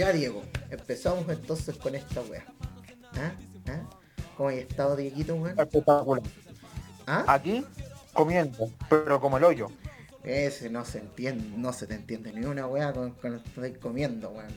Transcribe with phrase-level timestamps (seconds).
[0.00, 2.42] Ya, Diego, empezamos entonces con esta wea.
[3.16, 3.32] ¿Ah?
[3.68, 3.82] ¿Ah?
[4.34, 5.60] ¿Cómo hay estado, Dieguito, weón?
[5.60, 6.22] Espectacular.
[7.06, 7.24] ¿Ah?
[7.26, 7.66] Aquí,
[8.14, 9.68] comiendo, pero como el hoyo.
[10.24, 13.48] Ese no se entiende, no se te entiende ni una wea con, con lo que
[13.50, 14.48] estoy comiendo, weón.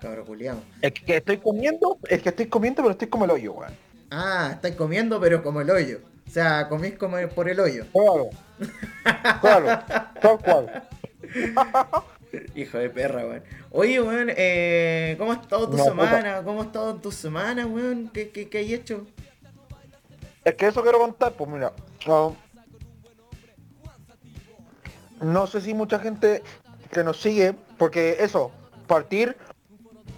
[0.00, 0.62] Cabro culiao.
[0.80, 3.72] Es que estoy comiendo, es que estoy comiendo, pero estoy como el hoyo, weón.
[4.12, 5.98] Ah, estáis comiendo, pero como el hoyo.
[6.28, 7.86] O sea, comís como por el hoyo.
[7.90, 8.30] Claro.
[9.40, 9.82] Claro.
[10.20, 10.88] Tal cual.
[12.54, 13.42] Hijo de perra, weón.
[13.70, 16.42] Oye, weón, eh, ¿cómo ha estado tu No, semana?
[16.42, 18.10] ¿Cómo ha estado tu semana, weón?
[18.12, 19.06] ¿Qué, qué, qué hay hecho?
[20.44, 21.72] Es que eso quiero contar, pues mira.
[22.08, 22.30] ah,
[25.20, 26.42] no sé si mucha gente
[26.90, 28.50] que nos sigue, porque eso,
[28.86, 29.36] partir,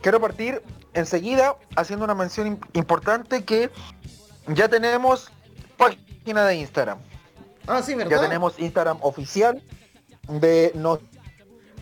[0.01, 0.63] quiero partir
[0.95, 3.71] enseguida haciendo una mención im- importante que
[4.49, 5.31] ya tenemos
[5.77, 6.99] página de Instagram.
[7.67, 8.17] Ah, sí, ¿verdad?
[8.17, 9.63] Ya tenemos Instagram oficial
[10.29, 10.99] de No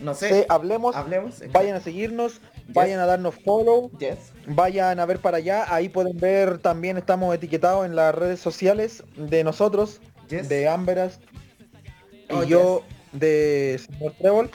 [0.01, 0.95] No sé, hablemos.
[0.95, 1.41] Hablemos.
[1.51, 4.33] Vayan a seguirnos, vayan a darnos follow, Yes.
[4.47, 5.73] vayan a ver para allá.
[5.73, 10.49] Ahí pueden ver, también estamos etiquetados en las redes sociales de nosotros, Yes.
[10.49, 11.19] de Amberas
[12.29, 14.51] y Oh, yo de señor Trébol.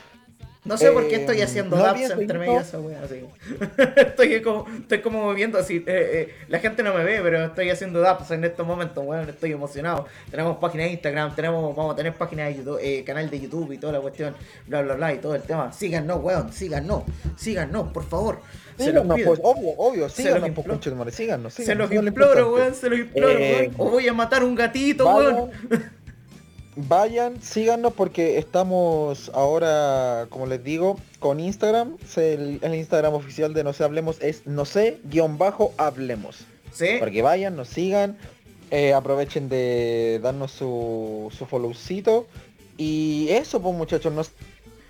[0.69, 3.25] No sé por qué Eh, estoy haciendo no daps entre medio esa wea, así.
[3.97, 5.77] estoy como, estoy como moviendo así.
[5.77, 9.29] eh, eh, la gente no me ve, pero estoy haciendo daps en estos momentos, weón.
[9.29, 10.07] Estoy emocionado.
[10.31, 13.73] Tenemos página de Instagram, tenemos, vamos a tener página de YouTube, eh, canal de YouTube
[13.73, 14.35] y toda la cuestión,
[14.67, 15.73] bla bla bla y todo el tema.
[15.73, 17.05] Síganos, weón, síganos,
[17.37, 18.41] síganos, por favor.
[18.77, 20.69] Se los Síganos, pues, obvio, obvio, síganos, los pues, imploro.
[20.71, 23.75] conchetumare, síganos, Se síganos, los imploro, weón, se los imploro, weón.
[23.79, 25.51] O voy a matar un gatito, weón.
[26.89, 31.97] Vayan, síganos porque estamos ahora, como les digo, con Instagram.
[32.17, 36.39] El, el Instagram oficial de No sé Hablemos es no sé guion bajo hablemos.
[36.73, 38.17] Sí, Para que vayan, nos sigan,
[38.71, 42.27] eh, aprovechen de darnos su, su followcito.
[42.77, 44.31] Y eso pues muchachos, nos,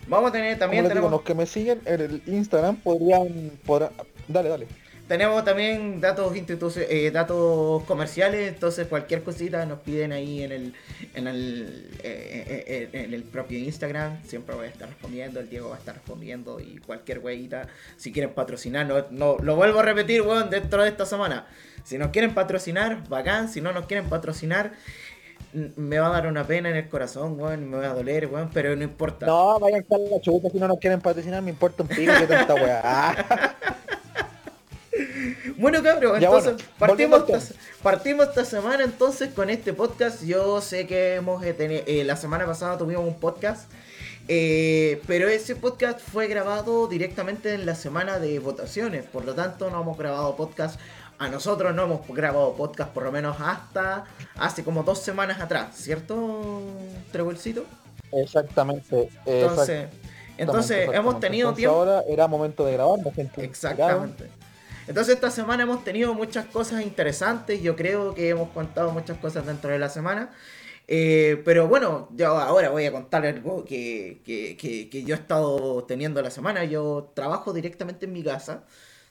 [0.06, 3.92] vamos a tener también digo, tenemos los que me siguen en el Instagram podrían, podrán-
[4.28, 4.66] dale, dale.
[5.08, 10.74] Tenemos también datos eh, datos comerciales, entonces cualquier cosita nos piden ahí en el
[11.14, 15.48] en el, eh, eh, eh, en el propio Instagram, siempre voy a estar respondiendo, el
[15.48, 19.80] Diego va a estar respondiendo y cualquier weyita, si quieren patrocinar, no, no- lo vuelvo
[19.80, 21.46] a repetir, weón, dentro de esta semana.
[21.84, 24.72] Si nos quieren patrocinar, bacán, si no nos quieren patrocinar,
[25.54, 28.50] me va a dar una pena en el corazón, weón, me va a doler, weón,
[28.52, 29.24] pero no importa.
[29.24, 32.26] No, vayan a la chuta si no nos quieren patrocinar, me importa un pico que
[32.26, 33.56] tanta weá.
[35.56, 40.22] Bueno, cabrón, Ya, entonces bueno, partimos, esta, partimos esta semana entonces con este podcast.
[40.24, 43.70] Yo sé que hemos eh, teni- eh, la semana pasada tuvimos un podcast,
[44.28, 49.04] eh, pero ese podcast fue grabado directamente en la semana de votaciones.
[49.04, 50.78] Por lo tanto, no hemos grabado podcast.
[51.20, 54.04] A nosotros no hemos grabado podcast por lo menos hasta
[54.36, 56.62] hace como dos semanas atrás, ¿cierto,
[57.10, 57.64] Trebolcito?
[58.12, 59.08] Exactamente.
[59.26, 59.88] Entonces,
[60.36, 61.74] entonces hemos tenido tiempo.
[61.74, 64.28] Ahora era momento de grabar, la gente Exactamente.
[64.88, 69.46] Entonces esta semana hemos tenido muchas cosas interesantes, yo creo que hemos contado muchas cosas
[69.46, 70.32] dentro de la semana.
[70.88, 75.18] Eh, pero bueno, yo ahora voy a contar algo que, que, que, que yo he
[75.18, 76.64] estado teniendo la semana.
[76.64, 78.64] Yo trabajo directamente en mi casa,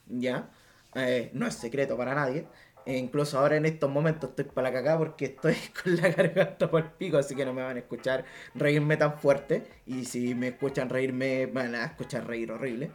[0.07, 0.49] ¿ya?
[0.95, 2.47] Eh, no es secreto para nadie.
[2.85, 6.71] E incluso ahora en estos momentos estoy para la cagada porque estoy con la garganta
[6.71, 9.67] por el pico, así que no me van a escuchar reírme tan fuerte.
[9.85, 12.91] Y si me escuchan reírme, van a escuchar reír horrible.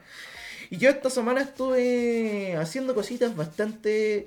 [0.73, 4.27] Y yo esta semana estuve haciendo cositas bastante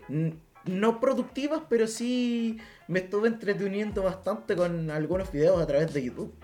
[0.66, 6.36] no productivas, pero sí me estuve entreteniendo bastante con algunos videos a través de YouTube.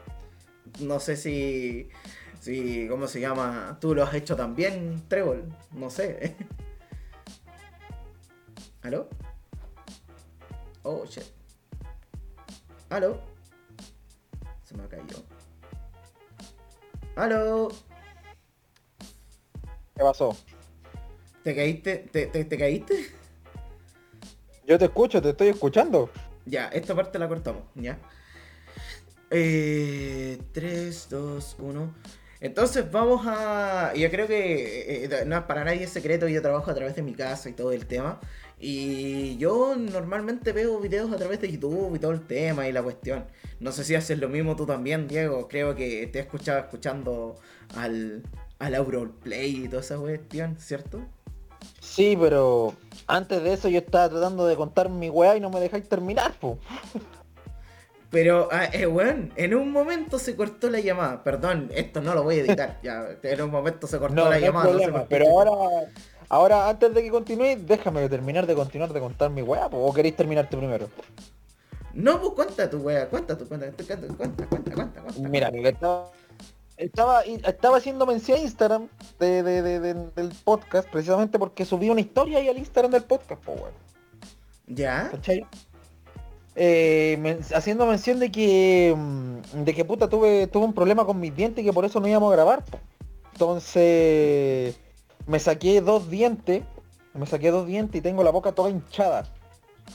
[0.80, 1.90] No sé si,
[2.40, 3.78] si ¿cómo se llama?
[3.80, 5.44] ¿Tú lo has hecho también, Trébol?
[5.72, 6.36] No sé.
[8.82, 9.08] ¿Aló?
[10.82, 11.26] Oh, shit.
[12.90, 13.22] ¿Aló?
[14.64, 15.18] Se me cayó.
[17.16, 17.70] ¿Aló?
[19.96, 20.36] ¿Qué pasó?
[21.44, 22.10] ¿Te caíste?
[22.12, 23.12] ¿Te, te, te caíste?
[24.68, 26.10] Yo te escucho, te estoy escuchando.
[26.46, 28.00] Ya, esta parte la cortamos, ¿ya?
[29.30, 31.94] Eh, 3, 2, 1.
[32.42, 33.94] Entonces vamos a...
[33.96, 37.04] Yo creo que eh, eh, no es para nadie secreto, yo trabajo a través de
[37.04, 38.20] mi casa y todo el tema.
[38.60, 42.84] Y yo normalmente veo videos a través de YouTube y todo el tema y la
[42.84, 43.26] cuestión.
[43.60, 45.48] No sé si haces lo mismo tú también, Diego.
[45.48, 47.36] Creo que te he escuchado escuchando
[47.76, 48.24] al,
[48.62, 51.02] al Auroplay y toda esa cuestión, ¿cierto?
[51.80, 52.74] Sí, pero
[53.08, 56.34] antes de eso yo estaba tratando de contar mi weá y no me dejáis terminar,
[56.40, 56.60] po.
[58.12, 61.24] Pero, ah, eh, weón, en un momento se cortó la llamada.
[61.24, 62.80] Perdón, esto no lo voy a editar.
[62.84, 64.72] ya, en un momento se cortó No, la llamada.
[64.74, 65.52] no pero ahora,
[66.30, 69.94] ahora antes de que continúe, déjame terminar de continuar de contar mi weá, po, o
[69.94, 70.90] queréis terminarte primero.
[71.94, 75.30] No, pues cuenta tu wea, cuenta tu cuenta, cuenta, cuenta, cuenta, cuenta, cuenta.
[75.30, 76.12] Mira, lo que estaba,
[76.82, 78.88] estaba, estaba haciendo mención a Instagram
[79.20, 83.76] de, del podcast precisamente porque subí una historia ahí al Instagram del podcast, pues bueno.
[84.68, 85.10] ¿Ya?
[85.12, 85.46] ¿Cachai?
[86.56, 91.34] Eh, haciendo mención de que mm, de que puta tuve tuve un problema con mis
[91.34, 92.64] dientes y que por eso no íbamos a grabar.
[93.34, 94.78] Entonces
[95.28, 96.64] me saqué dos dientes,
[97.14, 99.24] me saqué dos dientes y tengo la boca toda hinchada.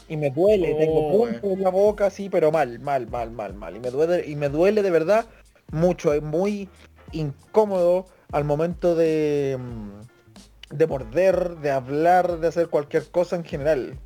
[0.09, 3.55] Y me duele, tengo oh, puntos en la boca así, pero mal, mal, mal, mal,
[3.55, 3.77] mal.
[3.77, 5.27] Y me duele, y me duele de verdad
[5.73, 6.69] mucho, es muy
[7.13, 13.99] incómodo al momento de, mm, de morder, de hablar, de hacer cualquier cosa en general.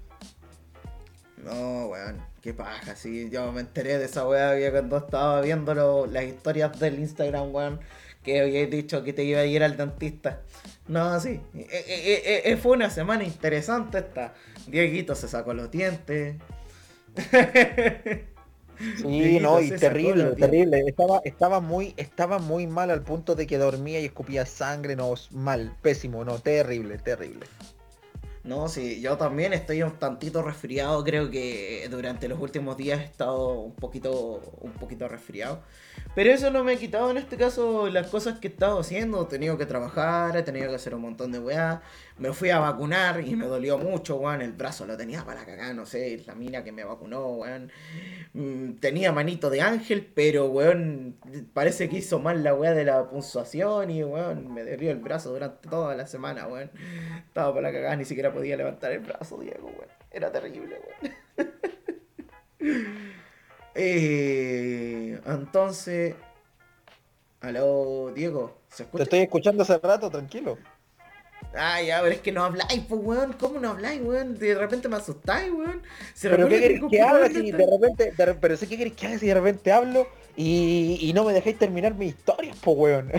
[1.44, 6.24] No, weón, qué paja, sí, yo me enteré de esa weá cuando estaba viendo las
[6.24, 7.80] historias del Instagram, weón,
[8.22, 10.42] que habíais dicho que te iba a ir al dentista.
[10.86, 14.34] No, sí, e, e, e, fue una semana interesante esta.
[14.66, 16.36] Dieguito se sacó los dientes.
[18.96, 20.82] Sí, no, y terrible, terrible.
[20.86, 25.14] Estaba, estaba muy, estaba muy mal al punto de que dormía y escupía sangre, no,
[25.32, 27.46] mal, pésimo, no, terrible, terrible.
[28.42, 33.04] No, sí, yo también estoy un tantito resfriado, creo que durante los últimos días he
[33.04, 35.62] estado un poquito, un poquito resfriado.
[36.14, 39.22] Pero eso no me ha quitado en este caso las cosas que he estado haciendo.
[39.22, 41.82] He tenido que trabajar, he tenido que hacer un montón de weá.
[42.20, 44.42] Me fui a vacunar y me dolió mucho, weón.
[44.42, 47.72] El brazo lo tenía para cagar, no sé, la mina que me vacunó, weón.
[48.34, 51.16] Mm, tenía manito de ángel, pero weón,
[51.54, 55.32] parece que hizo mal la weá de la puntuación y weón, me dolió el brazo
[55.32, 56.70] durante toda la semana, weón.
[57.26, 59.90] Estaba para cagar, ni siquiera podía levantar el brazo, Diego, weón.
[60.10, 61.50] Era terrible, weón.
[63.72, 66.14] Eh, entonces,
[67.40, 68.84] aló, Diego, ¿se?
[68.84, 70.58] Te estoy escuchando hace rato, tranquilo.
[71.54, 73.32] Ay, ya, pero es que no habláis, pues, weón.
[73.34, 74.38] ¿Cómo no habláis, weón?
[74.38, 75.82] De repente me asustáis, weón.
[76.22, 79.26] pero ¿qué querés que haga si de repente, pero sé qué querés que haga si
[79.26, 80.06] de repente hablo
[80.36, 83.12] y, y no me dejáis terminar mi historia, pues, weón?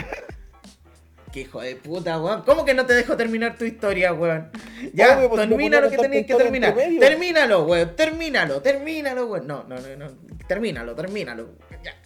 [1.32, 2.42] Qué hijo de puta, weón.
[2.44, 4.50] ¿Cómo que no te dejo terminar tu historia, weón?
[4.94, 6.76] Ya, pues, termina lo que tenías que terminar.
[6.76, 7.96] Termínalo, weón.
[7.96, 9.48] Termínalo, termínalo, weón.
[9.48, 10.12] No, no, no, no.
[10.48, 11.50] Termínalo, termínalo.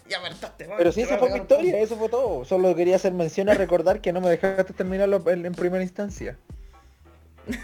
[0.09, 0.35] Ya, weón.
[0.77, 2.45] Pero si esa fue mi historia, eso fue todo.
[2.45, 6.37] Solo quería hacer mención a recordar que no me dejaste terminarlo en, primera instancia.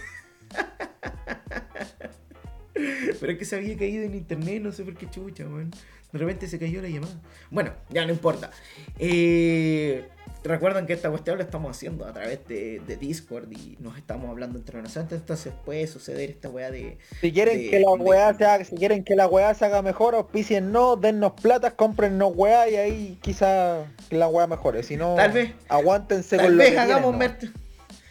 [2.73, 5.69] Pero es que se había caído en internet, no sé por qué chucha, weón.
[6.11, 7.13] De repente se cayó la llamada.
[7.49, 8.51] Bueno, ya no importa.
[8.99, 10.07] Eh.
[10.43, 14.57] Recuerden que esta cuestión la estamos haciendo a través de, Discord y nos estamos hablando
[14.57, 16.97] entre nosotros, entonces puede suceder esta weá de.
[17.21, 20.15] Si quieren que la weá se haga, si quieren que la weá se haga mejor,
[20.15, 24.81] auspicien no, dennos plata, comprennos weá y ahí quizá la weá mejore.
[24.81, 27.15] Si no, tal vez, aguántense tal con vez hagamos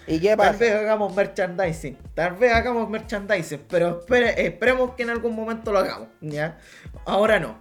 [0.06, 0.50] ¿Y qué pasa?
[0.50, 5.80] Tal vez hagamos merchandising, tal vez hagamos merchandising, pero esperemos que en algún momento lo
[5.80, 6.58] hagamos, ¿ya?
[7.04, 7.56] Ahora no.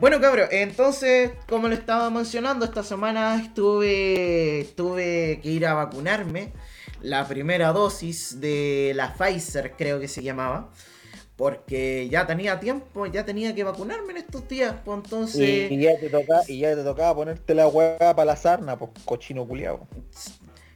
[0.00, 6.52] Bueno, cabrón, entonces, como le estaba mencionando, esta semana estuve, tuve que ir a vacunarme.
[7.02, 10.70] La primera dosis de la Pfizer, creo que se llamaba.
[11.34, 15.70] Porque ya tenía tiempo, ya tenía que vacunarme en estos días, pues entonces...
[15.70, 18.92] Y, ya, te toca, y ya te tocaba ponerte la hueá para la sarna, pues
[19.04, 19.86] cochino culiado.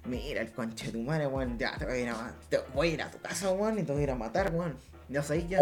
[0.04, 2.88] Mira, el conche de tu madre, weón, ya te voy a ir a, te voy
[2.88, 4.76] a, ir a tu casa, weón, y te voy a ir a matar, weón.
[5.08, 5.60] Ya sabéis ya.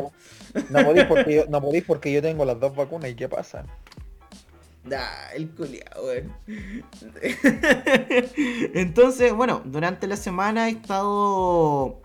[0.70, 3.64] No, podéis porque yo, no podéis porque yo tengo las dos vacunas y qué pasa.
[4.84, 6.34] Da, el culiado, weón.
[8.74, 12.00] Entonces, bueno, durante la semana he estado.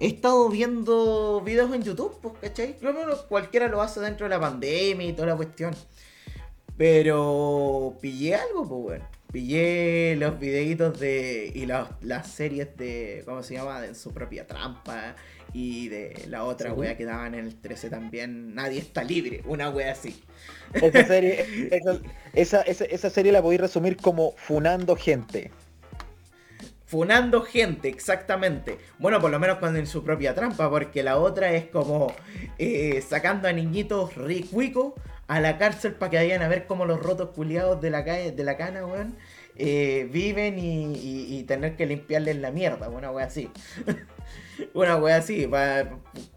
[0.00, 2.76] He estado viendo videos en YouTube, pues, ¿cachai?
[3.28, 5.74] cualquiera lo hace dentro de la pandemia y toda la cuestión.
[6.76, 9.16] Pero pillé algo, pues, weón.
[9.32, 11.52] Pillé los videitos de.
[11.54, 13.22] y las series de.
[13.24, 13.80] ¿Cómo se llama?
[13.80, 15.16] De su propia trampa
[15.52, 19.70] y de la otra wea que daban en el 13 también, Nadie está libre, una
[19.70, 20.22] wea así.
[20.72, 21.70] Esa serie,
[22.34, 25.50] esa, esa, serie la podéis resumir como Funando Gente.
[26.86, 28.78] Funando gente, exactamente.
[29.00, 32.14] Bueno, por lo menos cuando en su propia trampa, porque la otra es como
[32.58, 34.92] eh, sacando a niñitos ricuicos
[35.26, 38.30] a la cárcel para que vayan a ver cómo los rotos culiados de la, calle,
[38.30, 39.16] de la cana, weón,
[39.56, 43.50] eh, viven y, tener que limpiarles la mierda, una wea así.
[44.74, 45.48] una wea así,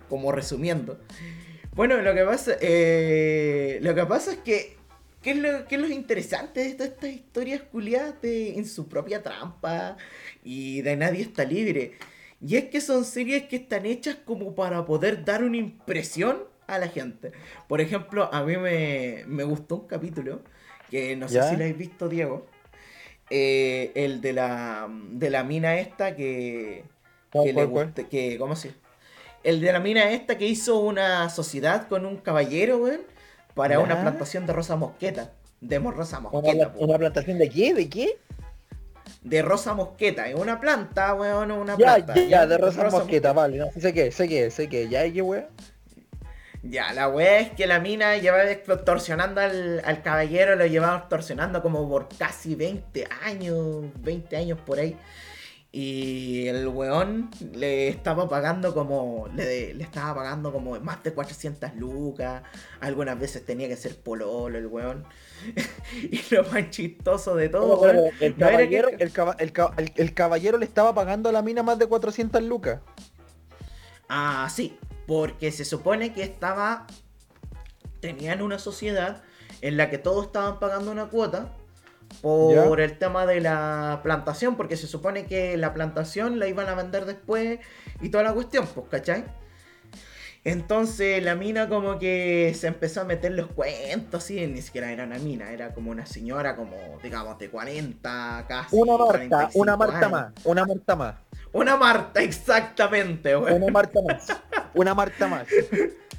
[0.07, 0.99] como resumiendo.
[1.73, 4.77] Bueno, lo que pasa, eh, lo que pasa es que,
[5.21, 9.21] ¿qué es lo, qué es lo interesante de todas estas historias culiadas en su propia
[9.21, 9.97] trampa
[10.43, 11.93] y de nadie está libre?
[12.41, 16.79] Y es que son series que están hechas como para poder dar una impresión a
[16.79, 17.31] la gente.
[17.67, 20.41] Por ejemplo, a mí me, me gustó un capítulo
[20.89, 22.47] que no sé si lo habéis visto, Diego
[23.29, 26.83] eh, el de la, de la mina esta que,
[27.31, 28.73] que le guste, que, ¿cómo se?
[29.43, 33.01] El de la mina esta que hizo una sociedad con un caballero, weón,
[33.53, 35.31] para una plantación de rosa mosqueta.
[35.61, 36.73] de rosa ¿Una, mosqueta.
[36.77, 37.73] una plantación de qué?
[37.73, 38.19] ¿De qué?
[39.21, 42.15] De rosa mosqueta, es una planta, weón, una Ya, planta.
[42.15, 43.57] ya, ya, de rosa Rosa mosqueta, vale.
[43.57, 44.87] No, sé qué, sé qué, sé qué.
[44.89, 45.49] Ya, ¿y qué wea?
[46.61, 51.61] Ya, la wea es que la mina llevaba extorsionando al, al caballero, lo llevaba extorsionando
[51.61, 54.97] como por casi 20 años, 20 años por ahí.
[55.71, 61.75] Y el weón le estaba pagando como, le, le estaba pagando como más de 400
[61.75, 62.41] lucas.
[62.79, 65.05] Algunas veces tenía que ser pololo el weón.
[66.01, 69.73] y lo más chistoso de todo, weón, el, no caballero, que- el, caba- el ca-
[69.77, 72.79] el- el caballero le estaba pagando a la mina más de 400 lucas.
[74.07, 76.87] Ah, sí, porque se supone que estaba.
[77.99, 79.21] Tenían una sociedad
[79.61, 81.53] en la que todos estaban pagando una cuota
[82.21, 86.75] por el tema de la plantación, porque se supone que la plantación la iban a
[86.75, 87.59] vender después
[88.01, 89.25] y toda la cuestión, pues, ¿cachai?
[90.45, 95.03] Entonces la mina como que se empezó a meter los cuentos, así, ni siquiera era
[95.03, 98.75] una mina, era como una señora como, digamos, de 40, casi.
[98.75, 100.11] Una Marta, 45 una Marta años.
[100.11, 101.15] más, una Marta más,
[101.51, 103.61] Una Marta, exactamente, weón.
[103.63, 104.27] una Marta más,
[104.73, 105.47] una Marta más.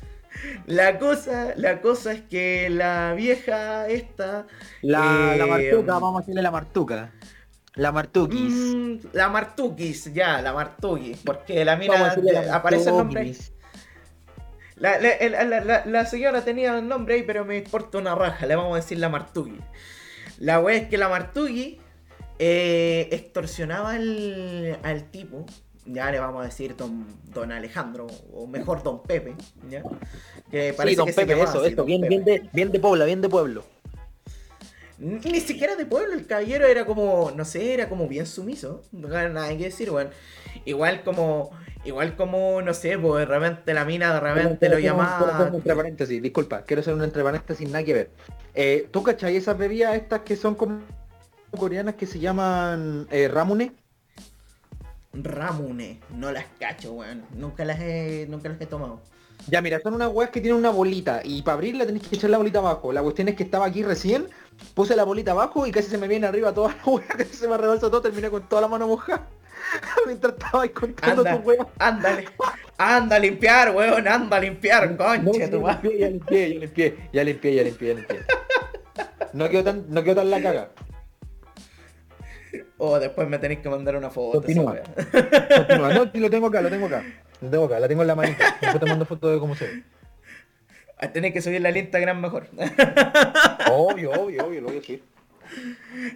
[0.66, 4.46] La cosa, la cosa es que la vieja esta.
[4.82, 7.12] La, la eh, Martuca, vamos a decirle la Martuca.
[7.74, 8.52] La Martuquis.
[8.52, 11.18] mm, la Martukis, ya, la Martukis.
[11.24, 13.34] Porque la mina la aparece el nombre.
[14.76, 14.98] La,
[15.84, 18.46] la- señora tenía el nombre ahí, pero me importa una raja.
[18.46, 19.58] Le vamos a decir la Martuki.
[20.38, 21.78] La wea es que la Martuki
[22.38, 25.44] eh, extorsionaba al, al tipo.
[25.92, 29.34] Ya le vamos a decir don, don Alejandro, o mejor don Pepe.
[29.68, 29.82] ¿ya?
[30.50, 32.08] Que parece Sí, don que Pepe, eso, así, don bien, Pepe.
[32.08, 33.64] bien, de, bien de Puebla, bien de pueblo.
[34.98, 38.82] Ni siquiera de pueblo, el caballero era como, no sé, era como bien sumiso.
[38.92, 40.10] No hay nada que decir, weón.
[40.66, 41.52] Igual como,
[41.86, 45.48] igual como, no sé, pues de repente la mina de repente lo llamaba.
[45.48, 48.10] un entre paréntesis, disculpa, quiero hacer un entre paréntesis, nada que ver.
[48.54, 50.80] Eh, ¿Tú cachai esas bebidas estas que son como
[51.56, 53.72] coreanas que se llaman eh, ramune?
[55.12, 57.24] Ramune, no las cacho, weón.
[57.34, 59.00] Nunca las he, nunca las he tomado.
[59.48, 62.30] Ya, mira, son unas weas que tienen una bolita y para abrirla tenés que echar
[62.30, 62.92] la bolita abajo.
[62.92, 64.28] La cuestión es que estaba aquí recién,
[64.74, 67.48] puse la bolita abajo y casi se me viene arriba toda la wea, casi se
[67.48, 69.26] me rebalsa todo, terminé con toda la mano mojada.
[70.06, 71.66] Mientras estaba ahí contando Anda, tu wea.
[71.78, 72.24] ándale,
[72.78, 75.98] anda a limpiar, weón, anda a limpiar, No, conche sí, tu madre.
[75.98, 78.20] ya limpié, ya limpié, ya limpié, ya limpié, ya limpié.
[79.32, 80.70] No quedó tan, no quedó tan la caga.
[82.78, 84.38] O después me tenéis que mandar una foto.
[84.40, 84.76] Continúa.
[85.56, 85.94] Continúa.
[85.94, 87.04] No, lo tengo acá, lo tengo acá.
[87.40, 88.56] Lo tengo acá, la tengo en la manita.
[88.60, 89.82] Después te mando foto de cómo se ve.
[90.98, 92.48] Ah, Tenéis que subirla al Instagram mejor.
[93.70, 95.02] Obvio, obvio, obvio, lo voy a decir.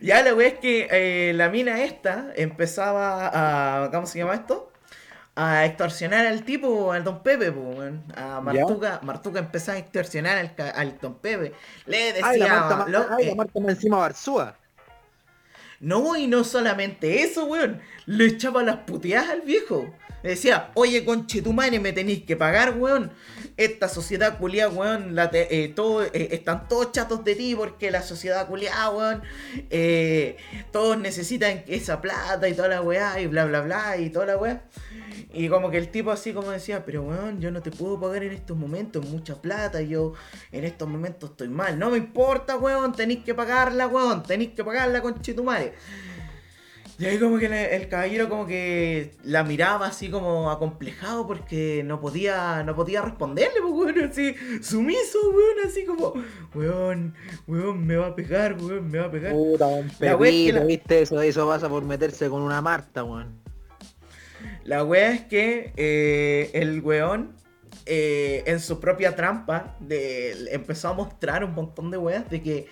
[0.02, 3.30] Ya la wea es que eh, la mina esta empezaba
[3.84, 3.90] a.
[3.90, 4.70] ¿Cómo se llama esto?
[5.36, 7.74] A extorsionar al tipo, al don Pepe, po.
[8.14, 9.00] A Martuca.
[9.02, 10.38] Martuca empezaba a extorsionar
[10.76, 11.52] al, don Pepe.
[11.86, 12.26] Le decía.
[12.28, 14.56] Ay, la Marta, ma- lo- ay, la eh, Marta encima Barzúa.
[15.84, 17.80] No, y no solamente eso, weón.
[18.06, 19.94] Le echaba las puteadas al viejo.
[20.22, 23.12] Le decía, oye, conchetumare, me tenéis que pagar, weón.
[23.56, 28.48] Esta sociedad culiada, weón, la eh, eh, están todos chatos de ti porque la sociedad
[28.48, 29.22] culiada, weón,
[29.70, 30.36] eh,
[30.72, 34.36] todos necesitan esa plata y toda la weá y bla, bla, bla y toda la
[34.36, 34.64] weá.
[35.32, 38.24] Y como que el tipo así como decía, pero weón, yo no te puedo pagar
[38.24, 40.14] en estos momentos mucha plata, yo
[40.50, 41.78] en estos momentos estoy mal.
[41.78, 45.74] No me importa, weón, tenéis que pagarla, weón, tenéis que pagarla, conchetumare.
[46.96, 52.00] Y ahí como que el caballero como que la miraba así como acomplejado porque no
[52.00, 56.14] podía, no podía responderle, pues weón, así, sumiso, weón, así como,
[56.54, 57.14] weón,
[57.48, 59.32] weón, me va a pegar, weón, me va a pegar.
[59.32, 62.60] Puta, un La es que pepito, la- viste eso, eso pasa por meterse con una
[62.62, 63.42] Marta, weón.
[64.62, 67.34] La wea es que eh, el weón
[67.86, 72.66] eh, en su propia trampa de, empezó a mostrar un montón de weas de que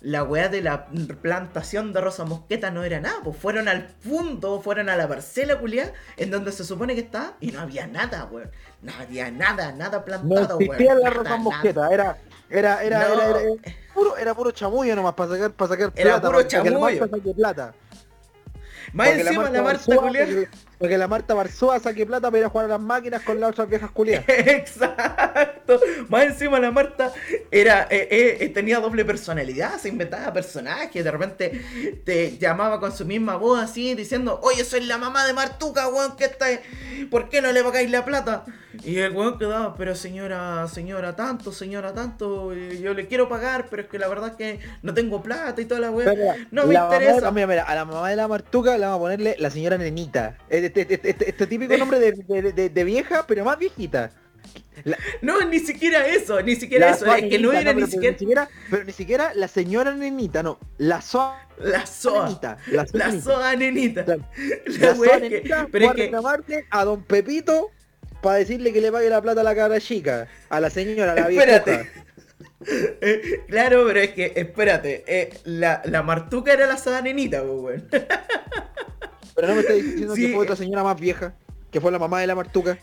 [0.00, 0.86] la wea de la
[1.22, 5.58] plantación de Rosa Mosqueta no era nada, pues fueron al punto, fueron a la parcela
[5.58, 8.50] culiada en donde se supone que está y no había nada, weón.
[8.82, 11.00] No había nada, nada No plantado, existía weón.
[11.02, 11.36] la Rosa nada.
[11.38, 12.18] Mosqueta, era,
[12.50, 13.14] era, era, No.
[13.14, 13.52] era, era, era
[13.94, 16.62] puro, era puro chamullo nomás para sacar, para sacar Era plata, puro para que la
[16.64, 17.00] chamullo.
[17.00, 17.74] Marta saque plata.
[18.92, 20.32] Más encima la Marta culiada.
[20.78, 23.40] Porque- Porque la Marta Barzúa saque plata para ir a jugar a las máquinas con
[23.40, 24.24] las otras viejas culiadas.
[24.28, 25.80] Exacto.
[26.08, 27.12] Más encima la Marta
[27.50, 32.92] era eh, eh, eh, tenía doble personalidad, se inventaba personajes, de repente te llamaba con
[32.92, 36.46] su misma voz así diciendo, oye soy la mamá de Martuca, weón, que está
[37.10, 38.44] ¿por qué no le pagáis la plata?
[38.84, 43.68] Y el weón quedaba, pero señora, señora tanto, señora tanto, eh, yo le quiero pagar,
[43.70, 45.90] pero es que la verdad es que no tengo plata y toda la.
[45.92, 47.30] Pero No me mamá interesa.
[47.30, 50.36] mira, mira, a la mamá de la Martuca le vamos a ponerle la señora Nenita.
[50.66, 54.10] Este- este- este- este típico nombre de, de- de- de vieja, pero más viejita.
[54.84, 57.06] La- No, ni siquiera eso, ni siquiera eso.
[57.14, 60.58] Es que no era ni pero- pero siquiera Pero ni siquiera la señora nenita, no.
[60.78, 62.26] La soa la soa.
[62.26, 62.58] nenita.
[62.68, 63.24] La soa La nenita.
[63.24, 64.04] soa nenita.
[64.06, 65.94] La La soa nenita pero es
[66.46, 67.70] que a don Pepito
[68.22, 70.28] para decirle que le pague la plata a la cara chica.
[70.50, 71.44] A la señora, a la vieja.
[71.44, 71.90] Espérate.
[72.68, 77.50] Eh, claro, pero es que, espérate, eh, la, la martuca era la soa nenita, pues,
[77.60, 77.88] weón.
[79.36, 80.26] Pero no me estás diciendo Sí.
[80.26, 81.36] que fue otra señora más vieja.
[81.70, 82.78] Que fue la mamá de la Martuca.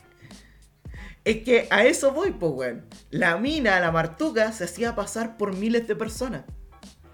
[1.25, 2.85] Es que a eso voy, pues, weón.
[3.09, 6.43] La mina, la martuca, se hacía pasar por miles de personas.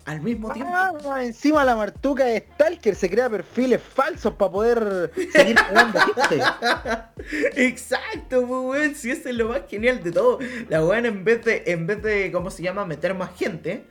[0.05, 0.73] Al mismo tiempo.
[0.75, 5.99] Ah, encima la Martuca es Stalker, se crea perfiles falsos para poder seguir jugando.
[7.55, 8.95] Exacto, pues, weón.
[8.95, 10.39] Si eso es lo más genial de todo.
[10.69, 12.85] La buena, en vez de, en vez de, ¿cómo se llama?
[12.85, 13.85] Meter más gente,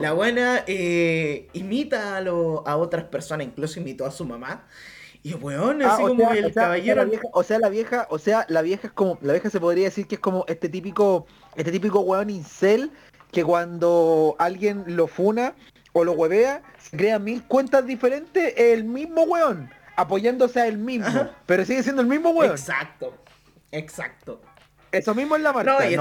[0.00, 4.66] la buena eh, imita a, lo- a otras personas, incluso imitó a su mamá.
[5.22, 7.02] Y weón, Ah, así como sea, el o sea, caballero.
[7.02, 9.32] O sea, la vieja, o sea, la vieja, o sea, la vieja es como, la
[9.34, 12.90] vieja se podría decir que es como este típico, este típico weón incel
[13.30, 15.54] que cuando alguien lo funa
[15.92, 21.06] o lo huevea, se crea mil cuentas diferentes, el mismo weón, apoyándose a él mismo,
[21.06, 21.30] Ajá.
[21.46, 22.52] pero sigue siendo el mismo weón.
[22.52, 23.14] Exacto.
[23.72, 24.40] Exacto.
[24.90, 25.78] Eso mismo es la Marta.
[25.78, 25.96] No, y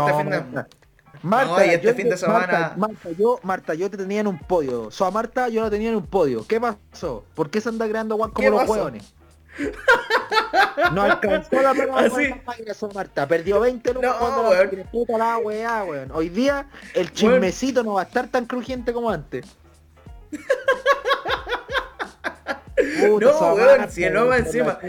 [1.22, 1.52] Marta.
[1.58, 4.28] No, y este yo- fin de semana- Marta, Marta, yo, Marta, yo te tenía en
[4.28, 4.90] un podio.
[4.92, 6.46] So, a Marta yo la tenía en un podio.
[6.48, 7.24] ¿Qué pasó?
[7.36, 9.14] ¿Por qué se anda creando guan como ¿Qué los hueones?
[10.94, 12.34] No alcanzó la prueba Así.
[12.96, 13.28] Marta.
[13.28, 14.88] Perdió 20 lucas No, cuando la weón.
[14.92, 16.12] puta la weá, weón.
[16.14, 19.46] Hoy día el chismecito no va a estar tan crujiente como antes.
[23.08, 24.80] Puta, No, weón, si lobo weón, encima.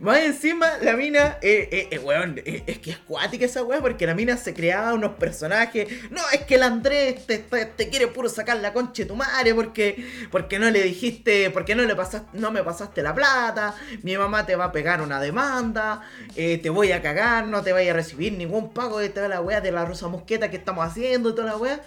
[0.00, 3.80] Más encima, la mina, eh, eh, eh, weón, eh, es que es cuática esa weá,
[3.80, 5.88] porque la mina se creaba unos personajes.
[6.10, 9.16] No, es que el Andrés te, te- te quiere puro sacar la concha de tu
[9.16, 13.74] madre, porque, porque no le dijiste, porque no le pasaste, no me pasaste la plata,
[14.02, 16.02] mi mamá te va a pegar una demanda,
[16.36, 19.40] eh, te voy a cagar, no te vaya a recibir ningún pago de toda la
[19.40, 21.80] weá de la rosa mosqueta que estamos haciendo y toda la weá.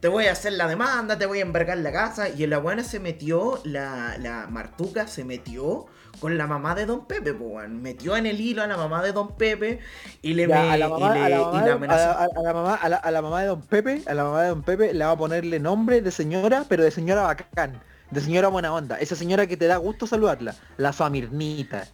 [0.00, 2.28] Te voy a hacer la demanda, te voy a envergar la casa.
[2.28, 5.86] Y la buena se metió, la, la Martuca se metió
[6.20, 7.82] con la mamá de Don Pepe, pues, weón.
[7.82, 9.80] Metió en el hilo a la mamá de Don Pepe
[10.22, 14.48] y le, a la mamá, a la mamá de- Don Pepe, a la mamá de
[14.50, 18.48] Don Pepe le va a ponerle nombre de señora, pero de señora bacán, de señora
[18.48, 21.88] buena onda, esa señora que te da gusto saludarla, la Samirnita.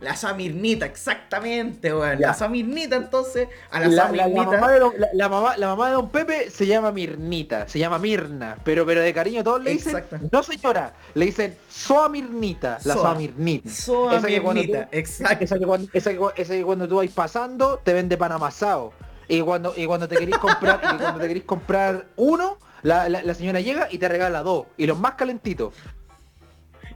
[0.00, 2.18] La Samirnita, exactamente, weón.
[2.18, 2.28] Ya.
[2.28, 5.92] La Samirnita, entonces, a la, La, la- mamá de don, la- mamá, la mamá de
[5.94, 10.02] Don Pepe se llama Mirnita, se llama Mirna, pero pero de cariño todos le dicen,
[10.32, 13.14] no señora, le dicen Soa Mirnita, la Soa.
[13.14, 13.68] Mirnita.
[13.70, 15.44] Soa Esa Mirnita, tú- exacto.
[15.44, 18.32] Esa que, cuando, esa, que, cu- esa que cuando tú vas pasando te vende pan
[18.32, 18.92] amasado.
[19.28, 23.22] Y cuando, y cuando te querís comprar, y cuando te querís comprar uno, la, la-
[23.22, 24.66] la señora llega y te regala dos.
[24.76, 25.74] Y los más calentitos.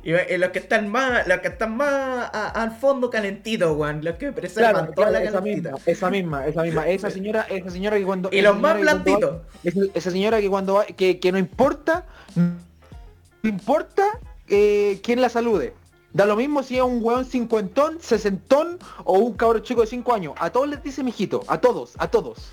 [0.04, 1.88] Y, los que están más, los que están más
[2.32, 4.04] a- al fondo calentitos, weón.
[4.04, 5.70] Los que preservan toda la esa calentita.
[5.72, 8.28] misma, esa misma, esa misma, esa señora, esa señora que cuando.
[8.32, 9.38] Y los más blanditos.
[9.62, 12.04] esa señora que cuando va, que, que no importa,
[12.36, 14.04] no importa
[14.48, 15.72] eh, quién la salude.
[16.12, 20.14] Da lo mismo si es un weón cincuentón, sesentón o un cabro chico de cinco
[20.14, 20.34] años.
[20.38, 22.52] A todos les dice mijito, a todos, a todos.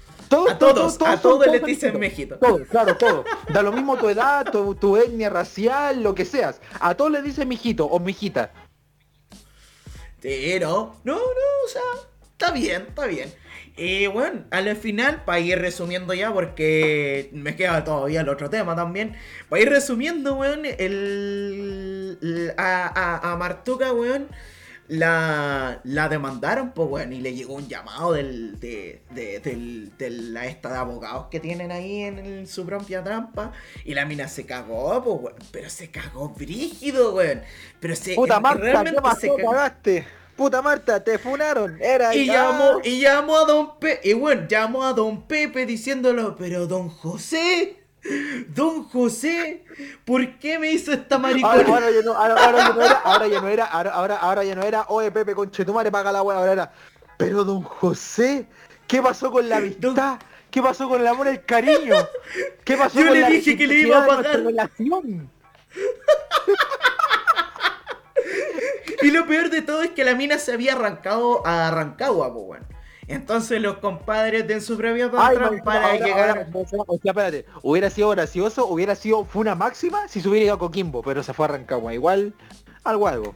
[0.50, 2.38] A todos, a todos les son dicen mijito.
[2.38, 3.24] Todos, claro, todo.
[3.50, 6.62] Da lo mismo tu edad, tu, tu etnia racial, lo que seas.
[6.80, 8.52] A todos les dicen mijito o mijita.
[10.22, 11.20] Sí, no, no, no,
[11.66, 11.82] o sea,
[12.32, 13.34] está bien, está bien.
[13.76, 18.76] Y bueno, al final, para ir resumiendo ya, porque me queda todavía el otro tema
[18.76, 19.16] también,
[19.50, 24.28] para ir resumiendo, weón, el, el- a, a, a Martuca, weón,
[24.92, 30.10] la, la demandaron, pues, weón, y le llegó un llamado del, de, de, del- de
[30.10, 33.54] la esta de abogados que tienen ahí en, el- su propia trampa,
[33.86, 37.42] y la mina se cagó, pues, weón, pero se cagó brígido, weón,
[37.80, 38.16] pero se...
[38.16, 39.20] Puta Marta, realmente ¿qué pasó?
[39.22, 39.52] se cagó.
[39.52, 40.08] Cagaste.
[40.36, 41.78] Puta Marta, te funaron.
[41.82, 46.36] Era Y llamó, y llamó a Don Pepe, y bueno, llamó a Don Pepe diciéndolo,
[46.36, 47.81] pero Don José,
[48.50, 49.64] Don José,
[50.06, 51.54] ¿por qué me hizo esta maricona?
[51.54, 54.44] ahora ya no, ahora, ahora ya no era, ahora ya no era, ahora, ahora, ahora
[54.44, 56.72] ya no era, oye Pepe, conchetumare, paga la wea, ahora era.
[57.18, 58.48] Pero don José,
[58.88, 60.18] ¿qué pasó con la amistad?
[60.50, 61.96] ¿Qué pasó con el amor, el cariño?
[62.66, 64.42] ¿Qué pasó Yo con le la dije que le iba a pagar.
[64.42, 65.30] relación?
[69.04, 72.46] Y lo peor de todo es que la mina se había arrancado a Rancagua, pues
[72.46, 72.66] bueno.
[73.12, 76.30] Entonces los compadres den su patrón no, para ahora- llegar...
[76.30, 80.30] ahora, o sea, o sea, espérate, hubiera sido gracioso, hubiera sido funa máxima si se
[80.30, 82.34] hubiera ido a Coquimbo, pero se fue a Rancagua, igual,
[82.84, 83.36] algo algo.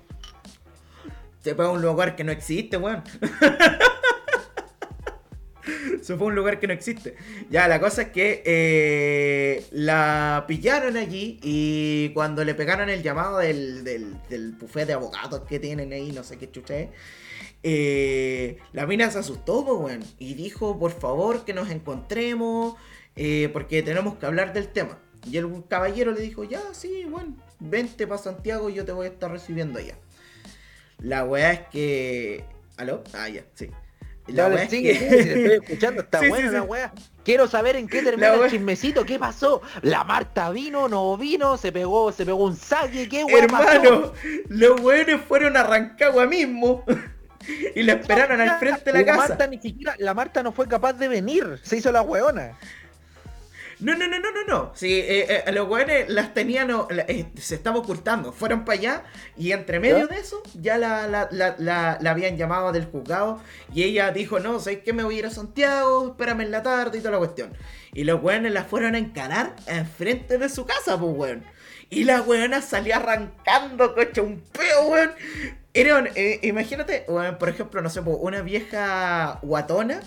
[1.43, 3.03] Se fue a un lugar que no existe, weón.
[6.01, 7.15] Se fue a un lugar que no existe.
[7.49, 13.39] Ya, la cosa es que eh, la pillaron allí y cuando le pegaron el llamado
[13.39, 16.89] del, del, del buffet de abogados que tienen ahí, no sé qué chucha es,
[17.67, 22.75] eh, la mina se asustó, weón, y dijo, por favor, que nos encontremos,
[23.15, 24.99] eh, porque tenemos que hablar del tema.
[25.27, 29.07] Y el caballero le dijo, ya, sí, bueno, vente para Santiago y yo te voy
[29.07, 29.95] a estar recibiendo allá.
[30.99, 32.45] La weá es que...
[32.77, 33.03] ¿Aló?
[33.13, 33.71] Ah, ya, sí.
[34.27, 36.53] La Dale, weá es sigue, que- sigue, estoy escuchando, está Sí, buena sí.
[36.53, 36.93] la weá.
[37.23, 39.63] Quiero saber en qué termina el chismecito, qué pasó.
[39.81, 43.71] La Marta vino, no vino, se pegó, se pegó un saque, qué weá pasó?
[43.71, 44.13] Hermano,
[44.49, 46.83] los weones fueron a Rancagua mismo
[47.75, 49.27] y la esperaron al frente de la casa.
[49.29, 52.57] Marta ni siquiera, la Marta no fue capaz de venir, se hizo la weona.
[53.81, 54.71] No, no, no, no, no, no.
[54.73, 58.31] Sí, eh, eh, los weones las tenían, la- eh, se estaba ocultando.
[58.31, 59.03] Fueron para allá
[59.35, 60.07] y entre medio ¿Ya?
[60.07, 63.41] de eso ya la, la, la, la- la habían llamado del juzgado
[63.73, 64.93] y ella dijo, no, ¿sabes qué?
[64.93, 67.51] Me voy a ir a Santiago, espérame en la tarde y toda la cuestión.
[67.93, 71.43] Y los weones la fueron a encarar enfrente de su casa, pues, weón.
[71.89, 75.11] Y la weona salió arrancando, coche, un peo, weón.
[75.73, 80.01] Era, eh, imagínate, weón, por ejemplo, no sé, pues, una vieja guatona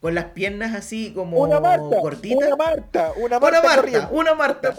[0.00, 2.36] con las piernas así como Una Marta, cortitas.
[2.46, 4.08] una Marta, una Marta, Una Marta, corriendo.
[4.10, 4.74] una Marta.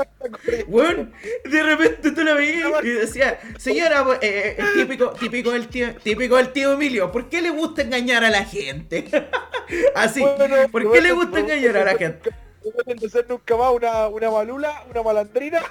[0.67, 1.13] Weón,
[1.43, 6.37] de repente tú la veías y decía, señora, eh, eh, típico, típico del tío, típico
[6.37, 9.05] del tío Emilio, ¿por qué le gusta engañar a la gente?
[9.95, 12.31] Así, Bueno, ¿por qué bueno, le gusta bueno, engañar a la bueno, gente?
[13.01, 15.61] No ser nunca más una, una malula, una malandrina.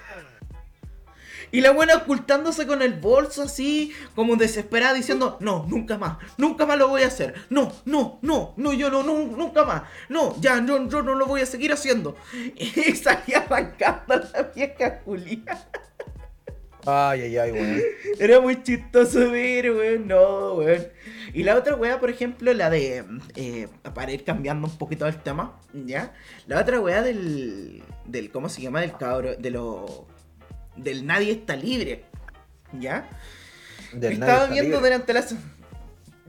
[1.54, 6.66] Y la buena ocultándose con el bolso así, como desesperada, diciendo, no, nunca más, nunca
[6.66, 10.34] más lo voy a hacer, no, no, no, no, yo no, no nunca más, no,
[10.40, 12.16] ya, yo, yo no lo voy a seguir haciendo.
[12.56, 15.68] Y salía arrancando la vieja Julia.
[16.86, 17.82] Ay, ay, ay, weón.
[18.18, 20.08] Era muy chistoso ver, weón.
[20.08, 20.88] No, weón.
[21.32, 23.04] Y la otra weá, por ejemplo, la de.
[23.36, 26.14] eh, para ir cambiando un poquito el tema, ¿ya?
[26.48, 27.84] La otra weá del.
[28.06, 28.80] del ¿Cómo se llama?
[28.80, 29.36] Del cabro.
[29.36, 30.08] De lo.
[30.76, 32.04] Del Nadie está libre,
[32.78, 33.08] ¿ya?
[33.92, 34.90] Del Estaba viendo libre.
[34.90, 35.34] durante las.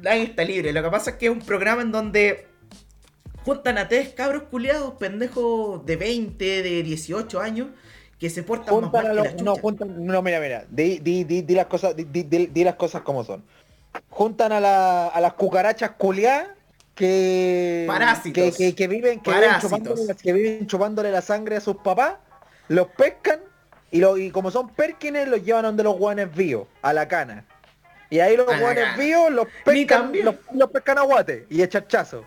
[0.01, 0.71] Nadie está libre.
[0.71, 2.47] Lo que pasa es que es un programa en donde.
[3.43, 7.67] Juntan a tres cabros culiados, pendejos de 20, de 18 años,
[8.19, 10.97] que se portan más Juntan a mal que la no, juntan, no, mira, mira, di,
[10.97, 13.43] di, di, di las cosas, di, las cosas como son.
[14.09, 16.47] Juntan a, la, a las cucarachas culiadas
[16.95, 18.57] que, Parásitos.
[18.57, 19.99] que, que, que viven, que viven, Parásitos.
[20.21, 22.15] que viven chupándole la sangre a sus papás,
[22.67, 23.41] los pescan
[23.91, 27.45] y, lo, y como son perkines los llevan donde los guanes vivos, a la cana.
[28.09, 32.25] Y ahí los guanes vivos los pescan, los, los pescan a guate y echachazo.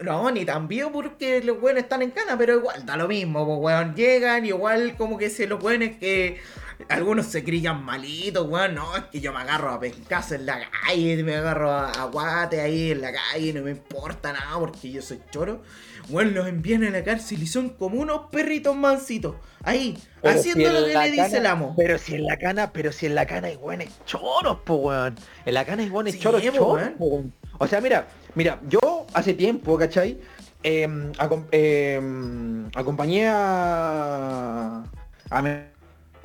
[0.00, 3.44] No, ni tan bien porque los weones están en cana, pero igual da lo mismo,
[3.44, 3.94] pues weón.
[3.96, 6.40] Llegan, igual como que se los weones que
[6.88, 8.74] algunos se crillan malitos, weón.
[8.74, 12.04] No, es que yo me agarro a pescazo en la calle, me agarro a, a
[12.06, 15.62] guate ahí en la calle, no me importa nada porque yo soy choro.
[16.08, 19.34] Weón, los envían a la cárcel y son como unos perritos mansitos.
[19.62, 21.74] Ahí, Pero haciendo si lo que le dice cana- el amo.
[21.76, 25.16] Pero si en la cana, pero si en la cana hay buenos choros, po weón.
[25.44, 26.94] En la cana hay buenos Sí, choros, choros, weón.
[26.96, 27.32] po, weón.
[27.58, 28.78] O sea, mira, mira, yo
[29.12, 30.18] hace tiempo, ¿cachai?
[30.62, 34.84] Em, acom- em, acompañé a,
[35.30, 35.42] a,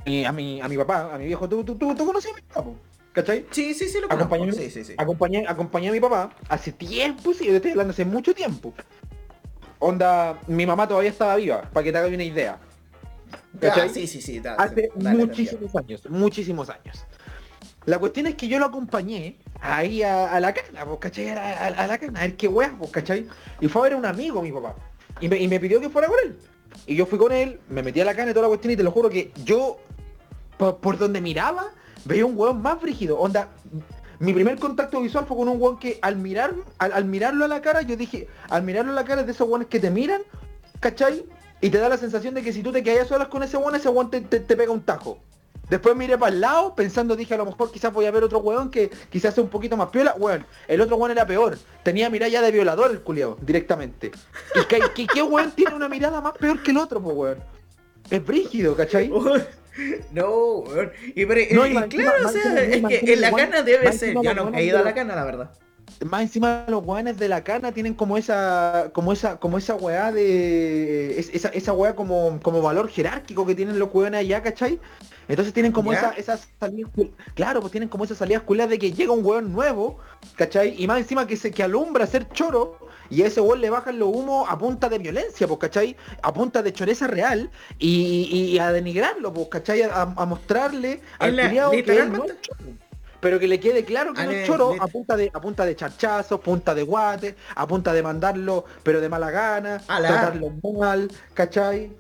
[0.05, 1.47] mi, a, mi, a mi papá, a mi viejo.
[1.47, 2.69] ¿Tú, tú, tú, tú conoces a mi papá?
[3.13, 3.45] ¿cachai?
[3.51, 4.11] Sí, sí, sí, lo.
[4.11, 4.93] Acompañé, Sí, sí, sí.
[4.97, 8.73] acompañé, acompañé a mi papá hace tiempo, sí, yo te estoy hablando hace mucho tiempo.
[9.79, 12.57] Onda, mi mamá todavía estaba viva, para que te hagas una idea.
[13.59, 13.89] ¿cachai?
[13.89, 14.39] sí, sí, sí.
[14.39, 17.05] da- hace dale, muchísimos años, muchísimos años.
[17.85, 21.29] La cuestión es que yo lo acompañé ahí a, a la cana, pues, ¿cachai?
[21.31, 21.35] A,
[21.65, 23.27] a- a la cana, a ver qué weas, pues, ¿cachai?
[23.59, 24.75] Y fue a ver a un amigo, mi papá.
[25.19, 26.37] Y me, y me pidió que fuera con él.
[26.87, 28.77] Y yo fui con él, me metí a la cana y toda la cuestión y
[28.77, 29.79] te lo juro que yo,
[30.57, 31.67] por, donde miraba,
[32.05, 33.19] veía un weón más frígido.
[33.19, 33.49] Onda,
[34.19, 37.61] mi primer contacto visual fue con un weón que al mirar, al, mirarlo a la
[37.61, 40.21] cara, yo dije, al mirarlo a la cara es de esos weones que te miran,
[40.79, 41.25] ¿cachai?
[41.61, 43.75] Y te da la sensación de que si tú te quedas solas con ese weón,
[43.75, 45.17] ese weón te, te- pega un tajo.
[45.69, 48.39] Después miré para el lado, pensando, dije, a lo mejor quizás voy a ver otro
[48.39, 50.13] weón que quizás sea un poquito más piola.
[50.17, 51.57] Weón, el otro weón era peor.
[51.83, 54.11] Tenía mirada ya de violador el culiao, directamente.
[54.97, 57.37] ¿Y qué, weón tiene una mirada más peor que el otro, pues weón?
[58.09, 59.09] Es brígido, ¿cachai?
[60.11, 60.91] No, weón.
[61.15, 63.31] Y, pero- No, y y más claro, encima- o sea, encima- es que en la
[63.31, 64.13] cana debe ser.
[64.13, 65.51] los no he ido a la cana, la verdad.
[66.05, 70.11] Más encima los weones de la cana tienen como esa, como esa, como esa weá
[70.11, 71.19] de.
[71.19, 74.79] es- esa, esa weá como, como valor jerárquico que tienen los weones allá, ¿cachai?
[75.27, 75.99] Entonces tienen como ¿Ya?
[75.99, 76.91] esa, esas salidas,
[77.35, 79.99] claro, pues tienen como esas salidas culiadas de que llega un weón nuevo,
[80.35, 80.75] ¿cachai?
[80.77, 82.77] Y más encima que se que alumbra ser choro,
[83.13, 85.95] y a ese weón le bajan los humos a punta de violencia, pues, ¿cachai?
[86.21, 87.49] A punta de choreza real,
[87.79, 89.81] y, y- y a denigrarlo, pues, ¿cachai?
[89.83, 92.59] A, a mostrarle al culiao que él no es choro.
[93.19, 95.75] pero que le quede claro que no es choro a punta de a punta de
[95.75, 100.49] charchazos, punta de guate, a punta de mandarlo, pero de mala gana, A la- tratarlo
[100.77, 101.91] mal, ¿cachai?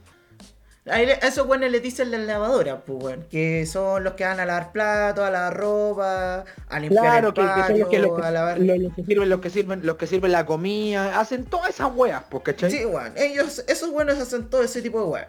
[0.85, 3.25] A esos buenos le dicen las lavadoras, pues, weón.
[3.31, 7.33] Que son los que van a lavar platos, a lavar ropa, a limpiar Claro, el
[7.33, 8.59] que, que son patio, los que, los que- a lavar...
[8.59, 11.89] los- los que sirven, los que sirven, los que sirven la comida, hacen todas esas
[11.95, 12.69] weas, pues, ¿cachai?
[12.69, 13.13] Sí, weón.
[13.15, 15.25] Ellos, esos buenos hacen todo ese tipo de weón.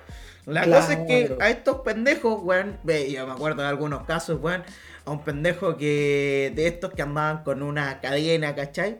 [0.46, 0.82] La Claro.
[0.82, 4.64] cosa es que a estos pendejos, weón, ve, yo me acuerdo de algunos casos, weón,
[5.04, 8.98] a un pendejo que de estos que andaban con una cadena, ¿cachai?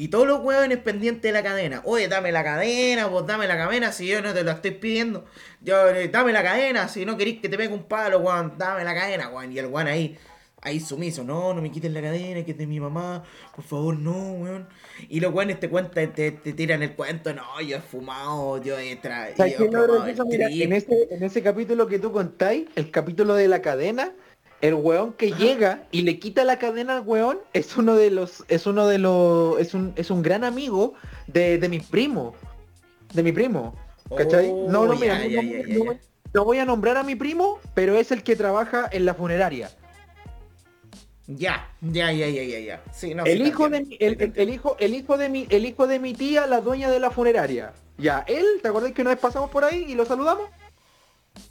[0.00, 1.82] Y todos los weones pendientes de la cadena.
[1.84, 5.26] Oye, dame la cadena, vos dame la cadena si yo no te lo estoy pidiendo.
[5.60, 8.82] Yo, eh, dame la cadena, si no querés que te pegue un palo, weón, dame
[8.82, 9.52] la cadena, weón.
[9.52, 10.16] Y el weón ahí,
[10.62, 13.98] ahí sumiso, no, no me quiten la cadena, que es de mi mamá, por favor,
[13.98, 14.68] no, weón.
[15.10, 18.78] Y los weones te cuentan, te, te tiran el cuento, no, yo he fumado, yo
[18.78, 20.22] he tra ¿Sabes yo qué he es lo probado gracioso?
[20.22, 20.62] el Mira, trip".
[20.62, 24.12] en ese, en ese capítulo que tú contáis, el capítulo de la cadena,
[24.60, 28.44] el weón que llega y le quita la cadena al weón es uno de los,
[28.48, 30.94] es uno de los, es un, es un gran amigo
[31.26, 32.34] de, de mi primo.
[33.14, 33.74] De mi primo.
[34.16, 34.48] ¿Cachai?
[34.50, 35.98] Oh, no, no, mira, no, voy-
[36.34, 39.70] no voy a nombrar a mi primo, pero es el que trabaja en la funeraria.
[41.26, 42.82] Ya, ya, ya, ya, ya, ya.
[42.92, 45.86] Sí, no, sí el hijo de mi, el hijo, el hijo de mi, el hijo
[45.86, 47.72] de mi tía, la dueña de la funeraria.
[47.98, 50.48] Ya, él, ¿te acordás que una vez pasamos por ahí y lo saludamos?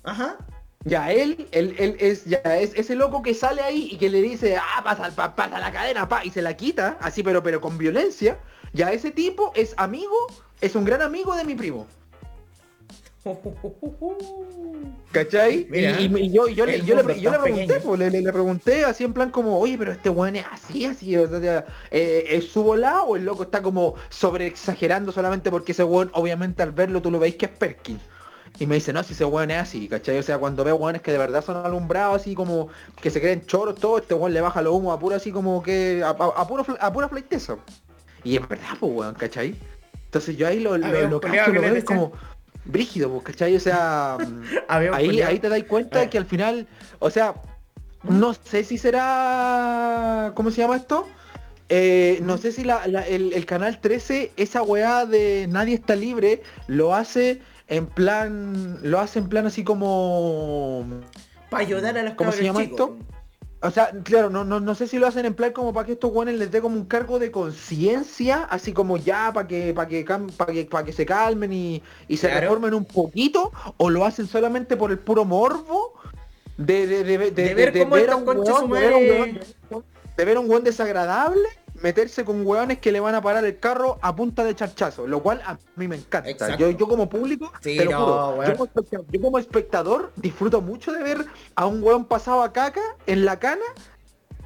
[0.03, 0.37] Ajá.
[0.85, 4.21] Ya, él, él, él es, ya, es ese loco que sale ahí y que le
[4.21, 7.59] dice, ah, pasa, pa- pasa la cadena, pa, y se la quita, así, pero, pero
[7.59, 8.39] con violencia.
[8.71, 10.15] Ya, ese tipo es amigo,
[10.61, 11.85] es un gran amigo de mi primo.
[15.11, 15.67] ¿Cachai?
[15.69, 19.13] Mira, y, yo, yo, le- yo le, yo le pregunté, pues, le, pregunté así en
[19.13, 23.03] plan como, oye, pero este weón es así, así, o sea, eh, ¿es su volado
[23.03, 27.11] o el loco está como sobre exagerando solamente porque ese weón, obviamente al verlo tú
[27.11, 27.99] lo veis que es Perkin?
[28.59, 30.17] Y me dice, no, si ese weón es así, ¿cachai?
[30.19, 32.67] O sea, cuando veo weones que de verdad son alumbrados así como
[33.01, 35.63] que se creen choros, todo, este weón le baja los humos a puro así como
[35.63, 37.55] que, a, a, a puro, fl- a pura flighteza.
[38.23, 39.55] Y es verdad, pues weón, ¿cachai?
[40.05, 42.11] Entonces yo ahí lo, lo, lo cacho, veo decía- como
[42.65, 43.55] brígido, pues, ¿cachai?
[43.55, 44.17] O sea,
[44.67, 46.67] ahí, ahí te das cuenta que al final,
[46.99, 47.35] o sea,
[48.03, 51.07] no sé si será, ¿cómo se llama esto?
[51.69, 55.95] Eh, no sé si la- la- el, el canal 13, esa weá de Nadie está
[55.95, 60.86] libre, lo hace en plan, lo hace en plan así como,
[61.49, 62.79] Para ayudar a los ¿Cómo se llama chicos.
[62.91, 62.97] esto?
[63.62, 65.91] o sea, claro, no, no, no sé si lo hacen en plan como para que
[65.91, 69.88] estos weones les dé como un cargo de conciencia, así como ya para que, para
[69.88, 70.03] que,
[70.38, 72.41] para que, para que se calmen y, y se Claro.
[72.41, 75.93] reformen un poquito, o lo hacen solamente por el puro morbo
[76.58, 79.39] de, de, de, de- De ver cómo ver a un weón-
[80.17, 81.47] de ver a un weón desagradable
[81.81, 85.21] meterse con weones que le van a parar el carro a punta de charchazo, lo
[85.21, 86.55] cual a mí me encanta.
[86.57, 90.11] Yo, yo como público, Sí, te lo no, juro, yo como, espectador, yo como espectador
[90.15, 93.65] disfruto mucho de ver a un weón pasado a caca en la cana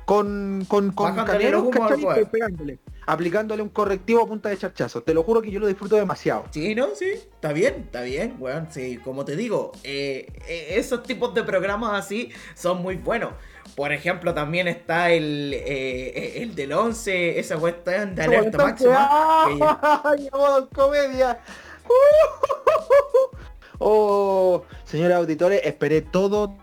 [0.05, 2.29] con, con, con caneros, ¿cachai?
[2.29, 5.01] pegándole, aplicándole un correctivo a punta de charchazo.
[5.01, 6.45] Te lo juro que yo lo disfruto demasiado.
[6.51, 8.67] Sí, no, sí, está bien, está bien, weón.
[8.69, 13.33] Sí, como te digo, eh, eh, esos tipos de programas así son muy buenos.
[13.75, 19.45] Por ejemplo, también está el, eh, el del 11, esa cuestión de alerta máxima.
[19.47, 21.39] que ya- ¡Ay, modo comedia!
[23.85, 26.55] Oh, señores auditores, esperé todo,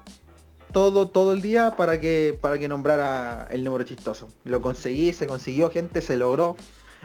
[0.73, 4.29] todo, todo el día para que, para que nombrara el número chistoso.
[4.45, 6.57] Lo conseguí, se consiguió, gente, se logró.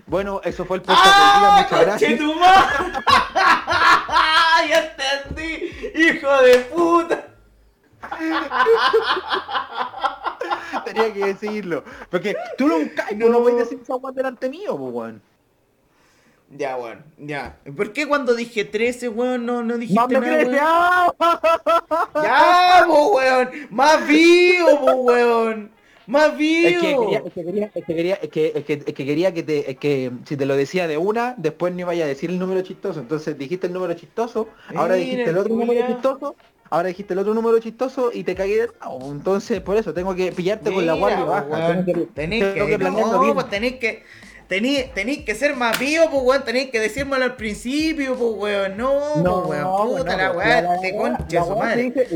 [0.07, 2.19] Bueno, eso fue el podcast del día, ¡Ah, muchas gracias.
[4.69, 5.71] ¡Ya entendí!
[5.95, 7.27] ¡Hijo de puta!
[10.85, 11.83] Tenía que decirlo.
[12.09, 13.29] Porque tú buscas y No.
[13.29, 15.21] no puedes decir esa delante mío, pues weón.
[16.51, 17.57] Ya, weón, ya.
[17.75, 20.57] ¿Por qué cuando dije 13, weón, no, no dijiste ¡Más me nada, weón?
[20.61, 21.11] ¡Ah!
[22.81, 23.49] ¡Ya, po, weón!
[23.71, 25.71] ¡Más vivo, po, weón!
[26.07, 27.05] ¡Más Es que vivo!
[27.05, 29.41] quería, es que quería, es que quería, es que, es que, es que quería que
[29.41, 32.37] te, es que si te lo decía de una, después no iba a decir el
[32.37, 32.99] número chistoso.
[32.99, 36.35] Entonces dijiste el número chistoso, ahora Mira, dijiste el otro número chistoso,
[36.75, 39.11] ahora dijiste el otro número chistoso y te cagué de nuevo.
[39.11, 41.45] Entonces por eso tengo que pillarte con la guardia baja.
[41.47, 41.85] weón.
[41.85, 43.33] Tengo que, Tenéis tengo que, que planearlo no, bien.
[43.33, 43.75] pues tenéis
[45.25, 46.43] que, ser más vivo, pues, weón.
[46.43, 48.77] Tenéis que decírmelo al principio, pues, weón.
[48.77, 49.87] No, pues, weón.
[49.87, 51.83] Puta bueno, la pero weá, te concha su madre.
[51.83, 52.07] dice-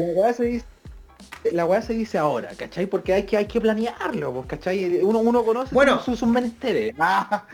[1.54, 2.86] La weá se dice se ahora, ¿cachai?
[2.86, 5.00] Porque hay que, hay que planearlo, pues, ¿cachai?
[5.02, 6.00] Uno, uno conoce Bueno.
[6.02, 6.94] sus, sus menesteres.
[7.00, 7.46] Ah,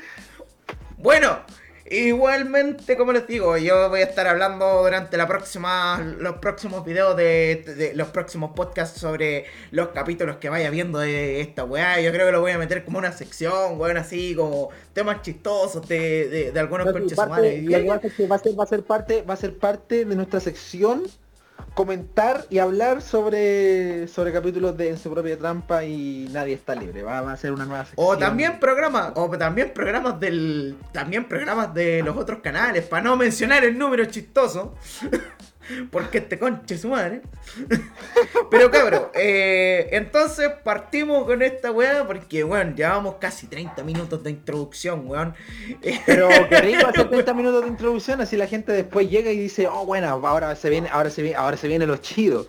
[0.98, 1.38] Bueno,
[1.90, 7.16] igualmente, como les digo, yo voy a estar hablando durante la próxima, los próximos videos
[7.16, 12.02] de, de- los próximos podcasts sobre los capítulos que vaya viendo de esta weá.
[12.02, 15.88] Yo creo que lo voy a meter como una sección, weón, así como temas chistosos
[15.88, 17.46] de, de, algunos parte- humanos.
[18.56, 21.04] va a ser parte, va a ser parte de nuestra sección
[21.76, 27.04] comentar y hablar sobre sobre capítulos de En su propia trampa y nadie está libre.
[27.04, 28.08] Va, a ser una nueva sección.
[28.08, 30.78] O también programas, o también programas del.
[30.92, 34.76] También programas de los otros canales, para no mencionar el número chistoso.
[35.92, 37.22] Porque este conche su madre.
[38.52, 44.32] Pero cabrón, eh, entonces partimos con esta weá porque, weón, llevamos casi 30 minutos de
[44.32, 45.34] introducción, weón.
[46.06, 49.68] Pero qué rico hacer 30 minutos de introducción, así la gente después llega y dice,
[49.68, 52.46] oh bueno, ahora se viene, ahora se viene, ahora se viene lo chido.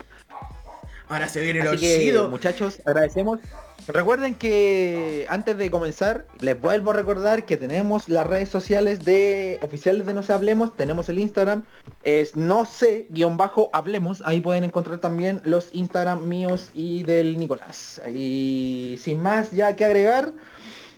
[1.09, 2.29] Ahora se viene Así lo que, chido.
[2.29, 3.39] muchachos, agradecemos.
[3.87, 9.59] Recuerden que antes de comenzar, les vuelvo a recordar que tenemos las redes sociales de
[9.61, 11.63] oficiales de No Se Hablemos, tenemos el Instagram,
[12.03, 17.37] es no sé, guion bajo hablemos, ahí pueden encontrar también los Instagram míos y del
[17.37, 18.01] Nicolás.
[18.13, 20.33] Y sin más ya que agregar,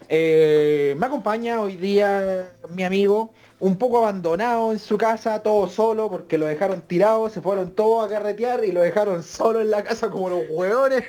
[0.08, 6.10] eh, me acompaña hoy día mi amigo, un poco abandonado en su casa, todo solo,
[6.10, 9.84] porque lo dejaron tirado, se fueron todos a carretear y lo dejaron solo en la
[9.84, 11.04] casa como los hueones.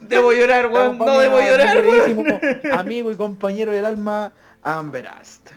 [0.00, 0.98] Debo llorar, weón.
[0.98, 2.40] No debo llorar, weón.
[2.72, 5.50] Amigo y compañero del alma, Amberast.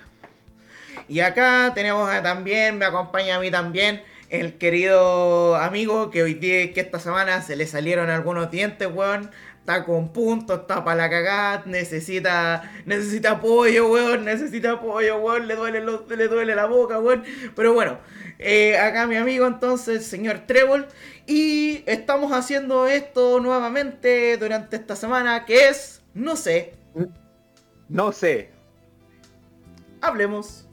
[1.08, 6.36] Y acá tenemos a- también, me acompaña a mí también, el querido amigo que hoy
[6.36, 9.32] día, que esta semana se le salieron algunos dientes, weón.
[9.60, 15.56] Está con puntos, está para la cagada, necesita, necesita apoyo, weón, necesita apoyo, weón, le
[15.56, 17.24] duele, los- le duele la boca, weón.
[17.56, 18.00] Pero bueno,
[18.39, 20.88] eh, acá mi amigo entonces, el señor Trébol,
[21.28, 26.73] y estamos haciendo esto nuevamente durante esta semana, que es, no sé,
[27.89, 28.52] No sé.
[30.02, 30.65] hablemos.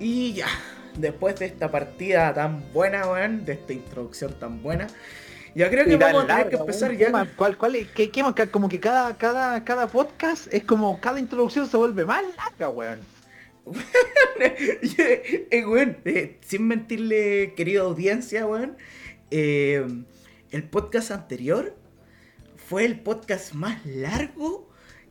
[0.00, 0.46] Y ya,
[0.98, 4.88] después de esta partida tan buena, weón, de esta introducción tan buena,
[5.54, 7.26] ya creo que vamos a tener larga, que empezar ¿Qué ya.
[7.36, 7.88] ¿Cuál, cuál es?
[7.88, 8.22] ¿Qué, qué?
[8.50, 13.00] Como que cada, cada, cada podcast es como cada introducción se vuelve más larga, weón.
[14.40, 18.76] eh, weón, eh, sin mentirle, querida audiencia, weón,
[19.30, 19.86] eh,
[20.50, 21.74] el podcast anterior
[22.56, 24.67] fue el podcast más largo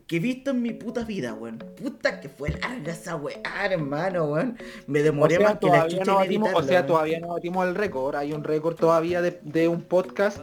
[0.08, 1.58] que he visto en mi puta vida, weón.
[1.60, 4.58] Puta que fue larga esa weá, hermano, weón.
[4.88, 6.88] Me O demoré sea, más que la todavía chucha no batimos, o sea, weón.
[6.88, 8.15] todavía no batimos el récord.
[8.15, 10.39] Hay un récord todavía de, de un podcast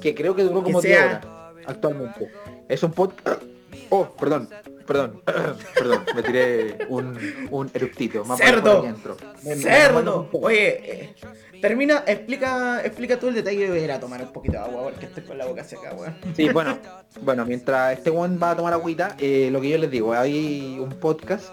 [0.00, 1.26] que creo que duró como Que 10 sea- horas
[1.66, 2.30] actualmente.
[2.68, 3.42] Es un podcast...
[3.90, 4.48] Oh, perdón,
[4.86, 5.22] perdón,
[5.74, 7.18] perdón, me tiré un,
[7.50, 8.24] un eructito.
[8.24, 8.82] más ¡Cerdo!
[8.82, 10.28] por me- ¡Cerdo!
[10.32, 11.14] me- Oye, eh,
[11.64, 15.06] termina, explica, explica tú el detalle a ir a tomar un poquito de agua porque
[15.06, 16.14] estoy con la boca seca, weón.
[16.36, 16.78] Sí, bueno,
[17.22, 20.76] bueno, mientras este one va a tomar agüita, eh, lo que yo les digo, hay
[20.78, 21.48] un podcast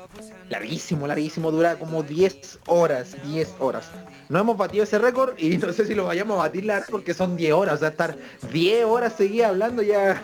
[0.50, 3.90] larguísimo, larguísimo, dura como 10 horas, 10 horas.
[4.28, 7.14] No hemos batido ese récord y no sé si lo vayamos a batir la porque
[7.14, 8.18] son 10 horas, o sea, estar
[8.52, 10.22] 10 horas seguidas hablando ya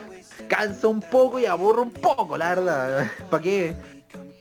[0.50, 3.10] cansa un poco y aburre un poco, la verdad.
[3.30, 3.74] ¿Para qué?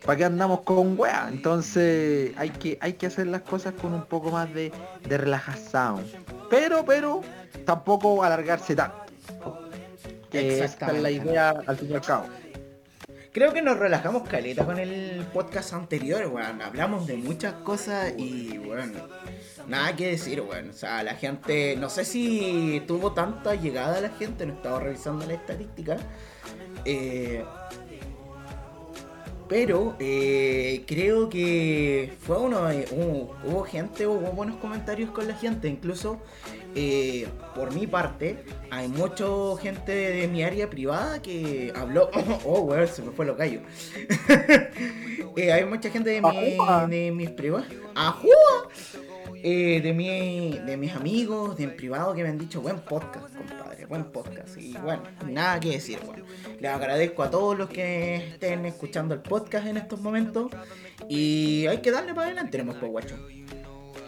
[0.06, 1.26] ¿Para qué andamos con weá?
[1.28, 4.70] Entonces hay que, hay que hacer las cosas con un poco más de,
[5.08, 6.06] de relajación.
[6.48, 7.22] Pero, pero,
[7.64, 9.04] tampoco alargarse tanto.
[10.30, 12.26] Que esta es la idea al fin y al cabo.
[13.32, 16.62] Creo que nos relajamos caleta con el podcast anterior, weón.
[16.62, 18.94] Hablamos de muchas cosas y, weón,
[19.66, 20.70] nada que decir, weón.
[20.70, 25.26] O sea, la gente, no sé si tuvo tanta llegada la gente, no estaba revisando
[25.26, 25.96] la estadística.
[26.84, 27.44] Eh,
[29.48, 35.34] pero eh, creo que fue uno, eh, hubo, hubo gente, hubo buenos comentarios con la
[35.34, 36.20] gente, incluso
[36.78, 39.24] eh, por mi parte, hay mucha
[39.60, 42.10] gente de mi área privada que habló,
[42.44, 43.60] oh, weón, se me fue lo callo.
[45.38, 46.56] Eh, hay mucha gente de, mi,
[46.88, 48.70] de mis privados, ¡Ajúa!
[49.42, 53.34] Eh, de, mi, de mis amigos, de en privado, que me han dicho, buen podcast,
[53.36, 54.56] compadre, buen podcast.
[54.56, 56.24] Y bueno, nada que decir, bueno.
[56.60, 60.50] Les agradezco a todos los que estén escuchando el podcast en estos momentos.
[61.08, 63.16] Y hay que darle para adelante, tenemos pues, guacho.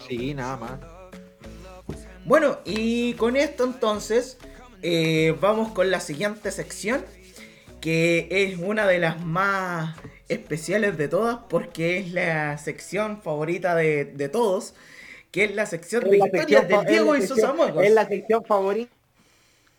[0.09, 0.73] Sí, nada más.
[2.25, 4.39] Bueno, y con esto entonces
[4.83, 7.05] eh, vamos con la siguiente sección,
[7.81, 9.97] que es una de las más
[10.29, 14.75] especiales de todas, porque es la sección favorita de, de todos,
[15.31, 17.85] que es la sección de la historias sección del Diego y sus sección- amigos.
[17.85, 18.91] Es la sección favorita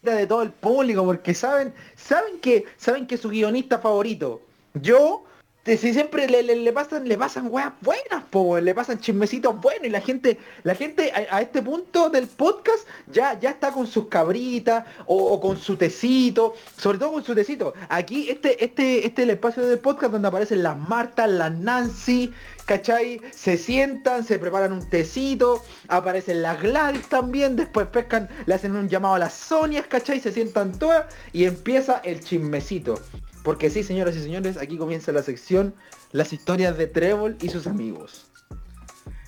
[0.01, 4.41] de todo el público, porque saben, saben que, saben que su guionista favorito,
[4.73, 5.23] yo
[5.65, 9.85] si siempre le, le, le pasan, le pasan weas buenas, po, le pasan chismecitos buenos
[9.85, 13.85] y la gente, la gente a, a este punto del podcast ya, ya está con
[13.85, 17.73] sus cabritas o, o con su tecito, sobre todo con su tecito.
[17.89, 22.33] Aquí este, este, este es el espacio del podcast donde aparecen las Martas, las Nancy,
[22.69, 23.19] ¿cachai?
[23.31, 28.87] Se sientan, se preparan un tecito, aparecen las Gladys también, después pescan, le hacen un
[28.87, 30.19] llamado a las Sonias, ¿cachai?
[30.19, 33.01] Se sientan todas y empieza el chismecito.
[33.43, 35.73] Porque sí, señoras y señores, aquí comienza la sección
[36.11, 38.27] Las historias de Trébol y sus amigos.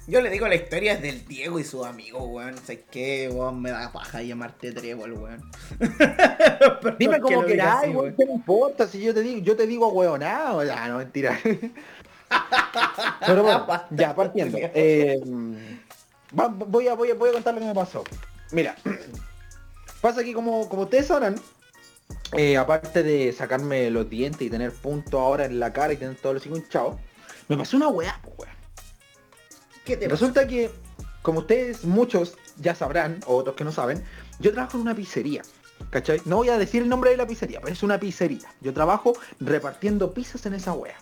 [0.07, 2.57] Yo le digo la historia es del Diego y sus amigos, weón.
[2.59, 5.51] Sé que, weón, me da paja llamarte Trébol, weón.
[6.99, 8.87] Dime como queráis, weón, ¿qué me importa?
[8.87, 11.39] Si yo te digo, yo te digo hueonado, ah, no, mentira.
[13.25, 14.57] Pero bueno, ya, partiendo.
[14.61, 15.19] Eh,
[16.37, 18.03] va- voy, a, voy, a, voy a contar lo que me pasó.
[18.51, 18.75] Mira,
[20.01, 21.35] pasa que como, como ustedes sabrán,
[22.33, 26.15] eh, aparte de sacarme los dientes y tener puntos ahora en la cara y tener
[26.15, 26.95] todos los hijos hinchados,
[27.47, 28.19] me pasó una weá.
[29.85, 30.19] ¿Qué te pasa?
[30.21, 30.69] Resulta que,
[31.21, 34.03] como ustedes muchos ya sabrán, o otros que no saben,
[34.39, 35.41] yo trabajo en una pizzería.
[35.89, 36.21] ¿Cachai?
[36.25, 38.47] No voy a decir el nombre de la pizzería, pero es una pizzería.
[38.61, 40.95] Yo trabajo repartiendo pizzas en esa wea.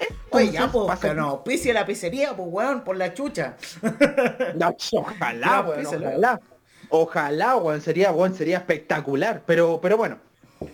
[0.30, 3.56] Oye, ya, pues, pasa no auspicia la pizzería, pues, weón, por la chucha.
[4.54, 6.40] No, ojalá, weón, ojalá.
[6.90, 9.42] Ojalá, weón, sería, weón, sería espectacular.
[9.46, 10.18] Pero, pero bueno.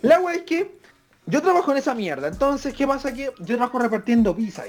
[0.03, 0.79] La wea es que
[1.27, 2.29] yo trabajo en esa mierda.
[2.29, 3.13] Entonces, ¿qué pasa?
[3.13, 4.65] Que yo trabajo repartiendo pizza.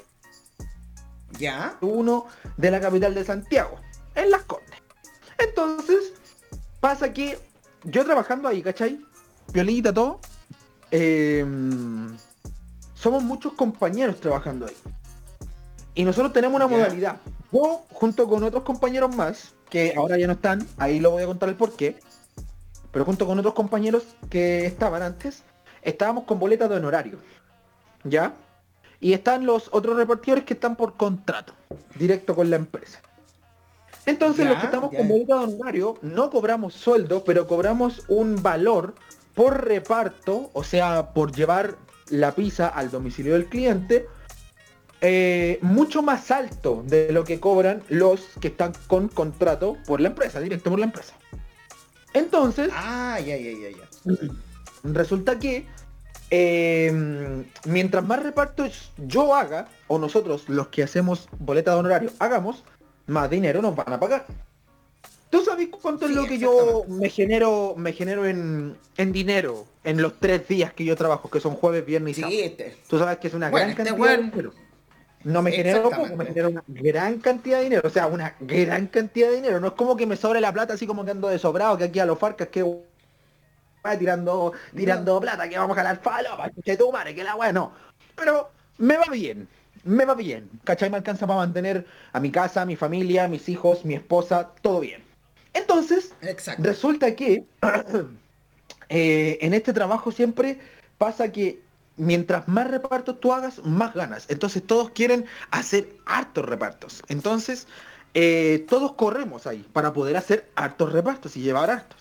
[1.38, 1.76] ¿Ya?
[1.82, 3.78] uno de la capital de Santiago,
[4.16, 4.82] en Las Condes.
[5.38, 6.14] Entonces,
[6.80, 7.38] pasa que
[7.84, 9.02] yo trabajando ahí, ¿cachai?
[9.52, 10.22] Violita, todo.
[10.92, 11.46] eh,
[13.06, 14.74] somos muchos compañeros trabajando ahí.
[15.94, 17.18] Y nosotros tenemos una modalidad.
[17.52, 21.28] Yo, junto con otros compañeros más, que ahora ya no están, ahí lo voy a
[21.28, 22.00] contar el porqué.
[22.92, 25.44] Pero junto con otros compañeros que estaban antes,
[25.84, 27.20] estábamos con boletas de honorario.
[28.04, 28.34] ¿Ya?
[29.00, 31.54] Y están los otros repartidores que están por contrato,
[31.94, 33.02] directo con la empresa.
[34.08, 38.96] Entonces los que estamos con boleta de honorario no cobramos sueldo, pero cobramos un valor
[39.36, 41.76] por reparto, o sea, por llevar
[42.10, 44.08] la pizza al domicilio del cliente,
[45.02, 50.10] eh, mucho más alto de lo que cobran los que están con contrato por la
[50.10, 51.14] empresa, directo por la empresa.
[52.14, 54.18] Entonces, Ah, ya, ya, ya, ya.
[54.84, 55.66] Resulta que
[56.32, 62.64] eh, mientras más repartos yo haga, o nosotros los que hacemos boleta de honorario hagamos,
[63.08, 64.26] más dinero nos van a pagar.
[65.30, 69.66] ¿Tú sabes cuánto Sí, es lo que yo me genero, me genero en, en dinero
[69.84, 72.38] en los tres días que yo trabajo, que son jueves, viernes y sábado?
[72.38, 72.78] Sí, este.
[72.88, 74.54] Tú sabes que es una Bueno, gran este cantidad de dinero.
[75.24, 77.82] No me genero poco, me genero una gran cantidad de dinero.
[77.84, 79.60] O sea, una gran cantidad de dinero.
[79.60, 81.86] No es como que me sobre la plata así como que ando de sobrado, que
[81.86, 86.78] aquí a los farcas que va tirando, tirando plata, que vamos a jalar falopa, que
[86.78, 87.72] tu madre, que la weá no.
[88.16, 89.48] Pero me va bien,
[89.84, 90.48] me va bien.
[90.64, 90.92] ¿Cachai?
[90.92, 94.52] Me alcanza para mantener a mi casa, a mi familia, a mis hijos, mi esposa,
[94.62, 95.05] todo bien.
[95.56, 96.62] Entonces, Exacto.
[96.64, 97.46] Resulta que
[98.90, 100.60] eh, en este trabajo siempre
[100.98, 101.62] pasa que
[101.98, 104.26] mientras más repartos tú hagas, más ganas.
[104.30, 107.02] Entonces todos quieren hacer hartos repartos.
[107.08, 107.68] Entonces
[108.14, 112.00] eh, todos corremos ahí para poder hacer hartos repartos y llevar hartos.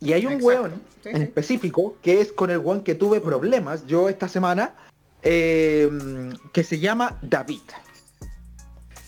[0.00, 0.46] Y hay un Exacto.
[0.46, 1.22] weón Sí, en sí.
[1.22, 4.74] específico que es con el weón que tuve problemas yo esta semana
[5.22, 5.88] eh,
[6.52, 7.60] que se llama David.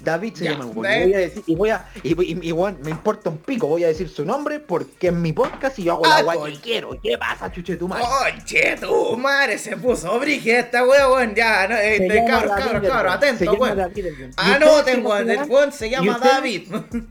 [0.04, 0.82] David se Ya, llama el weón.
[0.82, 1.02] ¿ves?
[1.06, 3.84] Y voy a decir, y voy a, y, y- y, me importa un pico, voy
[3.84, 6.98] a decir su nombre porque es mi podcast y yo hago Ah, la que quiero.
[7.02, 8.04] ¿Qué pasa, chuche tu madre?
[8.04, 11.34] Conche, tu madre se puso brígida esta weón.
[11.34, 13.80] Ya, no, eh, de cabros, David cabros, cabros, atento, weón.
[14.36, 16.68] Ah, no, se tengo, el weón se llama ustedes- David.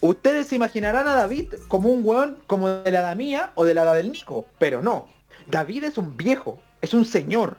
[0.00, 3.74] Ustedes se imaginarán a David como un weón como de la edad mía o de
[3.74, 5.08] la edad del Nico, pero no.
[5.48, 7.56] David es un viejo, es un señor.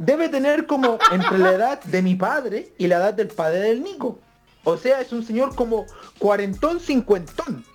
[0.00, 3.82] Debe tener como entre la edad de mi padre y la edad del padre del
[3.84, 4.18] Nico.
[4.64, 5.84] O sea, es un señor como
[6.18, 7.66] cuarentón, cincuentón.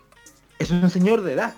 [0.58, 1.54] Es un señor de edad.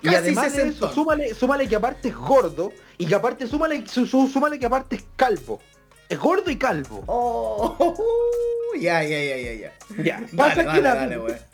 [0.00, 4.06] Y además de eso, súmale, súmale que aparte es gordo y que aparte súmale, su-
[4.06, 5.60] su- súmale que aparte es calvo.
[6.08, 7.04] Es gordo y calvo.
[7.06, 7.94] Oh,
[8.80, 9.72] ya, ya, ya, ya, ya.
[10.02, 11.49] Ya, pasa Dale, que weón.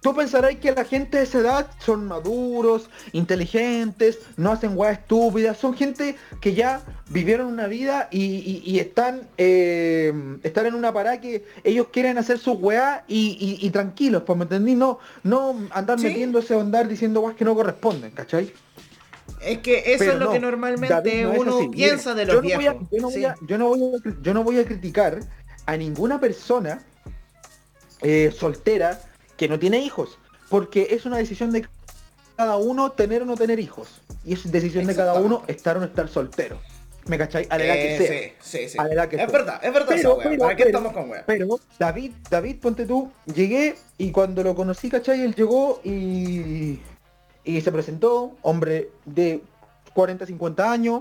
[0.00, 5.58] Tú pensarás que la gente de esa edad son maduros, inteligentes, no hacen weas estúpidas,
[5.58, 6.80] son gente que ya
[7.10, 10.10] vivieron una vida y, y- y están, eh,
[10.42, 14.74] están en una parada que ellos quieren hacer sus weas y, tranquilos, pues me entendí,
[14.74, 16.06] no, no andar Sí.
[16.06, 18.52] metiéndose o andar diciendo weas que no corresponden, ¿cachai?
[19.42, 21.68] Es que eso Pero es lo no, que David normalmente no uno así.
[21.68, 22.76] piensa Mira, de los viejos.
[24.22, 25.20] yo no voy a criticar
[25.66, 26.82] a ninguna persona
[28.02, 28.98] eh, soltera
[29.40, 30.18] que no tiene hijos,
[30.50, 31.66] porque es una decisión de
[32.36, 33.88] cada uno tener o no tener hijos.
[34.22, 36.60] Y es decisión de cada uno estar o no estar soltero.
[37.06, 37.46] ¿Me cachai?
[37.48, 38.36] A la edad que Eh, sea.
[38.38, 38.78] Sí, sí, sí.
[38.78, 39.30] A la edad que es sea.
[39.32, 40.28] verdad, es verdad Pero, esa wea.
[40.28, 41.24] pero, ¿Para qué pero, estamos con wea?
[41.26, 45.22] Pero David, David, ponte tú, llegué y cuando lo conocí, ¿cachai?
[45.22, 46.78] Él llegó y,
[47.42, 49.42] y se presentó, hombre de
[49.94, 51.00] 40, 50 años,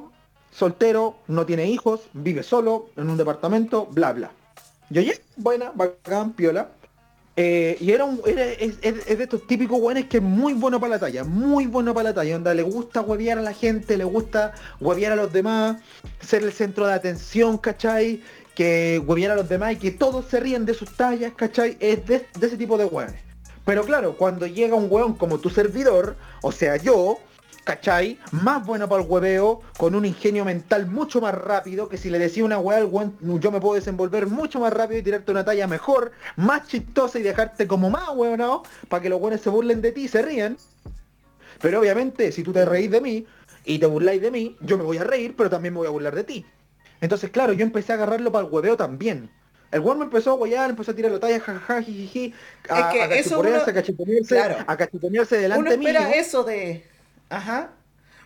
[0.50, 4.32] soltero, no tiene hijos, vive solo, en un departamento, bla, bla.
[4.90, 6.70] Yo ya, buena, bacán, piola.
[7.42, 11.24] Eh, y era es, de estos típicos güeyes que es muy bueno para la talla,
[11.24, 15.14] muy bueno para la talla, onda, le gusta huevear a la gente, le gusta huevear
[15.14, 15.78] a los demás,
[16.20, 18.22] ser el centro de atención, ¿cachai?
[18.56, 21.78] Que huevear a los demás y que todos se ríen de sus tallas, ¿cachai?
[21.80, 23.22] Es de, de ese tipo de hueones.
[23.64, 27.20] Pero claro, cuando llega un hueón como tu servidor, o sea yo,
[27.70, 28.18] ¿cachai?
[28.32, 32.18] Más bueno para el hueveo, con un ingenio mental mucho más rápido, que si le
[32.18, 36.12] decía una hueón, yo me puedo desenvolver mucho más rápido y tirarte una talla mejor,
[36.36, 40.06] más chistosa y dejarte como más hueonado, para que los hueones se burlen de ti
[40.06, 40.58] y se rían.
[41.62, 43.28] Pero obviamente, si tú te reís de mí
[43.66, 45.92] y te burláis de mí, yo me voy a reír, pero también me voy a
[45.92, 46.46] burlar de ti.
[47.02, 49.30] Entonces, claro, yo empecé a agarrarlo para el hueveo también.
[49.72, 52.34] El weón me empezó a huear, empezó a tirar la talla, jajaja, jijiji,
[52.68, 53.08] a, Es que a
[53.38, 53.66] uno- a
[54.28, 54.66] claro.
[55.38, 56.16] delante Uno espera mío.
[56.16, 56.84] eso de.
[57.30, 57.72] Ajá.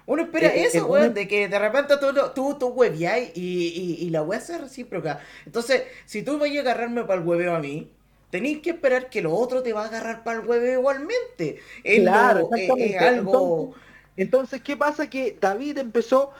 [0.05, 3.31] Uno espera Eh, eh, eso, el weón, de que de repente tú, tú, tú hueveáis
[3.35, 3.67] y,
[3.99, 5.19] y, y la wea sea recíproca.
[5.45, 7.89] Entonces, si tú vas a agarrarme para el hueveo a mí,
[8.29, 11.59] tenéis que esperar que lo otro te va a agarrar para el hueveo igualmente.
[11.83, 12.95] Es, Claro, lo- es- exactamente.
[12.97, 13.75] es algo.
[14.17, 15.09] Entonces, ¿qué pasa?
[15.09, 16.31] Que David empezó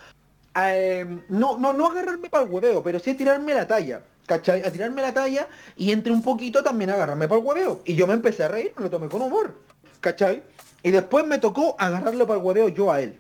[0.54, 4.04] a, eh, no, no, no agarrarme para el hueveo, pero sí a tirarme la talla.
[4.26, 4.62] ¿Cachai?
[4.64, 7.82] A tirarme la talla y entre un poquito también a agarrarme para el hueveo.
[7.86, 9.54] Y yo me empecé a reír, me lo tomé con humor.
[10.00, 10.44] ¿Cachai?
[10.84, 13.20] Y después me tocó agarrarlo para el hueveo yo a él.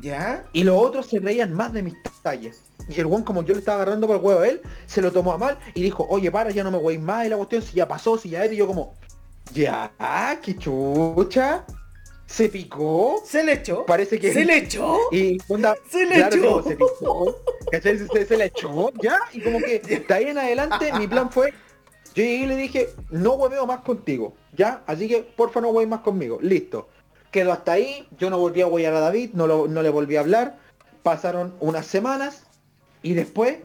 [0.00, 0.44] ¿Ya?
[0.52, 2.62] Y los otros se reían más de mis tallas.
[2.88, 5.12] Y el weón, como yo le estaba agarrando para el huevo a él, se lo
[5.12, 7.62] tomó a mal y dijo, oye, para, ya no me weis más y la cuestión,
[7.62, 8.94] si ya pasó, si ya era, y yo como,
[9.52, 9.90] ya,
[10.42, 11.64] qué chucha,
[12.26, 13.84] se picó, ¿Se le echó?
[13.84, 14.32] parece que...
[14.32, 14.96] ¿Se le echó?
[15.12, 16.62] Y onda, Se le claro, echó.
[16.62, 17.36] se picó,
[17.70, 17.98] ¿cachai?
[17.98, 21.52] Se, se le echó, ya, y como que de ahí en adelante mi plan fue,
[22.18, 25.88] yo llegué y le dije, no hueveo más contigo, ya, así que porfa no hueves
[25.88, 26.88] más conmigo, listo.
[27.30, 30.16] Quedó hasta ahí, yo no volví a huear a David, no, lo- no le volví
[30.16, 30.58] a hablar,
[31.02, 32.44] pasaron unas semanas
[33.02, 33.58] y después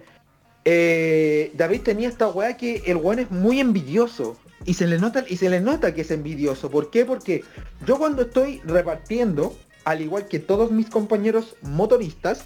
[0.65, 4.37] eh, David tenía esta weá que el weón es muy envidioso.
[4.65, 6.69] Y se le nota, y se le nota que es envidioso.
[6.71, 7.03] ¿Por qué?
[7.03, 7.43] Porque
[7.85, 12.45] yo cuando estoy repartiendo, al igual que todos mis compañeros motoristas,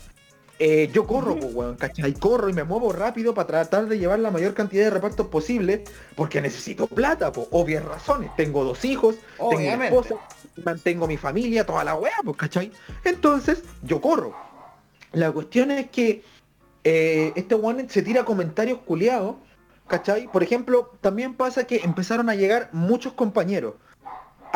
[0.59, 2.13] eh, yo corro, pues, weón, ¿cachai?
[2.13, 5.83] Corro y me muevo rápido para tratar de llevar la mayor cantidad de repartos posible,
[6.15, 8.35] porque necesito plata, por obvias razones.
[8.35, 10.15] Tengo dos hijos, tengo una esposa,
[10.63, 12.71] mantengo mi familia, toda la weá, pues, ¿cachai?
[13.03, 14.35] Entonces, yo corro.
[15.13, 16.23] La cuestión es que
[16.83, 19.35] eh, este one se tira comentarios culiados,
[19.87, 20.27] ¿cachai?
[20.31, 23.75] Por ejemplo, también pasa que empezaron a llegar muchos compañeros.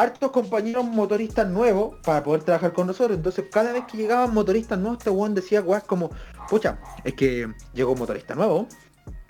[0.01, 3.15] Hartos compañeros motoristas nuevos para poder trabajar con nosotros.
[3.15, 6.09] Entonces, cada vez que llegaban motoristas nuevos, este one decía weas como,
[6.49, 8.65] pucha, es que llegó un motorista nuevo,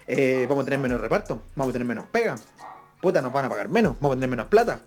[0.07, 2.38] eh, vamos a tener menos reparto, vamos a tener menos pega,
[3.01, 4.80] puta, nos van a pagar menos, vamos a tener menos plata.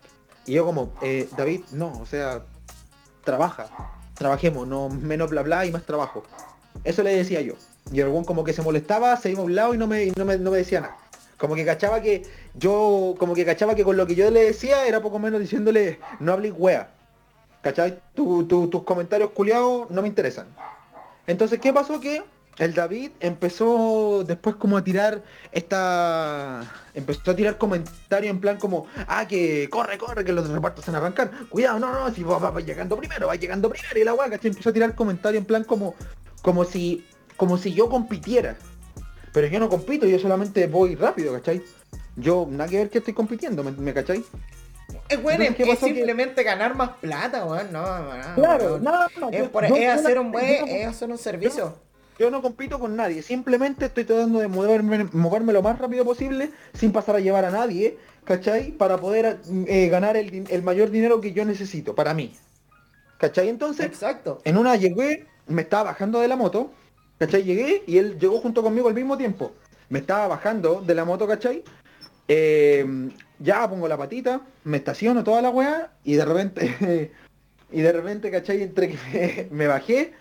[0.47, 2.47] Y yo como, eh, David, no, o sea,
[3.23, 3.67] trabaja,
[4.15, 6.25] trabajemos, no menos bla bla y más trabajo.
[6.85, 7.57] Eso le decía yo.
[7.93, 10.13] Y el weón como que se molestaba, se iba a un lado y no me,
[10.17, 10.97] no me, no me decía nada.
[11.39, 12.23] Como que cachaba que
[12.55, 15.99] yo, como que cachaba que con lo que yo le decía era poco menos diciéndole,
[16.21, 16.91] no hables wea.
[17.63, 17.99] ¿Cachai?
[18.15, 20.47] Tu- tu- tus comentarios culiados no me interesan.
[21.27, 21.99] Entonces, ¿qué pasó?
[21.99, 22.23] Que
[22.59, 26.63] el David empezó después como a tirar esta...
[26.95, 30.91] Empezó a tirar comentarios en plan como, ah, que corre, corre, que los repartos se
[30.93, 31.31] van a arrancar.
[31.49, 33.99] Cuidado, no, no, si va, va- llegando primero, va llegando primero.
[33.99, 34.51] Y la ¿cachai?
[34.51, 35.95] Empezó a tirar comentarios en plan como,
[36.43, 37.05] como si,
[37.37, 38.57] como si yo compitiera.
[39.35, 41.61] Pero yo no compito, yo solamente voy rápido, ¿cachai?
[42.17, 44.25] Yo, nada que ver que estoy compitiendo, ¿me, me cachai?
[45.09, 45.79] Es bueno, Entonces, ¿qué es?
[45.81, 47.73] Que- simplemente ganar más plata, weón.
[47.73, 48.93] No, no, Claro, no.
[49.21, 51.77] no, Es, por- yo- es yo hacer un buen, es hacer un servicio.
[52.17, 56.53] Yo no compito con nadie, simplemente estoy tratando de moverme, moverme lo más rápido posible
[56.73, 58.71] sin pasar a llevar a nadie, ¿cachai?
[58.71, 62.33] Para poder eh, ganar el mayor dinero que yo necesito, para mí.
[63.19, 63.49] ¿Cachai?
[63.49, 64.41] Entonces, Exacto.
[64.45, 66.71] en una llegué, me estaba bajando de la moto,
[67.19, 67.43] ¿cachai?
[67.45, 69.53] Llegué y él llegó junto conmigo al mismo tiempo.
[69.89, 71.63] Me estaba bajando de la moto, ¿cachai?
[72.29, 77.13] Eh, ya pongo la patita, me estaciono toda la weá y de repente,
[77.73, 78.63] y de repente, ¿cachai?
[78.63, 80.13] Entre que me, me bajé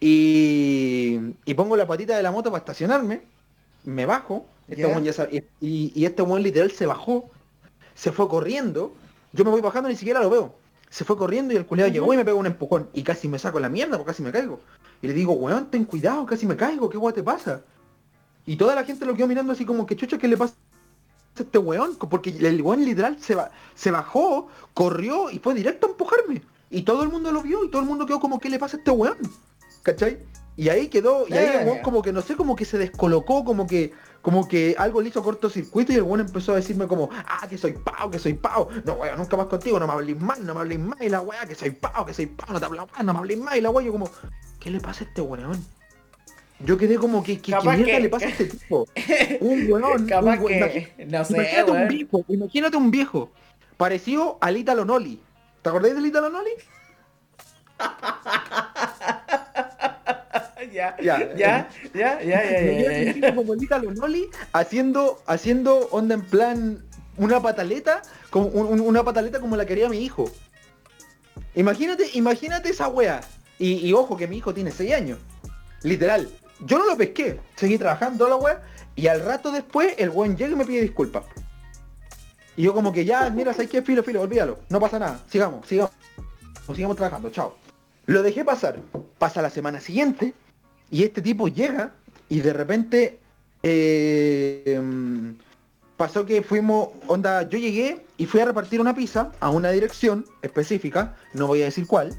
[0.00, 3.22] y, y pongo la patita de la moto para estacionarme,
[3.84, 5.12] me bajo, este Ya.
[5.12, 7.30] sabe- y, y- este weón literal se bajó,
[7.94, 8.94] se fue corriendo,
[9.32, 10.54] yo me voy bajando ni siquiera lo veo.
[10.90, 13.38] Se fue corriendo y el culiado llegó y me pegó un empujón y casi me
[13.38, 14.60] saco la mierda porque casi me caigo.
[15.02, 17.62] Y le digo, weón, ten cuidado, casi me caigo, ¿qué weón te pasa?
[18.46, 20.54] Y toda la gente lo quedó mirando así como que chucha, ¿qué le pasa
[21.38, 21.96] a este weón?
[21.96, 26.42] Porque el weón literal se, ba- se bajó, corrió y fue directo a empujarme.
[26.70, 28.76] Y todo el mundo lo vio y todo el mundo quedó como, ¿qué le pasa
[28.76, 29.18] a este weón?
[29.82, 30.18] ¿Cachai?
[30.58, 33.44] Y ahí quedó, y ahí el weón como que no sé, como que se descolocó,
[33.44, 33.92] como que,
[34.22, 37.58] como que algo le hizo cortocircuito y el weón empezó a decirme como, ah, que
[37.58, 40.54] soy pao, que soy pao, no weón, nunca más contigo, no me hables más, no
[40.54, 42.86] me hables más, y la weá, que soy pao, que soy pao, no te hablo
[42.86, 44.08] más, no me hables más, y la weá, yo como,
[44.58, 45.62] ¿qué le pasa a este weón?
[46.60, 48.86] Yo quedé como que, ¿qué, qué Capaz mierda que- le pasa a este tipo?
[49.40, 51.06] Un weón, Capaz un weón, que.
[51.06, 53.30] No sé, Imagínate un viejo, imagínate un viejo,
[53.76, 55.20] parecido al Italo Noli.
[55.60, 56.50] ¿Te acordáis del Italo Noli?
[60.76, 66.84] Ya, Ya, ya, ya, ya, ya, como el Italo Noli haciendo, haciendo onda en plan
[67.16, 70.30] una pataleta, como un- un- una pataleta como la quería mi hijo.
[71.54, 73.20] Imagínate, imagínate esa wea.
[73.58, 75.18] Y, y ojo que mi hijo tiene 6 años.
[75.82, 76.28] Literal.
[76.60, 77.40] Yo no lo pesqué.
[77.54, 78.62] Seguí trabajando la wea.
[78.94, 81.24] Y al rato después el weón llega y me pide disculpas.
[82.56, 83.82] Y yo como que ya, mira, ¿sabes qué?
[83.82, 84.58] Filo, filo, olvídalo.
[84.68, 85.20] No pasa nada.
[85.30, 85.92] Sigamos, sigamos.
[86.74, 87.56] Sigamos trabajando, chao.
[88.06, 88.78] Lo dejé pasar.
[89.18, 90.34] Pasa la semana siguiente.
[90.90, 91.92] Y este tipo llega
[92.28, 93.18] y de repente
[93.62, 95.36] eh, em,
[95.96, 100.26] pasó que fuimos, onda, yo llegué y fui a repartir una pizza a una dirección
[100.42, 102.14] específica, no voy a decir cuál.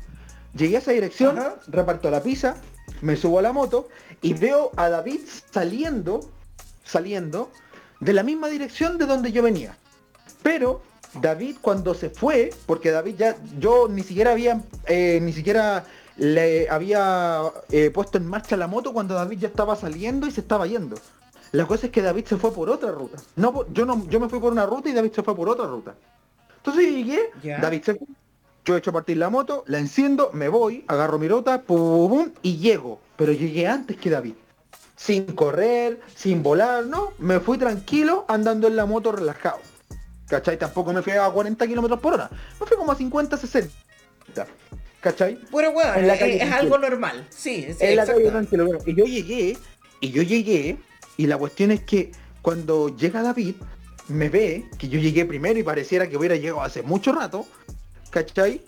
[0.55, 1.55] Llegué a esa dirección, Ajá.
[1.68, 2.57] reparto la pizza,
[3.01, 3.88] me subo a la moto
[4.22, 6.30] y veo a David saliendo,
[6.84, 7.51] saliendo
[7.99, 9.78] de la misma dirección de donde yo venía.
[10.41, 10.82] Pero
[11.22, 15.86] David cuando se fue, porque David ya, yo ni siquiera había, eh, ni siquiera
[16.18, 20.41] le había eh, puesto en marcha la moto cuando David ya estaba saliendo y se
[20.41, 20.97] estaba yendo.
[21.51, 23.18] La cosa es que David se fue por otra ruta.
[23.36, 25.47] No, por- yo no, yo me fui por una ruta y David se fue por
[25.47, 25.95] otra ruta.
[26.57, 27.59] Entonces yo llegué, Ya.
[27.59, 28.07] David se fue,
[28.65, 32.57] yo echo a partir la moto, la enciendo, me voy, agarro mi ruta, pum, y
[32.57, 32.99] llego.
[33.15, 34.34] Pero llegué antes que David.
[34.97, 37.13] Sin correr, sin volar, no.
[37.20, 39.59] Me fui tranquilo andando en la moto relajado.
[40.28, 40.57] ¿Cachai?
[40.57, 42.30] Tampoco me fui a 40 kilómetros por hora.
[42.59, 43.72] Me fui como a 50, 60.
[45.12, 45.39] ¿Cachai?
[45.51, 46.76] Pero weón, En la es, calle es tranquilo.
[46.76, 47.28] algo normal.
[47.30, 48.32] Sí, sí, en la calle exacto.
[48.32, 48.66] tranquilo.
[48.66, 49.58] bueno, y yo llegué,
[50.01, 50.78] y yo llegué,
[51.18, 53.55] y la cuestión es que cuando llega David,
[54.10, 57.45] me ve que yo llegué primero y pareciera que hubiera llegado hace mucho rato,
[58.10, 58.62] ¿cachai?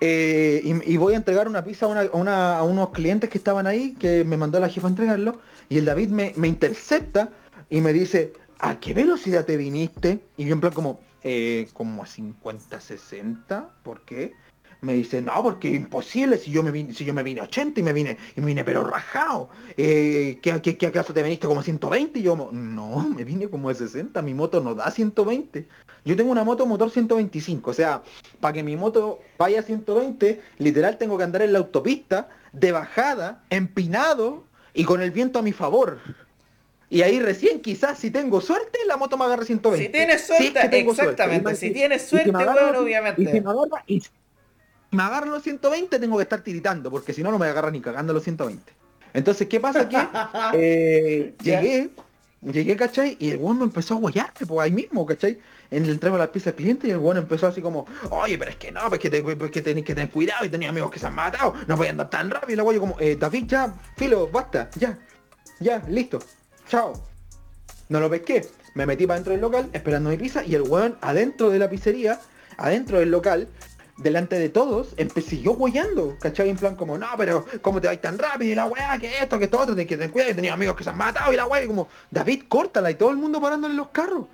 [0.00, 3.28] Eh, y, y voy a entregar una pizza a, una- a una- a unos clientes
[3.28, 6.48] que estaban ahí, que me mandó la jefa a entregarlo, y el David me, me
[6.48, 7.30] intercepta
[7.68, 10.20] y me dice, ¿a qué velocidad te viniste?
[10.36, 14.32] Y yo en plan como, "Eh, como a 50, 60, ¿por qué?
[14.82, 17.80] Me dice, no, porque imposible, si yo me vine, si yo me vine a 80
[17.80, 19.50] y me vine, y me vine pero rajado.
[19.76, 22.18] Eh, ¿qué, qué, qué acaso te viniste como a 120?
[22.18, 25.66] Y yo, no, me vine como a 60, mi moto no da 120.
[26.04, 28.02] Yo tengo una moto motor 125, o sea,
[28.40, 32.72] para que mi moto vaya a 120, literal tengo que andar en la autopista, de
[32.72, 35.98] bajada, empinado y con el viento a mi favor.
[36.88, 39.86] Y ahí recién quizás si tengo suerte la moto me agarra 120.
[39.86, 41.44] Si tienes Si es suerte, que tengo exactamente.
[41.44, 41.66] suerte.
[41.66, 43.22] Si tienes Y si suerte, me agarra los- obviamente.
[43.22, 44.02] Y si me agarra, y
[44.90, 47.80] me agarra los 120 tengo que estar tiritando, porque si no no me agarra ni
[47.80, 48.72] cagando los 120.
[49.12, 49.96] Entonces, ¿qué pasa aquí?
[50.54, 51.90] Eh, llegué,
[52.42, 53.16] llegué, ¿cachai?
[53.18, 55.38] Y el weón me empezó a guayarme, pues ahí mismo, ¿cachai?
[55.70, 58.38] En el entrego de la pieza al cliente y el weón empezó así como, oye,
[58.38, 60.70] pero es que no, pues que, te, pues que tenés que tener cuidado y tenía
[60.70, 62.52] amigos que se han matado, no voy a andar tan rápido.
[62.52, 64.98] Y la weón como, eh, David, ya, filo, basta, ya,
[65.60, 66.18] ya, listo,
[66.68, 66.92] chao.
[67.88, 70.96] No lo pesqué, me metí para dentro del local esperando mi pizza y el weón
[71.00, 72.20] adentro de la pizzería,
[72.56, 73.48] adentro del local,
[74.02, 76.48] delante de todos, empecé yo guayando, ¿cachai?
[76.48, 78.52] En plan como, no, pero ¿cómo te vais tan rápido?
[78.52, 80.76] Y la weá, que esto, que esto otro, tienes que tener cuidado, y tenía amigos
[80.76, 83.40] que se han matado y la weá, y como, David, córtala, y todo el mundo
[83.40, 84.26] parándole los carros.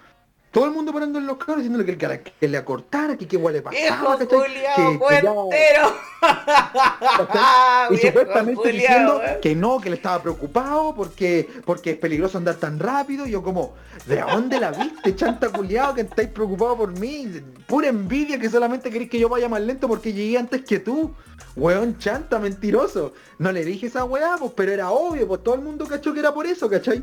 [0.51, 3.53] Todo el mundo parándole los carros diciéndole que, que, que le acortara, que qué weá
[3.53, 4.26] le pasaba, ¡Viejo ¿cachai?
[4.26, 5.94] culiao, Que- que cuentero!
[7.90, 12.55] y Viejo supuestamente diciendo que no, que le estaba preocupado porque, porque es peligroso andar
[12.57, 13.26] tan rápido.
[13.26, 13.74] Y yo como,
[14.07, 17.28] ¿de dónde la viste, chanta culiado, que estáis preocupado por mí?
[17.66, 21.12] Pura envidia que solamente queréis que yo vaya más lento porque llegué antes que tú.
[21.55, 23.12] Weón, chanta, mentiroso.
[23.39, 26.20] No le dije esa weá, pues, pero era obvio, pues todo el mundo cachó que
[26.20, 27.03] era por eso, ¿cachai?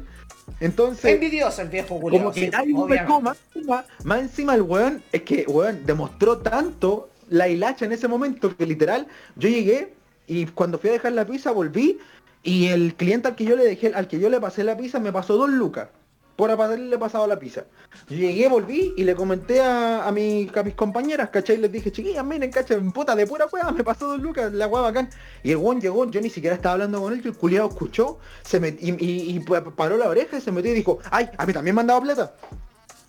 [0.59, 1.05] Entonces...
[1.05, 2.23] Envidioso el viejo culiao.
[2.23, 5.85] Como que sí, nadie me coma, más encima, más encima el weón, es que weón
[5.85, 9.93] demostró tanto la hilacha en ese momento que literal, yo llegué
[10.27, 11.99] y cuando fui a dejar la pizza volví
[12.41, 14.99] y el cliente al que yo le dejé, al que yo le pasé la pizza
[14.99, 15.87] me pasó dos lucas
[16.35, 17.65] por haberle pasado la pizza.
[18.09, 21.57] Llegué, volví y le comenté a, a, mi- a mis compañeras, ¿cachai?
[21.57, 22.79] Les dije, chiquillas, miren, ¿cachai?
[22.91, 25.09] Puta, de pura hueá, me pasó dos lucas, la hueá bacán.
[25.43, 28.17] Y el weón llegó, yo ni siquiera estaba hablando con él, que el culiado escuchó,
[28.43, 31.29] se met- y, y- y pa- paró la oreja y se metió y dijo, ay,
[31.37, 32.33] a mí también me han dado plata.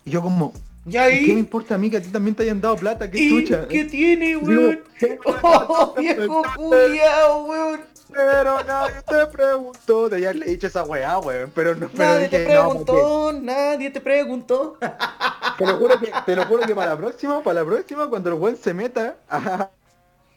[0.05, 0.53] Y yo como,
[0.85, 1.31] ¿Y ¿y ¿qué me ahí?
[1.31, 3.09] importa a mí que a ti también te hayan dado plata?
[3.09, 3.67] ¿Qué ¿Y chucha?
[3.67, 4.79] qué tiene, Digo, weón?
[5.41, 7.94] ¡Oh, viejo culiao, weón!
[8.15, 11.51] Pero nadie te preguntó, de haberle dicho esa weá, weón.
[11.53, 14.77] Pero no, pero Nadie te dije, no, preguntó, nadie te preguntó.
[15.57, 18.29] Te lo juro que, te lo juro que para la próxima, para la próxima, cuando
[18.29, 19.69] el buen se meta a,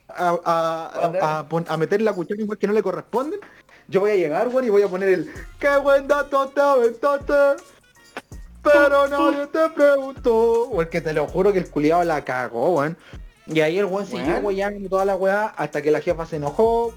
[0.09, 3.41] a, a, a- a pon- a meter la cuchara igual que no le corresponden,
[3.89, 7.62] yo voy a llegar, weón, y voy a poner el ¡Qué buen dato te aventaste!
[8.62, 10.68] Pero nadie te preguntó.
[10.72, 12.97] Porque te lo juro que el culiado la cagó, weón.
[13.47, 16.93] Y ahí el weón siguió weyando toda la weá hasta que la jefa se enojó,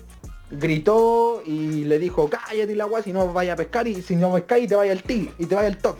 [0.51, 4.33] gritó y le dijo, cállate la weá si no vaya a pescar y si no
[4.33, 5.97] pescáis te vaya el ti y te vaya el top.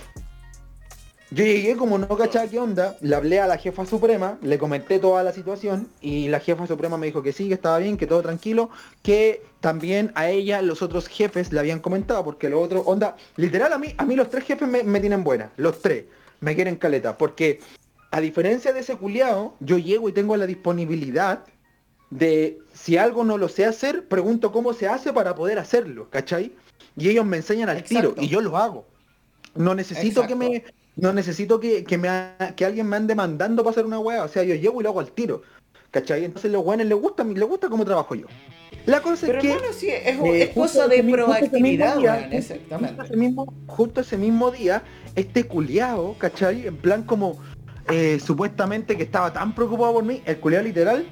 [1.33, 4.99] Yo llegué como no cachaba qué onda, le hablé a la jefa suprema, le comenté
[4.99, 8.05] toda la situación y la jefa suprema me dijo que sí, que estaba bien, que
[8.05, 8.69] todo tranquilo,
[9.01, 13.71] que también a ella los otros jefes le habían comentado, porque los otros, onda, literal
[13.71, 16.03] a mí, a mí los tres jefes me, tienen buena, los tres,
[16.41, 17.61] me quieren caleta, porque
[18.11, 21.45] a diferencia de ese culiao, yo llego y tengo la disponibilidad
[22.11, 26.51] de si algo no lo sé hacer, pregunto cómo se hace para poder hacerlo, ¿cachai?
[26.95, 28.85] Y ellos me enseñan al tiro y yo lo hago.
[29.55, 30.63] No necesito que me
[30.95, 34.23] no necesito que, me que alguien me ande mandando para hacer una weá.
[34.23, 35.41] O sea, yo llego y lo hago al tiro.
[35.89, 36.23] ¿Cachai?
[36.23, 38.27] Entonces los weones les gusta, les gusta cómo trabajo yo.
[38.85, 39.57] La cosa es que.
[39.73, 42.95] sí, es, eh, cosa de proactividad, día, exactamente.
[42.95, 44.83] Justo ese, mismo, justo ese mismo día,
[45.15, 46.67] este culiao, ¿cachai?
[46.67, 47.39] En plan como
[47.89, 51.05] eh, supuestamente que estaba tan preocupado por mí, el culiao literal,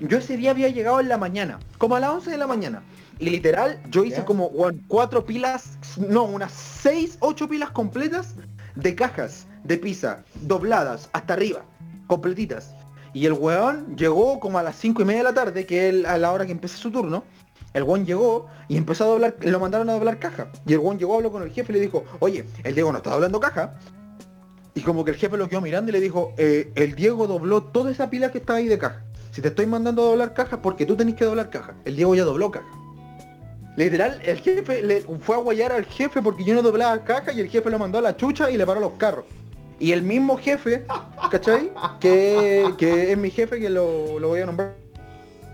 [0.00, 2.82] yo ese día había llegado en la mañana, como a las 11 de la mañana.
[3.18, 4.50] Y literal, yo hice como
[4.88, 8.34] cuatro pilas, no, unas seis, ocho pilas completas
[8.74, 11.64] de cajas de pizza, dobladas, hasta arriba,
[12.06, 12.74] completitas.
[13.14, 16.04] Y el weón llegó como a las 5 y media de la tarde, que es
[16.04, 17.24] a la hora que empieza su turno.
[17.74, 20.48] El weón llegó y empezó a doblar, lo mandaron a doblar caja.
[20.66, 22.98] Y el weón llegó, habló con el jefe y le dijo, oye, el Diego no
[22.98, 23.78] está doblando caja.
[24.74, 27.62] Y como que el jefe lo quedó mirando y le dijo, eh, el Diego dobló
[27.62, 29.04] toda esa pila que está ahí de caja.
[29.32, 31.74] Si te estoy mandando a doblar caja, porque tú tenés que doblar caja.
[31.84, 32.68] El Diego ya dobló caja.
[33.76, 37.40] Literal, el jefe le fue a guayar al jefe porque yo no doblaba caja y
[37.40, 39.24] el jefe lo mandó a la chucha y le paró los carros.
[39.78, 40.84] Y el mismo jefe,
[41.30, 41.72] ¿cachai?
[41.98, 44.76] Que, que es mi jefe, que lo, lo voy a nombrar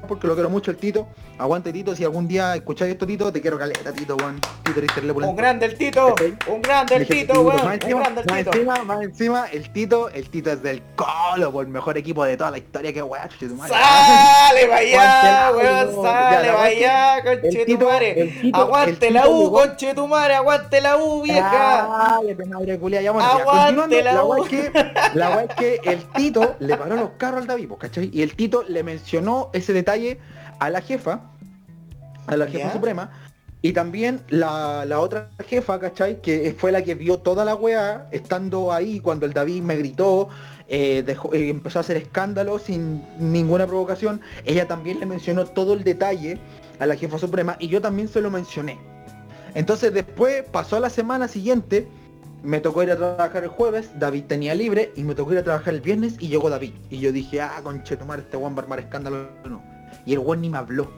[0.08, 1.06] porque lo quiero mucho el Tito.
[1.38, 4.40] Aguante Tito, si algún día escucháis esto Tito, te quiero caleta Tito, weón.
[4.64, 4.80] Tito
[5.28, 6.14] Un grande el Tito,
[6.48, 7.64] un grande el Tito, weón.
[7.64, 8.50] Más encima, un grande el Tito.
[8.52, 12.36] Encima, más encima, el Tito, el Tito es del Colo, por el mejor equipo de
[12.36, 13.28] toda la historia, que weón,
[13.68, 18.50] Sale vaya, weón, sale vaya, conche tu madre.
[18.52, 22.16] Aguante la U, conche tu madre, aguante la U, vieja.
[22.16, 24.44] Aguante la U.
[25.14, 28.10] La weá es que el Tito le paró los carros al David, pues, ¿cachai?
[28.12, 30.18] Y el Tito le mencionó ese detalle
[30.58, 31.20] a la jefa,
[32.26, 33.10] a la jefa suprema,
[33.60, 36.20] y también la, otra jefa, ¿cachai?
[36.20, 40.28] Que fue la que vio toda la weá, estando ahí cuando el David me gritó,
[40.68, 44.20] eh, eh, empezó a hacer escándalo sin ninguna provocación.
[44.44, 46.38] Ella también le mencionó todo el detalle
[46.78, 48.78] a la jefa suprema y yo también se lo mencioné.
[49.54, 51.88] Entonces después pasó la semana siguiente,
[52.44, 55.42] me tocó ir a trabajar el jueves, David tenía libre y me tocó ir a
[55.42, 56.74] trabajar el viernes y llegó David.
[56.90, 59.30] Y yo dije, ah, conchetumar, este guan va a armar escándalo.
[59.48, 59.77] No.
[60.08, 60.90] Y el weón ni me habló.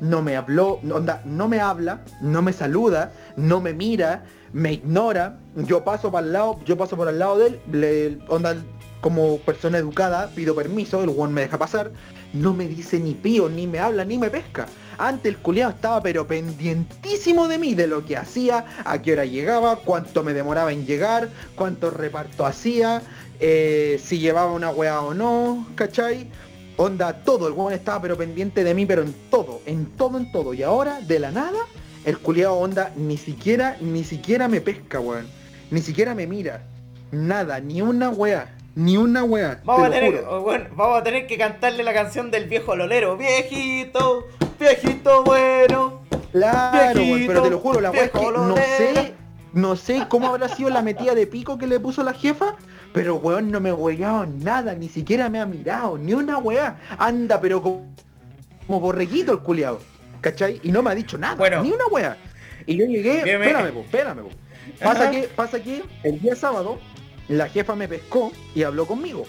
[0.00, 5.38] No me habló, onda, no me habla, no me saluda, no me mira, me ignora.
[5.54, 8.56] Yo paso para el lado, yo paso por el lado de él, onda,
[9.00, 11.92] como persona educada, pido permiso, el weón me deja pasar.
[12.32, 14.66] No me dice ni pío, ni me habla, ni me pesca.
[14.98, 19.24] Antes el culiado estaba pero pendientísimo de mí, de lo que hacía, a qué hora
[19.24, 23.02] llegaba, cuánto me demoraba en llegar, cuánto reparto hacía,
[23.38, 26.28] eh, si llevaba una weá o no, ¿cachai?
[26.78, 30.30] Onda, todo, el weón estaba pero pendiente de mí, pero en todo, en todo, en
[30.30, 30.54] todo.
[30.54, 31.58] Y ahora, de la nada,
[32.04, 35.26] el culiado onda ni siquiera, ni siquiera me pesca, weón.
[35.72, 36.62] Ni siquiera me mira.
[37.10, 38.54] Nada, ni una weá.
[38.76, 39.60] Ni una weá.
[39.64, 43.16] Vamos, a tener, vamos a tener que cantarle la canción del viejo lolero.
[43.16, 44.28] Viejito,
[44.60, 46.02] viejito bueno.
[46.30, 49.14] Claro, pero te lo juro, la weá es que no sé,
[49.60, 52.56] no sé cómo habrá sido la metida de pico que le puso la jefa,
[52.92, 56.78] pero weón no me weado nada, ni siquiera me ha mirado, ni una weá.
[56.98, 57.92] Anda, pero como,
[58.66, 59.80] como borreguito el culiado.
[60.20, 60.60] ¿Cachai?
[60.62, 62.16] Y no me ha dicho nada, ni una weá.
[62.66, 64.30] Y yo llegué, espérame, po, espérame, po.
[64.82, 66.78] Pasa que, pasa que el día sábado
[67.28, 69.24] la jefa me pescó y habló conmigo.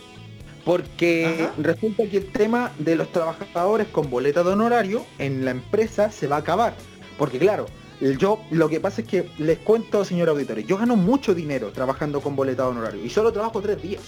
[0.65, 6.11] Porque resulta que el tema de los trabajadores con boleta de honorario en la empresa
[6.11, 6.73] se va a acabar.
[7.17, 7.65] Porque claro,
[8.01, 12.21] yo lo que pasa es que les cuento, señor auditores, yo gano mucho dinero trabajando
[12.21, 14.01] con boleta de honorario y solo trabajo tres días.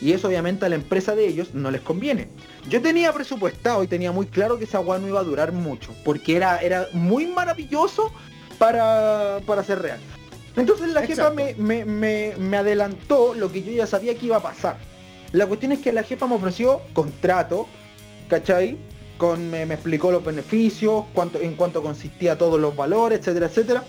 [0.00, 2.28] Y eso obviamente a la empresa de ellos no les conviene.
[2.68, 5.92] Yo tenía presupuestado y tenía muy claro que esa agua no iba a durar mucho,
[6.04, 8.12] porque era, era muy maravilloso
[8.58, 9.98] para, para ser real.
[10.56, 14.76] Entonces la jefa me, me, adelantó lo que yo ya sabía que iba a pasar.
[15.32, 17.68] La cuestión es que la jefa me ofreció contrato,
[18.28, 18.76] ¿cachai?
[19.38, 21.04] Me, explicó los beneficios,
[21.40, 23.84] en cuánto consistía todos los valores, etcétera, etcétera.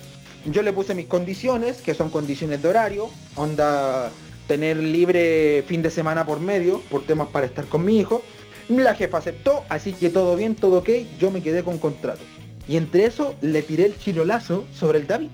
[0.45, 4.11] Yo le puse mis condiciones, que son condiciones de horario, onda
[4.47, 8.21] tener libre fin de semana por medio, por temas para estar con mi hijo.
[8.67, 12.21] La jefa aceptó, así que todo bien, todo ok, yo me quedé con contrato.
[12.67, 15.29] Y entre eso le tiré el chirolazo sobre el David.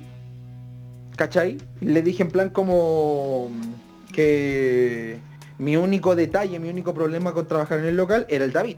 [1.15, 1.57] ¿Cachai?
[1.81, 3.49] Le dije en plan como
[4.11, 5.17] que
[5.57, 8.77] mi único detalle, mi único problema con trabajar en el local era el David.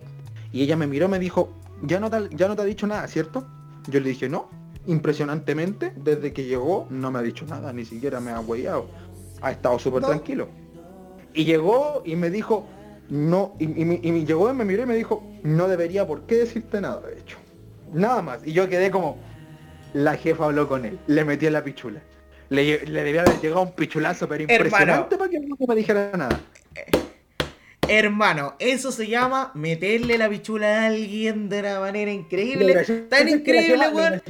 [0.52, 3.08] Y ella me miró, me dijo, ya no te, ya no te ha dicho nada,
[3.08, 3.46] ¿cierto?
[3.88, 4.50] Yo le dije, no.
[4.86, 8.88] Impresionantemente, desde que llegó no me ha dicho nada, ni siquiera me ha huellado.
[9.42, 10.48] Ha estado súper tranquilo.
[11.34, 12.66] Y llegó y me dijo,
[13.10, 16.82] no, y, y, llegó y me miró y me dijo, no debería por qué decirte
[16.82, 17.38] nada, de hecho.
[17.94, 18.40] Nada más.
[18.46, 19.18] Y yo quedé como,
[19.94, 22.02] la jefa habló con él, le metí en la pichula.
[22.50, 26.40] Le, le debía haber llegado un pichulazo, pero impresionante para que no me dijera nada.
[27.90, 32.86] Hermano, eso se llama meterle la pichula a alguien de una manera increíble.
[33.10, 34.22] Tan increíble, weón.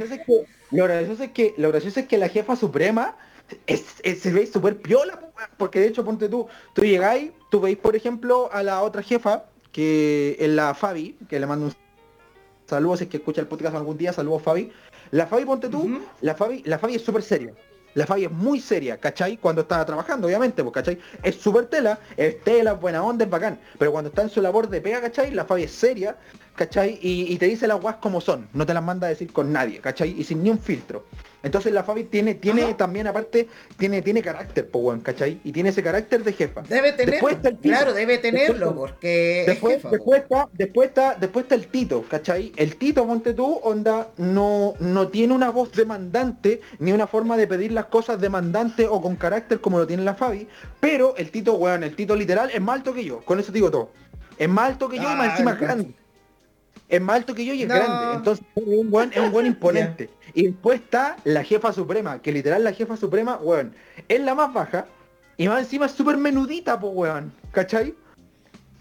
[0.72, 3.18] Lo gracioso es que, lo gracioso es que la jefa suprema
[3.66, 5.20] es, se ve súper piola,
[5.58, 9.46] porque de hecho, ponte tú, tú llegáis, tú veis, por ejemplo, a la otra jefa,
[9.72, 11.74] que es la Fabi, que le mando un
[12.68, 14.72] saludo si es que escucha el podcast algún día, saludos Fabi.
[15.12, 17.54] La Fabi, ponte tú, la Fabi, la Fabi es súper seria.
[17.94, 19.38] La Fabi es muy seria, ¿cachai?
[19.38, 21.00] Cuando está trabajando, obviamente, pues, ¿cachai?
[21.24, 23.60] Es súper tela, es tela, buena onda, es bacán.
[23.80, 25.32] Pero cuando está en su labor de pega, ¿cachai?
[25.32, 26.16] La Fabi es seria,
[26.56, 27.00] ¿cachai?
[27.02, 29.80] Y, te dice las guas como son, no te las manda a decir con nadie,
[29.80, 30.20] ¿cachai?
[30.20, 31.06] Y sin ni un filtro.
[31.48, 35.40] Entonces la Fabi tiene, tiene también aparte, tiene, tiene carácter, po, ¿cachai?
[35.46, 36.62] Y tiene ese carácter de jefa.
[36.64, 37.22] Debe tener,
[37.62, 42.52] claro, debe tenerlo, porque después, después, está, después está, después está el Tito, ¿cachai?
[42.58, 47.48] El Tito, monte tú, onda, no, no tiene una voz demandante, ni una forma de
[47.48, 50.50] pedir las cosas demandante o con carácter como lo tiene la Fabi,
[50.82, 53.72] pero el Tito, weón, el Tito literal es más alto que yo, con eso digo
[53.72, 53.92] todo.
[54.38, 55.96] Es más alto que yo y más encima grande
[56.90, 58.16] es más alto que yo y es grande.
[58.16, 60.10] Entonces es un buen, es un buen imponente.
[60.34, 63.74] Y después está la jefa suprema, que literal la jefa suprema, weón,
[64.08, 64.86] es la más baja.
[65.38, 67.32] Y más encima es súper menudita, pues weón.
[67.52, 67.94] ¿Cachai?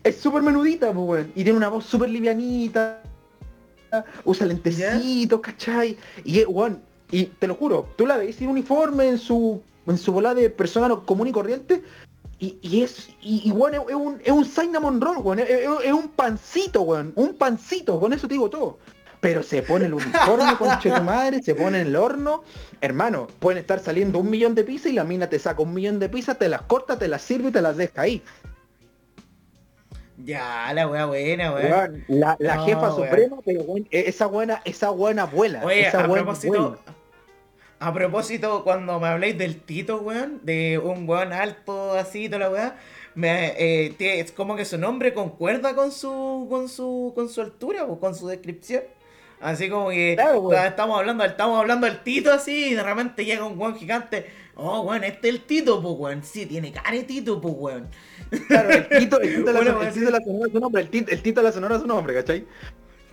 [0.04, 1.32] Es súper menudita, pues weón.
[1.34, 3.02] Y tiene una voz súper livianita.
[4.24, 5.96] Usa lentecitos, ¿cachai?
[6.24, 10.12] Y weón, y te lo juro, tú la ves sin uniforme en su en su
[10.12, 11.82] bola de persona común y corriente
[12.38, 15.38] y, es, y, bueno, es un, es un cinnamon roll, weón.
[15.38, 17.12] Es, un pancito, weón.
[17.16, 18.78] Un pancito, con eso te digo todo.
[19.20, 22.44] Pero se pone el uniforme, con tu madre, se pone en el horno.
[22.82, 25.98] Hermano, pueden estar saliendo un millón de pizzas y la mina te saca un millón
[25.98, 28.22] de pizzas, te las corta, te las sirve y te las deja ahí.
[30.18, 32.04] Ya, la wea buena, weón.
[32.08, 35.62] La, la jefa suprema, pero esa buena, esa buena abuela.
[35.64, 36.78] Oye, esa a propósito,
[37.78, 42.50] a propósito, cuando me habléis del Tito, weón, de un weón alto así, toda la
[42.50, 42.78] weá,
[43.14, 47.84] me, eh, es como que su nombre concuerda con su, con su, con su altura
[47.84, 48.82] o con su descripción.
[49.40, 53.58] Así como que estamos hablando, estamos hablando del Tito así y de repente llega un
[53.58, 54.26] weón gigante.
[54.54, 56.24] Oh, weón, este es el Tito, pues weón.
[56.24, 57.88] Sí, tiene cara de Tito, pues weón.
[58.48, 61.10] Claro, el Tito, el Tito, la, el tito la sonora es su nombre, el Tito,
[61.10, 62.46] el Tito la sonora es su nombre, ¿cachai?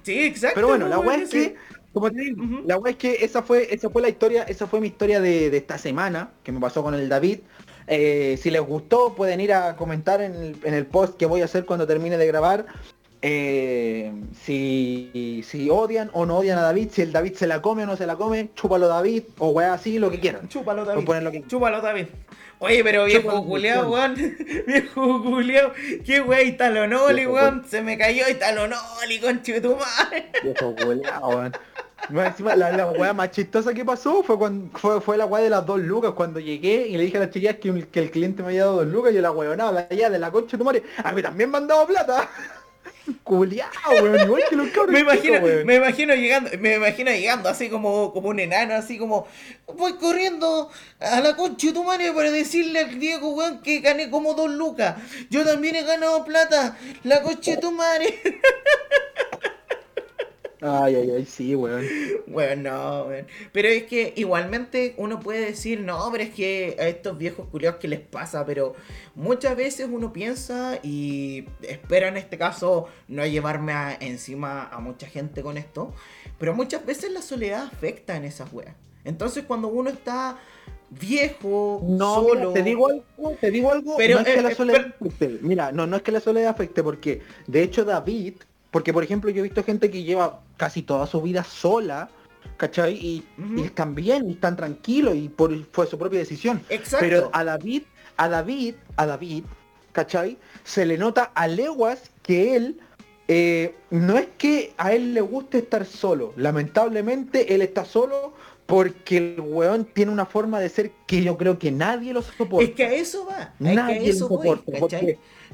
[0.03, 0.55] Sí, exacto.
[0.55, 1.55] Pero bueno, la weá es que
[1.93, 4.81] como te digo, la weá es que esa fue, esa fue la historia, esa fue
[4.81, 7.39] mi historia de, esta semana, que me pasó con el David.
[7.85, 11.65] Eh, si les gustó, pueden ir a comentar en el, post que voy a hacer
[11.65, 12.65] cuando termine de grabar.
[13.21, 17.83] Eh, si, si odian o no odian a David, si el David se la come
[17.83, 20.49] o no se la come, chúpalo David, o weá así, lo que quieran.
[20.49, 21.43] Chúpalo David.
[21.47, 22.07] Chúpalo David.
[22.59, 24.15] Oye, pero viejo culeado, weón.
[24.67, 25.73] viejo culeado.
[26.05, 27.65] Qué wey, talonoli, weón.
[27.67, 30.31] Se me cayó y talonoli, conche tu madre.
[30.43, 31.53] Viejo culeado, weón.
[32.09, 35.49] Encima, la, la weá más chistosa que pasó fue cuando fue, fue la weá de
[35.49, 38.41] las dos lucas cuando llegué y le dije a las chiquillas que, que el cliente
[38.43, 40.63] me había dado dos lucas y yo la weonaba allá de la concha de tu
[40.65, 40.83] madre.
[41.03, 42.29] A mí también me han dado plata.
[43.23, 44.91] Culeado, weón, igual que los cabros.
[44.91, 49.27] Me imagino, me imagino llegando, me imagino llegando así como, como un enano, así como
[49.75, 54.09] voy corriendo a la concha de tu madre para decirle al Diego, weón, que gané
[54.09, 54.95] como dos lucas.
[55.29, 58.21] Yo también he ganado plata, la concha de tu madre.
[60.65, 61.83] Ay, ay, ay, sí, weón.
[62.25, 63.27] Bueno, no, weón.
[63.51, 67.79] Pero es que igualmente uno puede decir, no, pero es que a estos viejos culiados
[67.81, 68.73] que les pasa, pero
[69.13, 75.41] muchas veces uno piensa y espera en este caso no llevarme encima a mucha gente
[75.43, 75.93] con esto,
[76.39, 78.73] pero muchas veces la soledad afecta en esas weas.
[79.03, 80.39] Entonces cuando uno está
[80.89, 82.53] viejo, no, solo.
[82.53, 85.39] te digo algo, te digo algo, pero, no es que la eh, soledad afecte.
[85.41, 88.35] Mira, no, no es que la soledad afecte, porque de hecho David
[88.73, 92.09] porque, por ejemplo, yo he visto gente que lleva casi toda su vida sola,
[92.57, 92.95] ¿cachai?
[92.95, 93.23] Y,
[93.61, 96.59] están bien, y están tranquilos, y por, fue su propia decisión.
[96.69, 97.05] Exacto.
[97.05, 97.83] Pero a David,
[98.17, 99.43] a David, a David,
[99.91, 100.39] ¿cachai?
[100.63, 102.79] Se le nota a leguas que él
[103.27, 106.33] eh, no es que a él le guste estar solo.
[106.35, 108.33] Lamentablemente él está solo
[108.65, 112.63] porque el weón tiene una forma de ser que yo creo que nadie lo soporta.
[112.63, 113.53] Es que a eso va.
[113.59, 114.97] nadie lo soporta.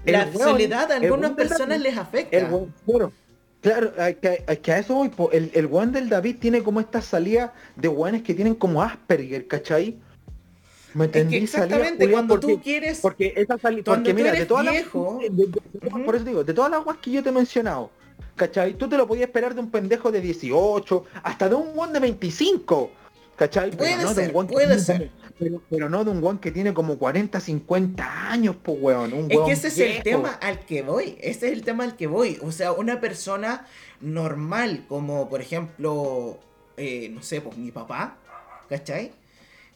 [0.05, 2.37] La soledad a algunas personas les afecta.
[2.37, 2.47] El
[3.61, 3.91] Claro,
[4.21, 7.89] que, que a eso voy, el, el weón del David tiene como esta salida de
[7.89, 9.97] weones que tienen como Asperger, ¿cachai?
[10.93, 11.37] ¿Me entendí?
[11.37, 12.99] exactamente, cuando tú quieres...
[13.01, 13.83] Porque esa salida...
[13.83, 14.83] Porque mira, de todas las...
[14.85, 17.91] Por eso digo, de todas las weas que yo te he mencionado,
[18.35, 18.75] ¿cachai?
[18.75, 21.99] Tú te lo podías esperar de un pendejo de 18, hasta de un weón de
[21.99, 22.91] 25,
[23.39, 23.71] ¿cachai?
[23.71, 25.11] Puede no ser, puede ser.
[25.69, 29.13] Pero, no de un weón que tiene como 40, 50 años, pues weón.
[29.13, 31.17] Un es que ese es el tema al que voy.
[31.21, 32.37] Ese es el tema al que voy.
[32.41, 33.65] O sea, una persona
[34.01, 36.37] normal, como por ejemplo,
[36.75, 38.17] eh, no sé, pues mi papá,
[38.67, 39.13] ¿cachai?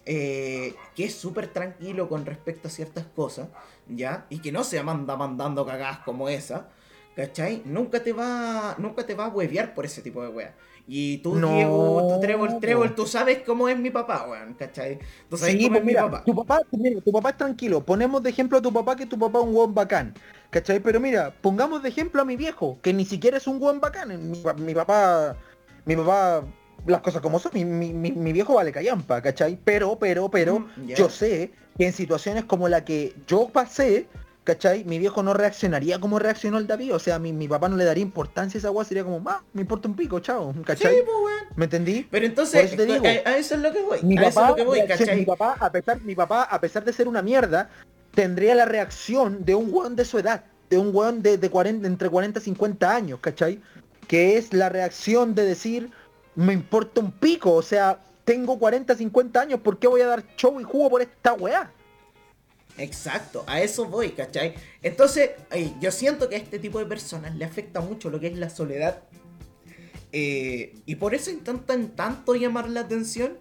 [0.06, 3.48] Eh, que es súper tranquilo con respecto a ciertas cosas,
[3.88, 4.26] ¿ya?
[4.30, 6.68] Y que no se manda mandando cagadas como esa,
[7.16, 7.62] ¿cachai?
[7.64, 10.52] Nunca te va, nunca te va a huevear por ese tipo de weas.
[10.86, 15.00] Y tú, Diego, tú Trébol, Trébol, tú sabes cómo es mi papá, weón, ¿cachai?
[15.30, 16.24] Tú sabes cómo es mi papá.
[16.26, 16.60] Tu papá,
[17.06, 17.86] tu papá es tranquilo.
[17.86, 20.14] Ponemos de ejemplo a tu papá que tu papá es un weón bacán.
[20.50, 20.82] ¿Cachai?
[20.82, 24.30] Pero mira, pongamos de ejemplo a mi viejo, que ni siquiera es un weón bacán.
[24.30, 25.38] Mi, papá.
[25.86, 26.44] Mi papá.
[26.86, 29.58] Las cosas como son, mi, mi, mi viejo vale callampa, ¿cachai?
[29.64, 34.08] Pero, pero, pero, mm, yo sé que en situaciones como la que yo pasé,
[34.44, 34.84] ¿cachai?
[34.84, 37.86] Mi viejo no reaccionaría como reaccionó el David, o sea, mi, mi papá no le
[37.86, 40.96] daría importancia a esa agua, sería como, va, me importa un pico, chao, ¿cachai?
[40.96, 42.08] Sí, pues, ¿Me entendí?
[42.10, 44.64] Pero entonces, a, eso es lo que voy, mi a papá, eso es lo que
[44.64, 45.16] voy, ¿cachai?
[45.18, 47.70] Mi papá, a pesar, mi papá, a pesar de ser una mierda,
[48.14, 51.88] tendría la reacción de un weón de su edad, de un weón de, de 40,
[51.88, 53.62] entre 40 y 50 años, ¿cachai?
[54.08, 55.90] Que es la reacción de decir,
[56.36, 60.24] me importa un pico, o sea, tengo 40, 50 años, ¿por qué voy a dar
[60.36, 61.72] show y jugo por esta weá?
[62.78, 64.56] Exacto, a eso voy, ¿cachai?
[64.82, 65.32] Entonces,
[65.80, 68.50] yo siento que a este tipo de personas le afecta mucho lo que es la
[68.50, 69.04] soledad.
[70.12, 73.38] Eh, y por eso intentan tanto llamar la atención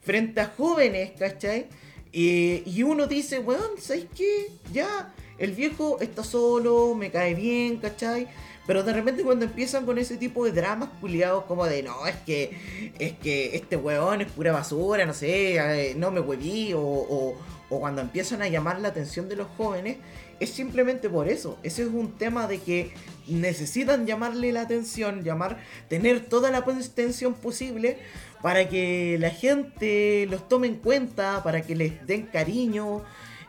[0.00, 1.66] frente a jóvenes, ¿cachai?
[2.12, 4.50] y uno dice, weón, ¿sabes qué?
[4.72, 8.26] Ya, el viejo está solo, me cae bien, ¿cachai?
[8.66, 12.16] Pero de repente cuando empiezan con ese tipo de dramas culiados como de no, es
[12.16, 17.36] que es que este weón es pura basura, no sé, no me hueví o,
[17.68, 19.96] o cuando empiezan a llamar la atención de los jóvenes,
[20.38, 21.58] es simplemente por eso.
[21.62, 22.92] Ese es un tema de que
[23.26, 25.58] necesitan llamarle la atención, llamar,
[25.88, 27.98] tener toda la atención posible
[28.42, 33.02] para que la gente los tome en cuenta, para que les den cariño.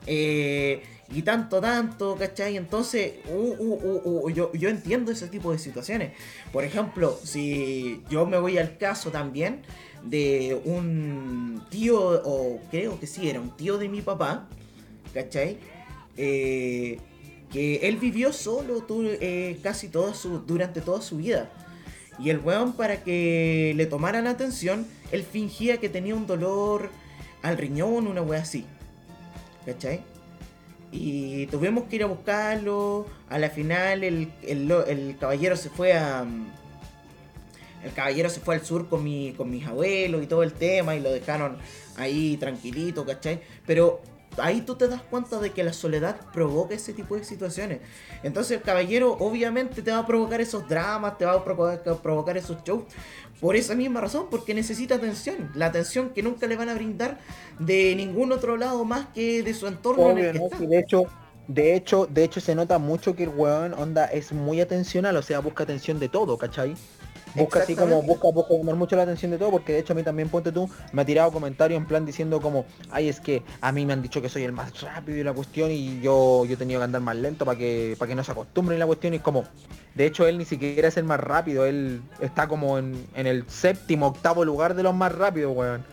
[0.08, 2.58] Eh, y tanto, tanto, ¿cachai?
[2.58, 6.12] Entonces, uh, uh, yo, yo entiendo ese tipo de situaciones.
[6.52, 9.62] Por ejemplo, si yo me voy al caso también
[10.04, 14.48] de un tío, o creo que sí, era un tío de mi papá,
[15.14, 15.58] ¿cachai?
[16.18, 17.00] Eh,
[17.52, 18.86] que él vivió solo
[19.22, 21.50] eh, casi toda su, durante toda su vida.
[22.20, 26.90] Y el weón, para que le tomaran atención, él fingía que tenía un dolor
[27.44, 28.66] al riñón, una wea así.
[29.66, 30.02] ¿Cachai?
[30.92, 33.06] Y tuvimos que ir a buscarlo.
[33.30, 36.26] A la final, el, el caballero se fue a,
[37.84, 40.96] el caballero se fue al sur con, mi, con mis abuelos y todo el tema
[40.96, 41.58] y lo dejaron
[41.96, 43.42] ahí tranquilito, ¿cachai?
[43.66, 44.02] Pero
[44.38, 47.80] ahí tú te das cuenta de que la soledad provoca ese tipo de situaciones.
[48.24, 52.64] Entonces el caballero obviamente te va a provocar esos dramas, te va a provocar, esos
[52.64, 52.84] shows.
[53.40, 55.52] Por esa misma razón, porque necesita atención.
[55.54, 57.20] La atención que nunca le van a brindar
[57.60, 60.10] de ningún otro lado más que de su entorno.
[60.12, 61.06] en el que de hecho,
[61.48, 65.22] de hecho, de hecho se nota mucho que el weón onda es muy atencional, o
[65.22, 66.76] sea, busca atención de todo, ¿cachai?
[67.36, 69.96] Busca así como, busca, busca llamar mucho la atención de todo, porque de hecho a
[69.96, 73.44] mí también, ponte tú, me ha tirado comentarios en plan diciendo como, ay, es que
[73.62, 76.46] a mí me han dicho que soy el más rápido y la cuestión y yo,
[76.46, 78.86] yo he tenido que andar más lento para que, para que no se acostumbren la
[78.86, 79.46] cuestión y es como,
[79.96, 84.08] de hecho él ni siquiera es el más rápido, él está como en, el séptimo,
[84.08, 85.84] octavo lugar de los más rápidos, weón.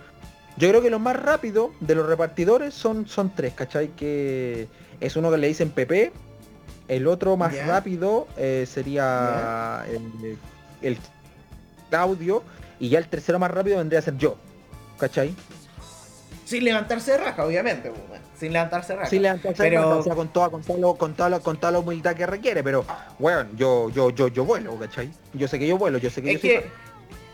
[0.57, 3.89] Yo creo que los más rápidos de los repartidores son, son tres, ¿cachai?
[3.89, 4.68] Que
[5.01, 6.12] es uno que le dicen PP,
[6.87, 10.39] el otro más rápido eh, sería el,
[10.80, 10.99] el
[11.93, 12.43] audio
[12.78, 14.37] y ya el tercero más rápido vendría a ser yo.
[14.99, 15.35] ¿Cachai?
[16.45, 17.91] Sin levantarse de raja, obviamente.
[17.91, 19.11] Pues, sin levantarse de raja.
[19.11, 19.99] Sin levantarse pero...
[19.99, 22.85] o sea, con toda, con toda, con toda, con toda la humildad que requiere, pero,
[23.18, 25.11] bueno, yo, yo, yo, yo vuelo, ¿cachai?
[25.32, 26.70] Yo sé que yo vuelo, yo sé que es que,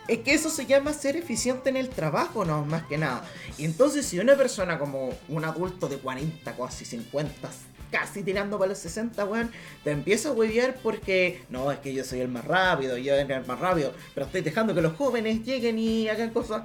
[0.07, 3.25] Es que eso se llama ser eficiente en el trabajo, no más que nada.
[3.59, 7.49] Y entonces si una persona como un adulto de 40, casi 50,
[7.91, 9.51] casi tirando para los 60, weón,
[9.85, 13.33] te empieza a huevear porque no, es que yo soy el más rápido, yo soy
[13.33, 16.63] el más rápido, pero estoy dejando que los jóvenes lleguen y hagan cosas.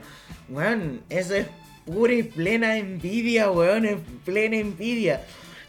[0.49, 1.47] Weón, eso es
[1.86, 5.26] pura y plena envidia, weón, es plena envidia.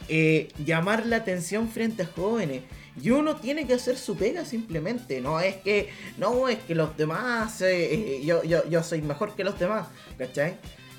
[0.08, 2.62] Eh, llamar la atención frente a jóvenes.
[3.02, 5.20] Y uno tiene que hacer su pega simplemente.
[5.20, 9.34] No es que, no es que los demás, eh, eh, yo, yo, yo soy mejor
[9.34, 10.56] que los demás, ¿cachai?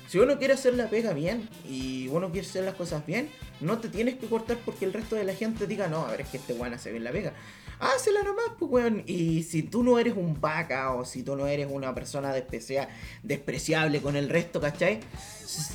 [0.08, 3.28] Si uno quiere hacer la pega bien y uno quiere hacer las cosas bien,
[3.60, 6.22] no te tienes que cortar porque el resto de la gente diga, no, a ver,
[6.22, 7.34] es que este weón hace bien la pega.
[7.78, 9.02] Hácela nomás, pues, weón.
[9.06, 12.88] Y si tú no eres un vaca o si tú no eres una persona desprecia-
[13.22, 15.00] despreciable con el resto, ¿cachai?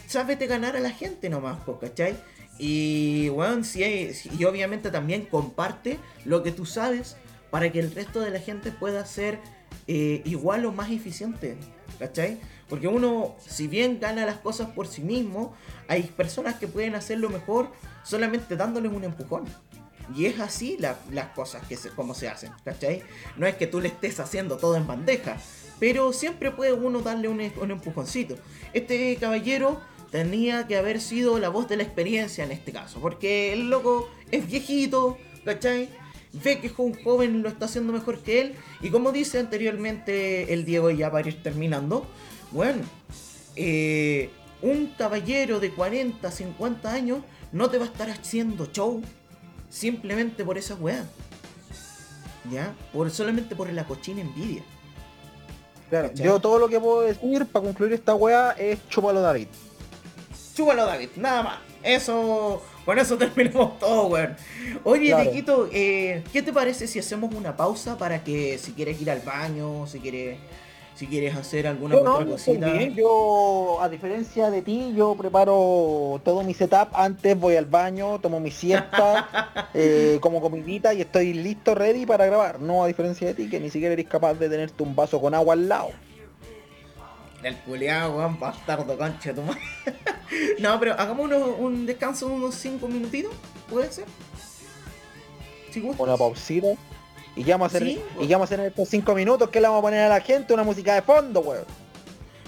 [0.07, 2.15] Sábete ganar a la gente nomás, pues, ¿cachai?
[2.57, 7.17] Y, weón, si hay, y obviamente también comparte lo que tú sabes
[7.51, 9.39] para que el resto de la gente pueda ser
[9.87, 11.55] eh, igual o más eficiente,
[11.99, 12.39] ¿cachai?
[12.73, 15.53] Porque uno, si bien gana las cosas por sí mismo,
[15.87, 17.71] hay personas que pueden hacerlo mejor
[18.03, 19.43] solamente dándoles un empujón.
[20.15, 23.03] Y es así la- las cosas que se, como se hacen, ¿cachai?
[23.37, 25.37] No es que tú le estés haciendo todo en bandeja,
[25.79, 28.37] pero siempre puede uno darle un, un empujoncito.
[28.73, 33.53] Este caballero tenía que haber sido la voz de la experiencia en este caso, porque
[33.53, 35.89] el loco es viejito, ¿cachai?
[36.43, 40.65] Ve que un joven lo está haciendo mejor que él, y como dice anteriormente el
[40.65, 42.07] Diego, ya para ir terminando,
[42.53, 42.83] bueno,
[43.55, 44.29] eh,
[44.61, 47.19] un caballero de 40, 50 años
[47.51, 49.01] no te va a estar haciendo show
[49.69, 51.05] simplemente por esa weá.
[52.51, 52.73] ¿Ya?
[52.91, 54.63] Por, solamente por la cochina envidia.
[55.89, 56.25] Claro, ¿Cachai?
[56.25, 59.47] yo todo lo que puedo decir para concluir esta weá es chúpalo David.
[60.55, 61.59] Chúpalo, David, nada más.
[61.81, 64.35] Eso, con eso terminamos todo, weón.
[64.83, 65.09] Oye,
[65.43, 65.69] Claro.
[65.71, 69.87] Eh, ¿qué te parece si hacemos una pausa para que si quieres ir al baño,
[69.87, 70.37] si quieres,
[70.95, 72.81] si quieres hacer alguna Yo no, otra cosita?
[72.89, 78.39] yo a diferencia de ti, yo preparo todo mi setup antes, voy al baño, tomo
[78.39, 82.59] mi siesta, eh, como comidita y estoy listo, ready para grabar.
[82.59, 85.33] No a diferencia de ti, que ni siquiera eres capaz de tenerte un vaso con
[85.33, 85.89] agua al lado.
[87.41, 89.59] El culiado, weón, bastardo, concha tu madre.
[90.59, 93.33] no, pero hagamos uno- un descanso de unos 5 minutitos,
[93.69, 94.05] ¿puede ser?
[95.71, 95.81] Si.
[95.97, 96.67] Una pausita.
[97.35, 99.59] Y ya vamos a hacer, Sí, y ya vamos a hacer estos cinco minutos que
[99.59, 101.65] le vamos a poner a la gente una música de fondo, weón.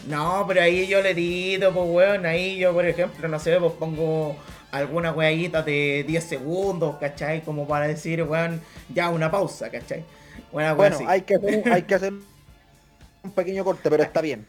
[0.08, 3.74] No, pero ahí yo le edito, pues weón, ahí yo por ejemplo, no sé, pues
[3.74, 4.36] pongo
[4.72, 7.42] alguna weadita de 10 segundos, ¿cachai?
[7.44, 8.62] Como para decir, weón,
[8.94, 10.04] ya una pausa, ¿cachai?
[10.52, 11.06] Una Bueno, así.
[11.08, 12.14] hay que hacer, hay que hacer
[13.24, 14.46] un pequeño corte, pero está bien.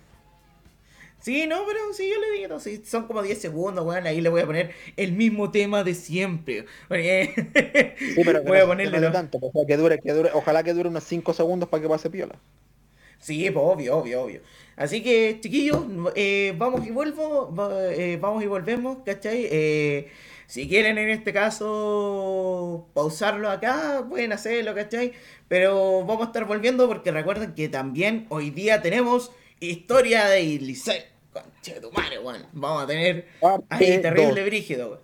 [1.27, 4.29] Sí, no, pero sí, yo le edito, sí, son como 10 segundos, weón, ahí le
[4.29, 6.67] voy a poner el mismo tema de siempre.
[6.87, 7.33] Porque-
[8.15, 10.31] Sí, pero voy no- a no ponerle los- tanto, o sea, que dure, que dure,
[10.35, 12.37] ojalá que dure unos 5 segundos para que pase piola.
[13.19, 14.41] Sí, pues obvio, obvio, obvio.
[14.77, 15.81] Así que, chiquillos,
[16.15, 19.49] eh, vamos y vuelvo, va- eh, vamos y volvemos, ¿cachai?
[19.51, 20.09] Eh,
[20.47, 25.13] si quieren en este caso pausarlo acá, pueden hacerlo, ¿cachai?
[25.49, 31.16] Pero vamos a estar volviendo porque recuerden que también hoy día tenemos historia de Licey.
[31.43, 32.47] Conche de tu madre, weón.
[32.53, 34.45] Vamos a tener Parte ahí terrible dos.
[34.47, 35.01] brígido, weón.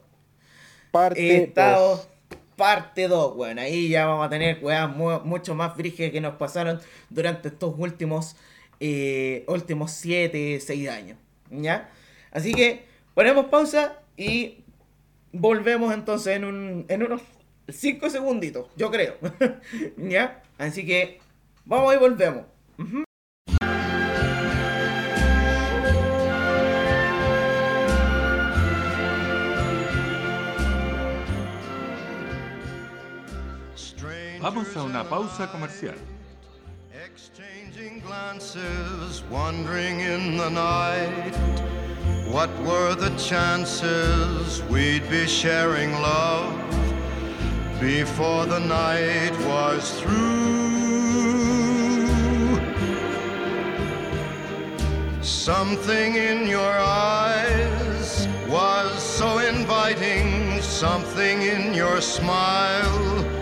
[0.90, 2.08] Parte Estado dos.
[2.56, 3.58] parte 2, weón.
[3.58, 6.80] Ahí ya vamos a tener weas mu- mucho más brígidas que nos pasaron
[7.10, 8.36] durante estos últimos
[8.80, 11.18] eh, últimos 7, 6 años.
[11.50, 11.90] ¿Ya?
[12.30, 14.58] Así que ponemos pausa y
[15.32, 17.22] volvemos entonces en, un, en unos
[17.68, 19.16] 5 segunditos, yo creo.
[19.96, 20.42] ¿Ya?
[20.58, 21.20] Así que
[21.64, 22.44] vamos y volvemos.
[22.78, 23.04] Ujú.
[34.43, 35.95] Vamos a una pausa comercial.
[37.07, 41.32] Exchanging glances, wandering in the night.
[42.26, 46.53] What were the chances we'd be sharing love
[47.80, 50.11] before the night was through?
[55.22, 63.41] Something in your eyes was so inviting, something in your smile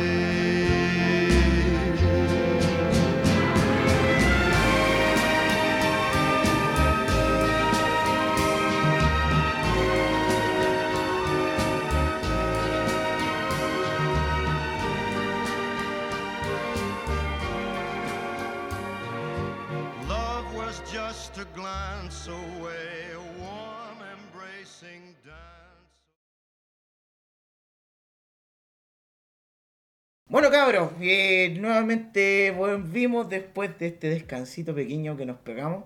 [30.71, 35.83] Cabros, eh, nuevamente volvimos después de este descansito pequeño que nos pegamos.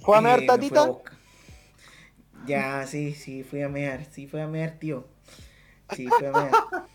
[0.00, 0.92] ¿Fue a Eh, mear a tatita?
[2.46, 5.04] Ya, sí, sí, fui a mear, sí, fui a mear, tío.
[5.90, 6.52] Sí, fui a mear.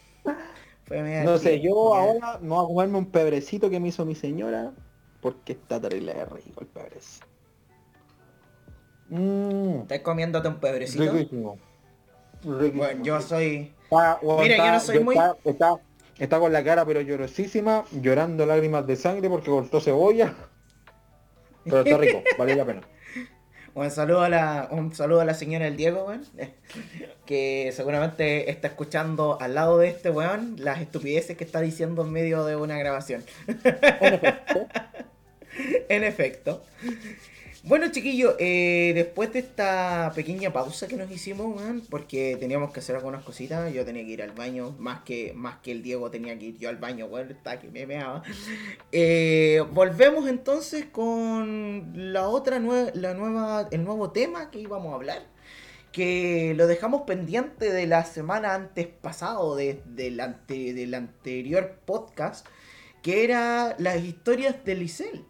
[0.87, 3.87] Fui a mear, No sé, yo ahora me voy a comerme un pebrecito que me
[3.87, 4.73] hizo mi señora,
[5.21, 7.25] porque está terrible de rico el pebrecito.
[9.09, 11.11] Mmm, ¿Estás comiéndote un pebrecito?
[11.11, 11.57] riquísimo.
[12.43, 13.71] Riquísimo, Bueno, yo soy...
[13.83, 15.15] Está- bueno, Mira, yo no soy muy-
[15.45, 15.79] Está,
[16.23, 20.33] está, con la cara pero llorosísima, llorando lágrimas de sangre porque cortó cebolla.
[21.63, 22.81] Pero está rico, vale la pena.
[23.73, 26.25] Un saludo a la, un saludo a la señora del Diego, weón.
[27.25, 32.11] Que seguramente está escuchando al lado de este weón las estupideces que está diciendo en
[32.11, 33.23] medio de una grabación.
[33.47, 34.67] En efecto,
[35.89, 36.63] En efecto.
[37.63, 41.61] Bueno, chiquillos, eh, después de esta pequeña pausa que nos hicimos,
[41.91, 45.57] porque teníamos que hacer algunas cositas, yo tenía que ir al baño, más que, más
[45.59, 48.23] que el Diego tenía que ir yo al baño, weón, está que me meaba.
[48.91, 54.95] Eh, volvemos entonces con la otra nue- la nueva, el nuevo tema que íbamos a
[54.95, 55.21] hablar.
[55.91, 62.47] Que lo dejamos pendiente de la semana antes pasado, de- del, ante- del anterior podcast,
[63.03, 65.25] que era las historias de Licel.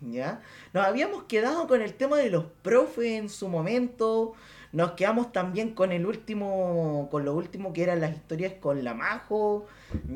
[0.00, 0.42] ¿Ya?
[0.74, 4.32] Nos habíamos quedado con el tema de los profes en su momento.
[4.72, 8.92] Nos quedamos también con el último, con lo último que eran las historias con la
[8.92, 9.66] Majo,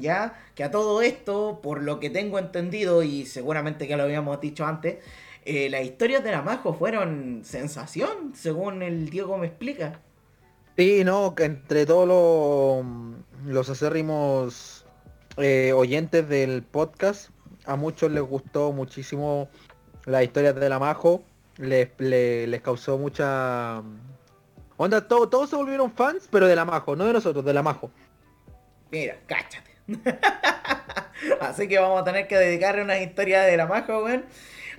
[0.00, 4.40] ya, que a todo esto, por lo que tengo entendido y seguramente que lo habíamos
[4.40, 4.96] dicho antes,
[5.44, 10.00] eh, las historias de la Majo fueron sensación, según el Diego me explica.
[10.76, 12.84] Sí, no, que entre todos
[13.46, 14.84] los, acérrimos
[15.36, 17.30] eh, oyentes del podcast,
[17.64, 19.48] a muchos les gustó muchísimo
[20.08, 21.22] las historias de la Majo,
[21.58, 23.82] les, le- les causó mucha...
[24.76, 27.62] Onda, todo- todos se volvieron fans, pero de la Majo, no de nosotros, de la
[27.62, 27.90] Majo.
[28.90, 29.70] Mira, cáchate.
[31.40, 34.24] Así que vamos a tener que dedicarle una historia de la Majo, weón.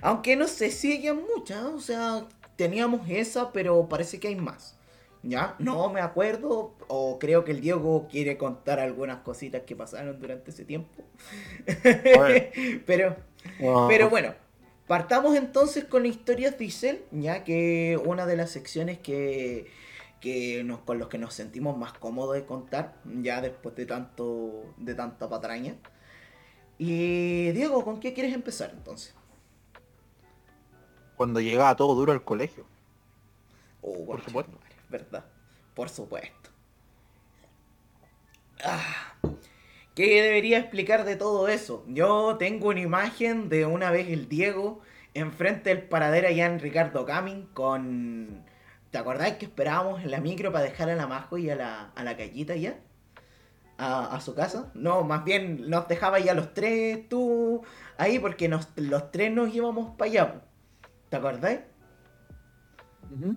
[0.00, 2.24] Aunque no sé si hay muchas, o sea,
[2.56, 4.76] teníamos esa, pero parece que hay más.
[5.22, 5.54] ¿Ya?
[5.58, 10.50] No me acuerdo, o creo que el Diego quiere contar algunas cositas que pasaron durante
[10.50, 11.04] ese tiempo.
[12.86, 13.16] pero,
[13.88, 14.32] pero bueno,
[14.90, 19.70] partamos entonces con historias de Isel, ya que una de las secciones que,
[20.20, 24.74] que nos, con los que nos sentimos más cómodos de contar, ya después de tanto
[24.78, 25.76] de tanta patraña.
[26.76, 29.14] Y Diego, ¿con qué quieres empezar entonces?
[31.14, 32.66] Cuando llegaba todo duro al colegio.
[33.82, 34.58] Oh, Por supuesto.
[34.58, 35.24] conchetumare, ¿Verdad?
[35.72, 36.50] Por supuesto.
[38.64, 39.09] Ah,
[39.94, 41.84] ¿Qué debería explicar de todo eso?
[41.88, 44.80] Yo tengo una imagen de una vez el Diego
[45.14, 48.44] enfrente del paradero allá en Ricardo Camin con...
[48.90, 51.90] ¿Te acordás que esperábamos en la micro para dejar a la Majo y a la,
[51.94, 52.80] a la Callita ya?
[53.78, 54.70] A, a su casa.
[54.74, 57.62] No, más bien nos dejaba ya los tres tú
[57.98, 60.42] ahí porque nos, los tres nos íbamos para allá.
[61.08, 61.60] ¿Te acordás?
[63.10, 63.36] Ujú.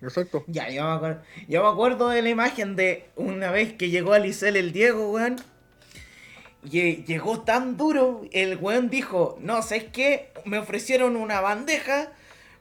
[0.00, 0.44] Exacto.
[0.46, 4.12] Ya, yo me, acuerdo, yo me acuerdo de la imagen de una vez que llegó
[4.12, 5.36] a Licel el Diego, weón.
[6.68, 10.32] Y llegó tan duro, el weón dijo, no, ¿sabes qué?
[10.44, 12.12] Me ofrecieron una bandeja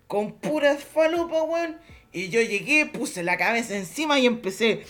[0.07, 1.77] con puras falopas, weón.
[2.11, 4.85] Y yo llegué, puse la cabeza encima y empecé...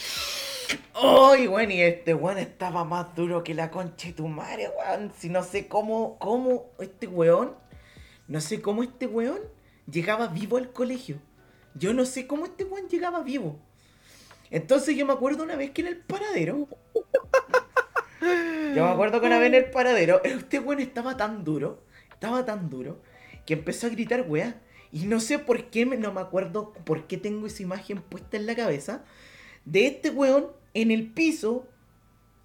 [0.94, 1.72] ¡Ay, weón!
[1.72, 5.14] Y este weón estaba más duro que la concha de tu madre, weón.
[5.18, 7.56] Si no sé cómo, cómo este weón,
[8.28, 9.40] no sé cómo este weón
[9.90, 11.22] llegaba vivo al colegio.
[11.74, 13.60] Yo no sé cómo este weón llegaba vivo.
[14.52, 16.68] Entonces yo me acuerdo una vez que en el paradero.
[18.76, 22.45] Yo me acuerdo que una vez en el paradero, este weón estaba tan duro, estaba
[22.45, 23.02] tan duro,
[23.45, 24.61] que empezó a gritar weá.
[24.91, 28.45] Y no sé por qué, no me acuerdo por qué tengo esa imagen puesta en
[28.45, 29.03] la cabeza,
[29.65, 31.68] de este weón en el piso,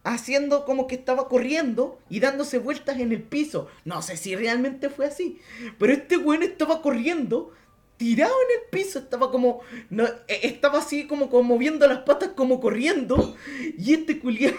[0.03, 3.69] haciendo como que estaba corriendo y dándose vueltas en el piso.
[3.85, 5.41] No sé si realmente fue así,
[5.79, 7.53] pero este weón estaba corriendo,
[7.97, 12.31] tirado en el piso, estaba como, no, eh, estaba así como, como moviendo las patas
[12.31, 13.37] como corriendo,
[13.79, 14.57] y este culiado...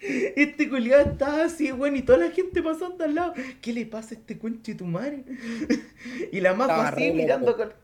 [0.36, 3.34] Este culiado estaba así, weón, y toda la gente pasando al lado.
[3.60, 5.24] ¿Qué le pasa a este conche tu madre?
[6.32, 7.56] y la majo Estaba así re mirando loco.
[7.56, 7.74] con.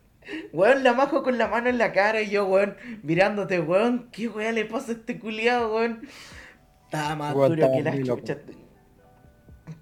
[0.53, 4.09] Weón, la majo con la mano en la cara y yo, weón, mirándote, weón.
[4.13, 6.03] ¿Qué weón le pasa a este culiado, weón?
[6.85, 8.39] Estaba más Weón, duro que la chucha.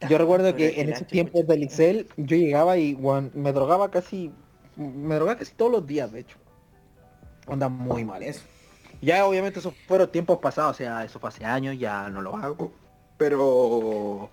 [0.09, 4.32] Yo recuerdo que en esos tiempos de Licel yo llegaba y weón, me drogaba casi,
[4.77, 6.39] me drogaba casi todos los días, de hecho.
[7.47, 8.23] Onda muy mal.
[8.23, 8.47] Eso.
[9.01, 12.37] Ya obviamente esos fueron tiempos pasados, o sea, eso fue hace años, ya no lo
[12.37, 12.73] hago.
[13.17, 14.31] Pero...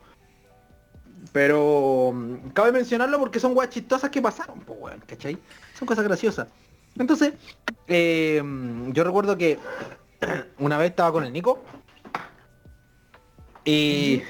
[1.31, 2.13] Pero...
[2.53, 5.37] Cabe mencionarlo porque son weas chistosas que pasaron, pues weón, ¿cachai?
[5.77, 6.47] Son cosas graciosas.
[6.97, 7.33] Entonces,
[7.87, 8.41] eh,
[8.91, 9.59] yo recuerdo que
[10.59, 11.61] una vez estaba con el Nico.
[13.63, 14.23] Y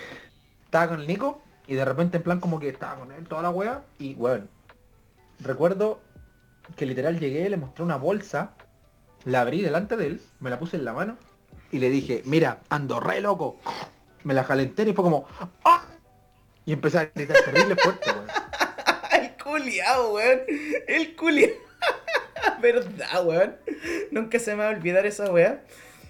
[0.66, 3.42] estaba con el Nico y de repente en plan como que estaba con él toda
[3.42, 4.50] la wea y weón.
[5.40, 6.00] Recuerdo
[6.76, 8.54] que literal llegué, le mostré una bolsa,
[9.28, 11.18] la abrí delante de él, me la puse en la mano
[11.72, 13.60] y le dije, mira, ando re loco.
[14.24, 15.28] Me la jalé y fue como,
[15.66, 15.86] ¡ah!
[16.66, 18.28] Y empecé a gritar terrible fuerte, weón.
[19.12, 20.42] El culiao, weón.
[20.88, 21.52] El culiao.
[22.62, 23.56] Verdad, weón.
[24.12, 25.62] Nunca se me va a olvidar esa weá.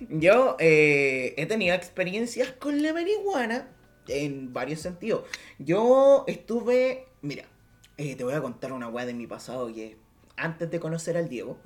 [0.09, 3.67] Yo eh, he tenido experiencias con la marihuana
[4.07, 5.23] en varios sentidos.
[5.57, 7.45] Yo estuve, mira,
[7.97, 9.97] eh, te voy a contar una weá de mi pasado que
[10.37, 11.57] antes de conocer al Diego,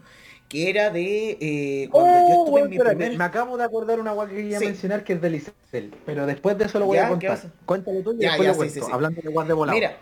[0.52, 3.18] que era de eh, cuando yo Oh, estuve en mi espérate, primer...
[3.18, 4.66] Me acabo de acordar una weá que quería Sí.
[4.66, 7.52] mencionar que es de Licel, pero después de eso lo voy Ya, a ¿qué contar.
[7.66, 8.92] Cuéntalo tú y Ya, después ya, lo sí, cuento, sí, sí.
[8.92, 9.76] hablando de weas de volado.
[9.78, 9.98] Mira,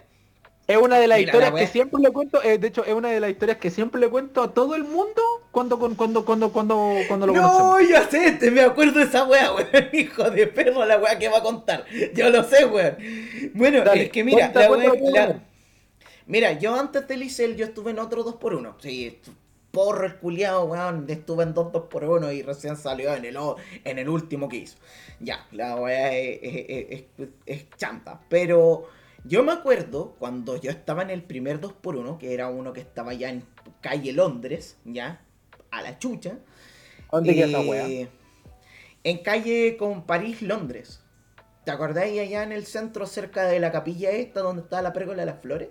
[0.65, 2.93] Es una de las Mira, historias que wea- siempre le cuento, eh, de hecho es
[2.93, 5.21] una de las historias que siempre le cuento a todo el mundo
[5.51, 6.75] cuando cuando cuando cuando cuando,
[7.27, 7.61] lo conocemos.
[7.63, 9.67] No, ya sé, te me acuerdo de esa weá, weón.
[9.93, 11.85] Hijo de perro, la weá que va a contar.
[12.13, 12.97] Yo lo sé, weón.
[13.55, 14.67] Bueno, Dale, es que mira, cuenta, la
[14.99, 15.27] cuenta.
[15.27, 15.39] la-
[16.27, 18.75] Mira, yo antes del Licel, yo estuve en otro 2x1.
[18.79, 19.19] Sí,
[19.71, 21.05] porro el culiado, weón.
[21.09, 23.37] Estuve en dos 2x1 y recién salió en el,
[23.83, 24.77] en el último que hizo.
[25.19, 28.21] Ya, la weá es, es- es- es- es chanta.
[28.29, 28.87] Pero
[29.25, 33.13] yo me acuerdo cuando yo estaba en el primer 2x1, que era uno que estaba
[33.13, 33.43] ya en
[33.81, 35.21] calle Londres, ya,
[35.71, 36.37] a la chucha.
[37.11, 38.09] ¿Dónde queda esa Eh, weá?
[39.03, 41.01] En calle con París, Londres.
[41.65, 45.21] ¿Te acordáis allá en el centro cerca de la capilla esta donde está la pérgola
[45.21, 45.69] de las flores?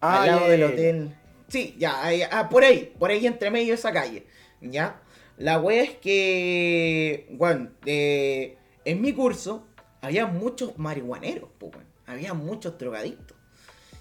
[0.00, 1.14] Ah, al lado del hotel.
[1.48, 4.26] Sí, ya, ahí- ah, por ahí, por ahí entre medio de esa calle.
[4.60, 5.00] ¿Ya?
[5.36, 9.66] La wea es que, bueno, eh, en mi curso
[10.00, 11.86] había muchos marihuaneros, pues, weón.
[12.06, 13.36] Había muchos drogadictos.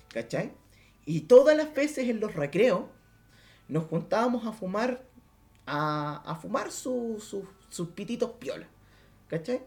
[0.09, 0.51] ¿Cachai?
[1.05, 2.85] Y todas las veces en los recreos
[3.67, 5.03] nos juntábamos a fumar,
[5.65, 8.67] a, a fumar su- su- sus pititos piola.
[9.27, 9.61] ¿Cachai?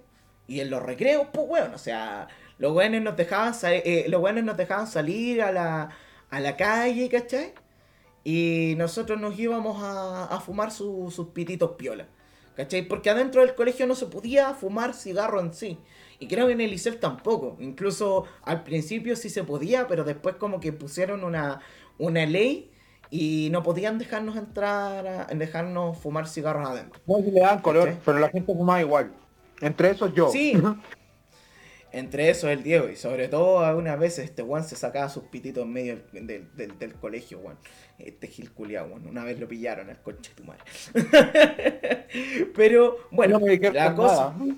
[0.49, 2.27] Y en los recreos, pues, weón, o sea,
[2.59, 5.91] los weones nos dejaban, eh, los weones nos dejaban salir a la,
[6.31, 7.53] a la calle, ¿cachai?
[8.25, 12.07] Y nosotros nos íbamos a, a fumar su- sus pititos piola.
[12.57, 12.87] ¿Cachai?
[12.87, 15.79] Porque adentro del colegio no se podía fumar cigarro en sí.
[16.19, 17.57] Y creo que en el Liceo tampoco.
[17.61, 21.61] Incluso al principio sí se podía, pero después como que pusieron una,
[21.99, 22.71] una ley
[23.09, 27.01] y no podían dejarnos entrar, a- dejarnos fumar cigarros adentro.
[27.07, 28.03] No, si le dan color, ¿Cachai?
[28.05, 29.13] pero la gente fumaba igual.
[29.63, 30.29] Entre esos yo.
[30.31, 30.53] Sí.
[31.93, 35.65] Entre eso el Diego y sobre todo algunas veces este Juan se sacaba sus pititos
[35.65, 37.57] en medio del, del- del- del colegio, Juan.
[38.05, 39.07] Este Gil culiao, Juan.
[39.07, 40.63] Una vez lo pillaron al coche de tu madre.
[42.55, 44.35] Pero bueno, no me dijeron la cosa...
[44.37, 44.57] nada.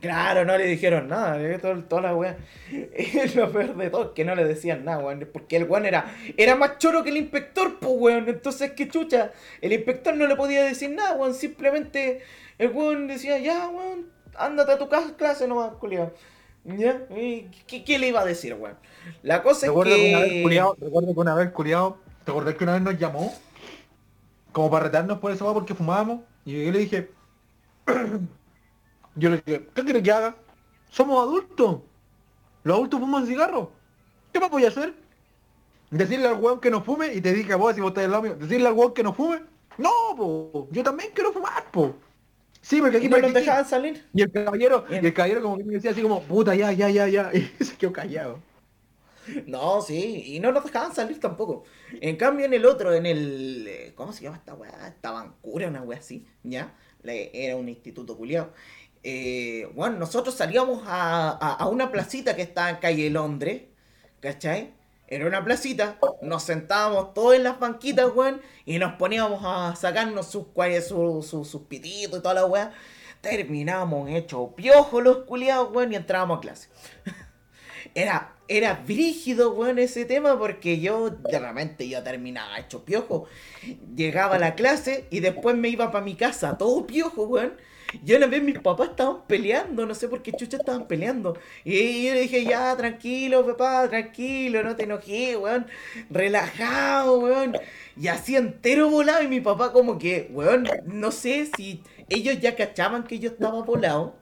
[0.00, 2.36] Claro, no le dijeron nada, eh, todo- toda la weá.
[3.34, 5.26] Lo peor de todo, que no le decían nada, weón.
[5.32, 8.28] Porque el weón era, era más choro que el inspector, pues weón.
[8.28, 9.32] Entonces, qué chucha.
[9.62, 11.32] El inspector no le podía decir nada, weón.
[11.32, 12.20] Simplemente
[12.58, 16.12] el weón decía, ya, weón, ándate a tu ca- clase nomás, culiao.
[16.64, 17.00] ¿Ya?
[17.16, 18.76] ¿Y ¿Qué, qué le iba a decir, weón?
[19.22, 20.10] La cosa Recuerdo es que que.
[20.14, 23.32] una vez culiao, recuerdo que una vez culiao, ¿te acordás que una vez nos llamó?
[24.52, 26.20] Como para retarnos por eso porque fumábamos.
[26.44, 27.10] Y yo le dije,
[29.16, 30.36] yo le dije, ¿qué quieres que haga?
[30.90, 31.80] Somos adultos.
[32.62, 33.68] Los adultos fuman cigarros.
[34.32, 34.94] ¿Qué más voy a hacer?
[35.90, 38.10] Decirle al weón que no fume y te dije a vos si vos estás al
[38.10, 39.42] lado mío, decirle al weón que no fume.
[39.78, 41.94] No, po, yo también quiero fumar, po.
[42.60, 44.04] Sí, porque aquí ¿Y no que- dejaban salir?
[44.14, 46.88] Y el caballero, y el caballero como que me decía así como, puta, ya, ya,
[46.88, 47.30] ya, ya.
[47.60, 48.38] Y se quedó callado.
[49.46, 51.64] No, sí, y no nos dejaban salir tampoco.
[52.00, 53.66] En cambio, en el otro, en el.
[53.68, 54.88] eh, ¿Cómo se llama esta weá?
[54.88, 56.74] Esta bancura, una weá así, ¿ya?
[57.04, 58.52] Era un instituto culiado.
[59.02, 63.62] Eh, bueno, nosotros salíamos a, a- una placita que estaba en calle Londres,
[64.20, 64.72] ¿cachai?
[65.06, 70.26] Era una placita, nos sentábamos todos en las banquitas, weón, y nos poníamos a sacarnos
[70.30, 72.72] sus, cua- su- su- sus pititos y toda la weá.
[73.20, 76.68] Terminábamos hechos piojos los culiados, weón, y entrábamos a clase.
[77.94, 83.26] Era, era brígido, weón, ese tema porque yo de repente yo terminaba hecho piojo.
[83.96, 87.54] Llegaba a la clase y después me iba para mi casa, todo piojo, weón.
[88.02, 91.38] Yo una vez mis papás estaban peleando, no sé por qué chucha estaban peleando.
[91.64, 95.66] Y yo le dije, ya, tranquilo, papá, tranquilo, no te enojes, weón.
[96.10, 97.56] Relajado, weón.
[97.96, 102.56] Y así entero volado y mi papá como que, weón, no sé si ellos ya
[102.56, 104.16] cachaban que yo estaba volado.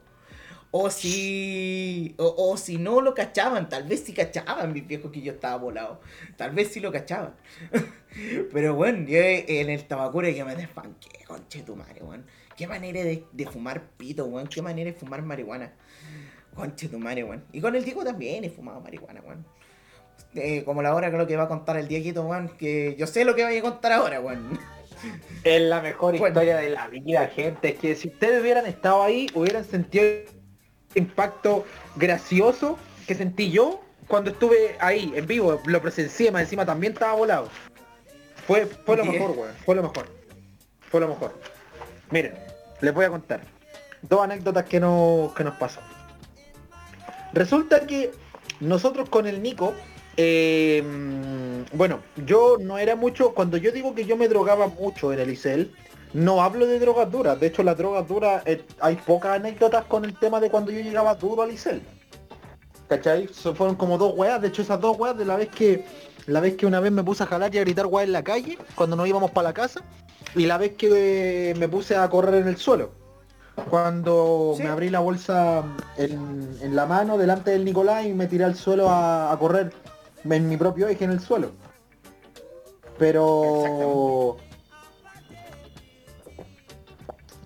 [0.75, 2.15] O si.
[2.17, 5.55] O, o si no lo cachaban, tal vez sí cachaban mis viejos que yo estaba
[5.57, 6.01] volado.
[6.35, 7.35] Tal vez sí lo cachaban.
[8.51, 12.25] Pero bueno, yo en el tabacuro yo me despanqué, conche tu madre, weón.
[12.57, 14.47] Qué manera de, de fumar pito, weón.
[14.47, 15.73] Qué manera de fumar marihuana.
[16.55, 17.43] Conche tu madre, weón.
[17.51, 19.45] Y con el Diego también he fumado marihuana, weón.
[20.33, 22.49] Eh, como la hora que lo que va a contar el Dieguito, weón.
[22.57, 24.59] Que yo sé lo que vaya a contar ahora, weón.
[25.43, 26.27] Es la mejor Bueno.
[26.29, 27.69] historia de la vida, gente.
[27.69, 30.05] Es que si ustedes hubieran estado ahí, hubieran sentido
[30.95, 31.65] impacto
[31.95, 37.13] gracioso que sentí yo cuando estuve ahí, en vivo, lo presencié, más encima también estaba
[37.13, 37.49] volado.
[38.47, 40.07] Fue, fue lo mejor, weón, fue lo mejor.
[40.89, 41.33] Fue lo mejor.
[42.11, 42.33] Miren,
[42.81, 43.41] les voy a contar
[44.01, 45.79] dos anécdotas que, no, que nos pasó.
[47.31, 48.11] Resulta que
[48.59, 49.73] nosotros con el Nico,
[50.17, 50.83] eh,
[51.71, 55.31] bueno, yo no era mucho, cuando yo digo que yo me drogaba mucho en el
[55.31, 55.73] ICEL,
[56.13, 60.05] no hablo de drogas duras, de hecho las drogas duras, eh, hay pocas anécdotas con
[60.05, 61.81] el tema de cuando yo llegaba duro al ICEL.
[62.87, 63.27] ¿Cachai?
[63.33, 65.85] So- fueron como dos weas, de hecho esas dos weas de la vez que
[66.27, 68.23] la vez que una vez me puse a jalar y a gritar weas en la
[68.23, 69.81] calle, cuando nos íbamos para la casa,
[70.35, 72.91] y la vez que eh, me puse a correr en el suelo.
[73.69, 74.63] Cuando Sí.
[74.63, 75.63] me abrí la bolsa
[75.97, 79.71] en, en la mano delante del Nicolás y me tiré al suelo a, a correr
[80.23, 81.51] en mi propio eje en el suelo.
[82.97, 84.37] Pero...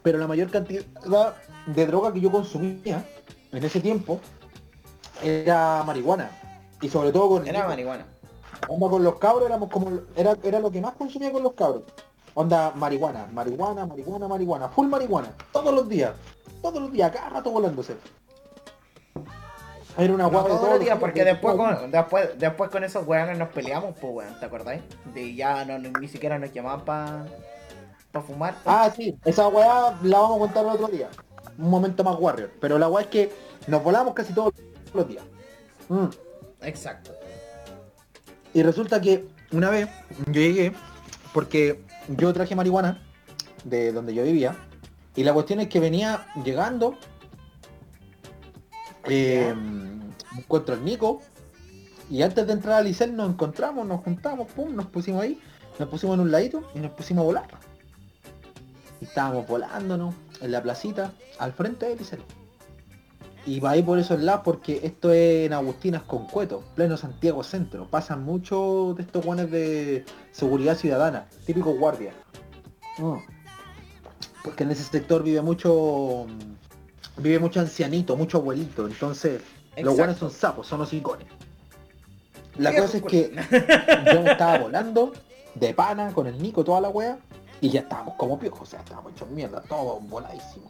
[0.03, 0.83] Pero la mayor cantidad
[1.65, 3.05] de droga que yo consumía
[3.51, 4.19] en ese tiempo
[5.23, 6.29] era marihuana.
[6.81, 8.05] Y sobre todo con Era marihuana.
[8.67, 11.83] Onda con los cabros éramos como era, era lo que más consumía con los cabros.
[12.33, 16.13] Onda marihuana, marihuana, marihuana, marihuana, full marihuana, todos los días,
[16.61, 17.97] todos los días, cada rato volándose.
[19.97, 22.83] Era una No guapa de todos todos los días, porque después con, después, después con
[22.83, 24.81] esos weones nos peleamos, pues weón, ¿te acordáis?
[25.13, 27.25] De ya no, ni siquiera nos llamaban para
[28.11, 28.55] pa fumar.
[28.65, 31.09] Ah, sí, esa weá la vamos a contar el otro día.
[31.57, 32.51] Un momento más warrior.
[32.59, 33.31] Pero la weá es que
[33.67, 34.53] nos volamos casi todos
[34.93, 35.23] los días.
[35.89, 36.07] Mm.
[36.61, 37.11] Exacto.
[38.53, 39.87] Y resulta que una vez
[40.27, 40.73] yo llegué
[41.33, 43.01] porque yo traje marihuana
[43.63, 44.55] de donde yo vivía
[45.15, 46.97] y la cuestión es que venía llegando
[49.05, 49.53] eh,
[50.37, 51.21] encuentro al Nico
[52.09, 55.39] y antes de entrar al Licel nos encontramos, nos juntamos, pum, nos pusimos ahí,
[55.77, 57.47] nos pusimos en un ladito y nos pusimos a volar.
[59.01, 62.21] Estábamos volándonos en la placita al frente del Licel.
[63.45, 67.43] Y va ahí por esos lados porque esto es en Agustinas con Cueto, pleno Santiago
[67.43, 67.87] Centro.
[67.89, 72.11] Pasan muchos de estos guanes de seguridad ciudadana, típico guardia.
[72.97, 73.17] Mm.
[74.43, 76.27] Porque en ese sector vive mucho
[77.17, 79.41] vive mucho ancianito, mucho abuelito, entonces
[79.77, 81.27] los guanes son sapos, son hocicones.
[82.57, 83.31] La Viejo cosa es que
[84.13, 85.13] yo me estaba volando
[85.55, 87.19] de pana con el Nico, toda la wea,
[87.61, 90.69] y ya estábamos como piojos, o sea, estábamos hechos mierda, todo voladísimo.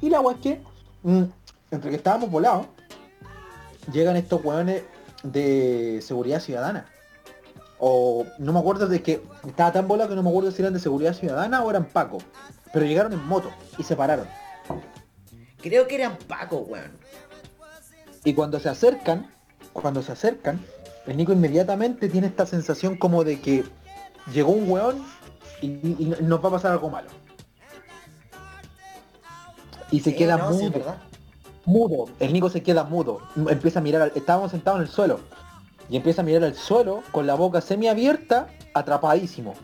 [0.00, 0.62] Y la wea es que,
[1.02, 1.24] mm,
[1.70, 2.66] entre que estábamos volados,
[3.92, 4.82] llegan estos weones
[5.22, 6.86] de seguridad ciudadana.
[7.78, 10.74] O no me acuerdo de que estaba tan volado que no me acuerdo si eran
[10.74, 12.18] de seguridad ciudadana o eran Paco.
[12.72, 14.26] Pero llegaron en moto y se pararon.
[15.62, 16.92] Creo que eran Paco, weón.
[18.24, 19.30] Y cuando se acercan,
[19.72, 20.60] cuando se acercan,
[21.06, 23.64] el Nico inmediatamente tiene esta sensación como de que
[24.32, 25.02] llegó un weón
[25.62, 27.08] y, nos va a pasar algo malo.
[29.90, 30.96] Y se Sí, queda no, mudo,
[31.64, 32.04] mudo.
[32.20, 33.20] El Nico se queda mudo.
[33.48, 35.20] Empieza a mirar, al- estábamos sentados en el suelo.
[35.88, 39.54] Y empieza a mirar al suelo con la boca semiabierta, atrapadísimo.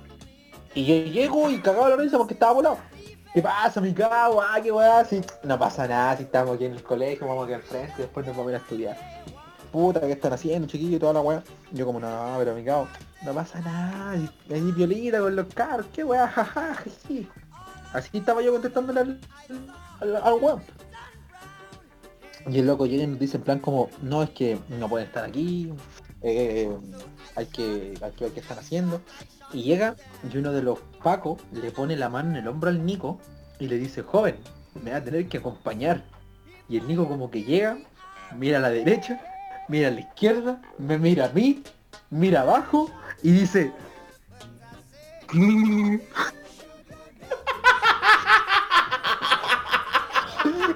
[0.74, 2.78] Y yo llego y cagado la risa porque estaba volado.
[3.32, 4.40] ¿Qué pasa, mi cago?
[4.43, 7.52] Ah, qué weá, si no pasa nada, si estamos aquí en el colegio, vamos aquí
[7.52, 8.97] al frente, después nos vamos a ir a estudiar.
[9.77, 10.97] Puta, ¿qué están haciendo, chiquillo?
[10.97, 11.43] Y toda la weá.
[11.70, 16.27] Yo como, no, pero mi no pasa nada, ahí violita con los carros, qué weá,
[16.35, 17.28] jaja, jiji.
[17.93, 19.20] Así estaba yo contestándole al,
[20.01, 20.62] al, al weón.
[22.48, 25.09] Y el loco llega y nos dice en plan como, no, es que no pueden
[25.09, 25.70] estar aquí,
[26.23, 26.74] eh,
[27.35, 29.03] hay que, hay que ver qué están haciendo.
[29.53, 29.94] Y llega
[30.32, 33.20] y uno de los pacos le pone la mano en el hombro al Nico
[33.59, 34.36] y le dice, joven,
[34.82, 36.03] me va a tener que acompañar.
[36.66, 37.77] Y el Nico como que llega,
[38.39, 39.20] mira a la derecha,
[39.68, 41.62] mira a la izquierda, me mira a mí,
[42.10, 42.90] mira abajo
[43.22, 43.72] y dice...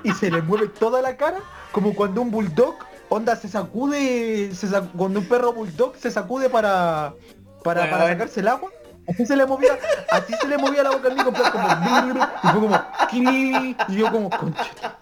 [0.03, 1.39] y se le mueve toda la cara
[1.73, 2.75] como cuando un bulldog
[3.09, 7.15] onda se sacude se cuando un perro bulldog se sacude para
[7.63, 8.13] para, para Weón.
[8.13, 8.71] sacarse el agua
[9.09, 9.79] así se le movía
[10.11, 12.83] así se le movía la boca al Nico como y fue como
[13.89, 14.97] y yo como concha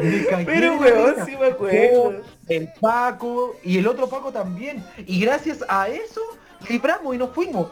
[0.00, 2.22] me cagué Pero weón, sí me acuerdo.
[2.48, 4.84] El Paco y el otro Paco también.
[5.06, 6.20] Y gracias a eso
[6.68, 7.68] libramos y nos fuimos.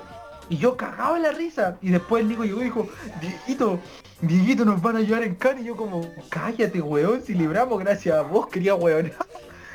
[0.49, 1.79] Y yo cagaba en la risa.
[1.81, 2.89] Y después el Nico llegó y dijo
[3.21, 3.79] Dieguito
[4.21, 8.17] Dieguito nos van a ayudar en can y yo como cállate weón si libramos gracias
[8.17, 9.13] a vos quería weón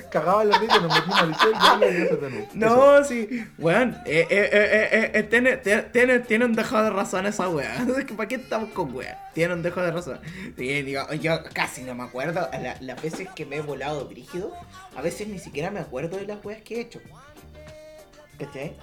[0.10, 2.44] cagaba la risa nos metimos al cel y ya, terminó.
[2.44, 2.50] Eso.
[2.54, 7.86] No, sí, weón, eh, eh, eh, tiene, tiene, tiene, un dejo de razón esa weá.
[8.18, 9.30] ¿Para qué estamos con weá?
[9.34, 10.20] Tiene un dejo de razón.
[10.58, 12.50] Sí, digo, yo casi no me acuerdo.
[12.52, 14.54] La- las veces que me he volado brígido,
[14.96, 17.00] a veces ni siquiera me acuerdo de las weas que he hecho.
[18.38, 18.76] ¿Cachai?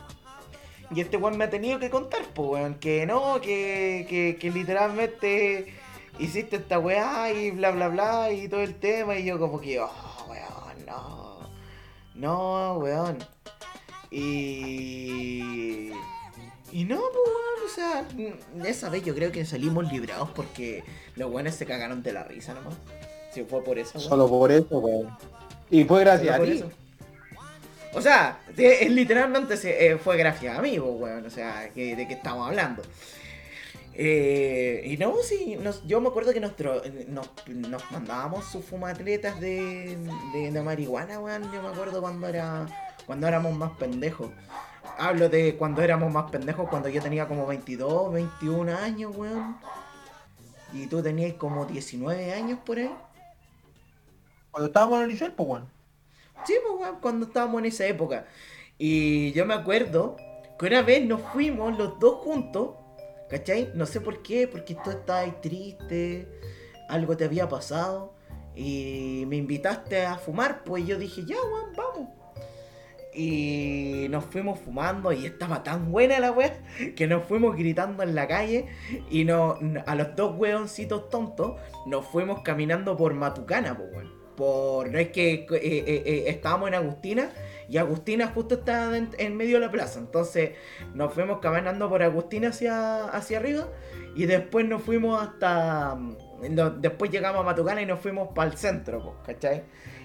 [0.95, 4.51] Y este weón me ha tenido que contar, pues weón, que no, que, que, que
[4.51, 5.75] literalmente
[6.19, 9.81] hiciste esta weá y bla bla bla y todo el tema y yo como que,
[9.81, 9.91] oh,
[10.87, 11.41] no.
[12.15, 13.19] No, weón.
[14.11, 15.91] Y...
[16.71, 18.05] Y no, pues, weón, o sea,
[18.69, 20.83] esa vez yo creo que salimos librados porque
[21.17, 22.75] los weones se cagaron de la risa nomás.
[23.33, 24.09] Si fue por eso, weón.
[24.09, 25.17] Solo por eso, weón.
[25.71, 26.65] Y fue gracias a Solo ti.
[27.95, 31.27] O sea, literalmente se- eh, fue gracias a mí, pues, weón.
[31.27, 32.83] O sea, ¿de qué estamos hablando?
[33.95, 39.39] Eh, y no, sí, nos- yo me acuerdo que eh, nos, nos mandábamos sus fumatletas
[39.41, 39.97] de,
[40.33, 41.43] de, de marihuana, weón.
[41.53, 42.67] Yo me acuerdo cuando era
[43.07, 44.31] cuando éramos más pendejos.
[44.99, 49.57] Hablo de cuando éramos más pendejos, cuando yo tenía como 22, 21 años, weón.
[50.73, 52.91] Y tú tenías como 19 años por ahí.
[54.51, 55.69] Cuando estábamos en el liceo, pues, weón.
[56.47, 58.27] Sí, pues, weón, cuando estábamos en esa época.
[58.79, 60.17] Y yo me acuerdo
[60.59, 62.71] que una vez nos fuimos los dos juntos,
[63.33, 63.71] ¿cachai?
[63.75, 66.29] No sé por qué, porque tú estabas triste,
[66.89, 68.13] algo te había pasado,
[68.55, 72.11] y me invitaste a fumar, pues yo dije, ya, weón, vamos.
[73.15, 76.55] Y nos fuimos fumando y estaba tan buena la weá
[76.97, 78.69] que nos fuimos gritando en la calle
[79.11, 84.23] y no, a los dos weoncitos tontos nos fuimos caminando por Matucana, pues weón.
[84.37, 87.31] Por, no es que eh, eh, eh, estábamos en Agustina
[87.73, 89.99] y Agustina justo estaba en, medio de la plaza.
[89.99, 90.51] Entonces
[90.93, 93.67] nos fuimos caminando por Agustina hacia, hacia arriba
[94.15, 95.97] y después nos fuimos hasta...
[96.51, 99.63] no, después llegamos a Matucana y nos fuimos para el centro, ¿cachai?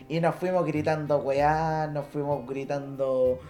[0.08, 3.42] Y nos fuimos gritando weá, nos fuimos gritando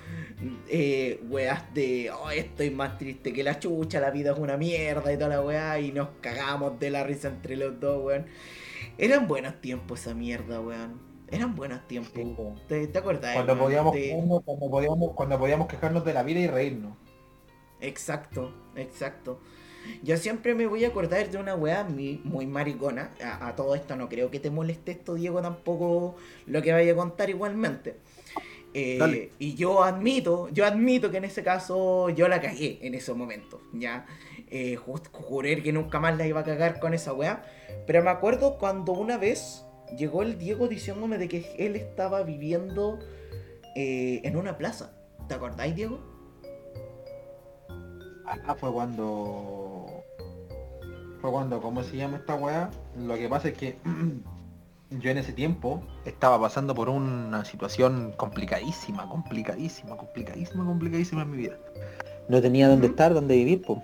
[0.68, 5.14] eh, weás de, oh, estoy más triste que la chucha, la vida es una mierda
[5.14, 8.26] y toda la weá, y nos cagamos de la risa entre los dos, weón.
[8.98, 11.07] Eran buenos tiempos esa mierda, weón.
[11.30, 12.14] Eran buenos tiempos.
[12.16, 12.36] Sí.
[12.68, 13.34] ¿Te, te acordás?
[13.36, 16.94] Cuando podíamos, De- quejarnos, cuando, podíamos, cuando podíamos quejarnos de la vida y reírnos.
[17.82, 19.40] Exacto, exacto.
[20.04, 23.12] Yo siempre me voy a acordar de una weá muy, muy maricona.
[23.24, 26.92] A, a todo esto no creo que te moleste esto, Diego, tampoco lo que vaya
[26.92, 27.98] a contar igualmente.
[28.74, 29.32] Eh, Dale.
[29.40, 33.62] y yo admito, yo admito que en ese caso yo la cagué en esos momentos,
[33.74, 34.06] ¿ya?
[34.52, 37.44] Eh, just- juré que nunca más la iba a cagar con esa weá.
[37.86, 39.64] Pero me acuerdo cuando una vez
[39.96, 43.00] llegó el Diego diciéndome de que él estaba viviendo
[43.76, 44.92] eh, en una plaza.
[45.28, 46.00] ¿Te acordáis, Diego?
[48.26, 50.04] Ah, fue cuando.
[51.22, 52.70] Fue cuando, ¿cómo se llama esta weá?
[52.98, 53.78] Lo que pasa es que
[54.90, 61.38] yo en ese tiempo estaba pasando por una situación complicadísima, complicadísima, complicadísima, complicadísima en mi
[61.38, 61.58] vida.
[62.30, 63.80] No tenía dónde estar, dónde vivir, pues.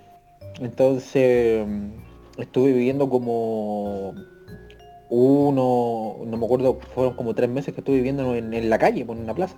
[0.59, 1.67] Entonces
[2.37, 4.13] estuve viviendo como
[5.15, 9.05] uno, no me acuerdo, fueron como tres meses que estuve viviendo en, en la calle,
[9.05, 9.55] pues, en una plaza.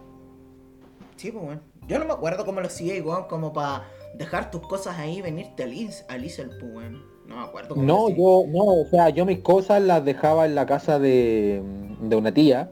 [1.15, 1.61] Sí, pues bueno.
[1.87, 3.87] Yo no me acuerdo cómo lo hacía, weón, como para
[4.17, 5.73] dejar tus cosas ahí venirte al
[6.09, 6.91] al Isel, pues.
[7.25, 10.55] No me acuerdo cómo No, yo, no, o sea, yo mis cosas las dejaba en
[10.55, 11.63] la casa de,
[12.01, 12.69] de una tía.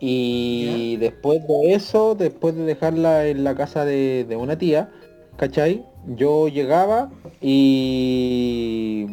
[0.00, 4.90] Y después de eso, después de dejarla en la casa de, de una tía,
[5.36, 5.84] ¿cachai?
[6.06, 9.06] Yo llegaba y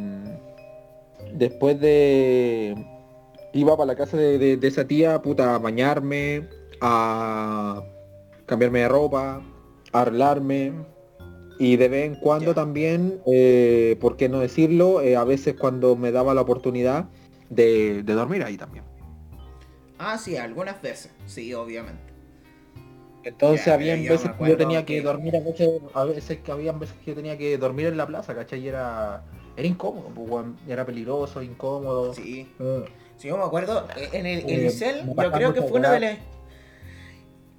[1.33, 2.94] después de...
[3.55, 6.49] Iba para la casa de, de- de esa tía, puta, a bañarme,
[6.81, 7.81] a
[8.45, 9.41] cambiarme de ropa,
[9.93, 10.73] a arreglarme.
[11.57, 14.99] Y de vez en cuando también, eh, ¿por qué no decirlo?
[14.99, 17.05] Eh, a veces cuando me daba la oportunidad
[17.49, 18.83] de, de dormir ahí también.
[19.97, 21.13] Ah, sí, algunas veces.
[21.25, 22.01] Sí, obviamente.
[23.23, 26.73] Entonces había veces que yo tenía que, que- dormir a veces, a veces que había
[26.73, 28.59] veces que yo tenía que dormir en la plaza, ¿cachai?
[28.59, 29.23] Y era,
[29.55, 32.13] era incómodo, pues, era peligroso, incómodo.
[32.13, 32.51] Sí.
[32.59, 32.83] Eh,
[33.17, 33.87] Sí, yo me acuerdo.
[33.95, 36.17] eh, En el, en Eh, el yo creo que fue una de las.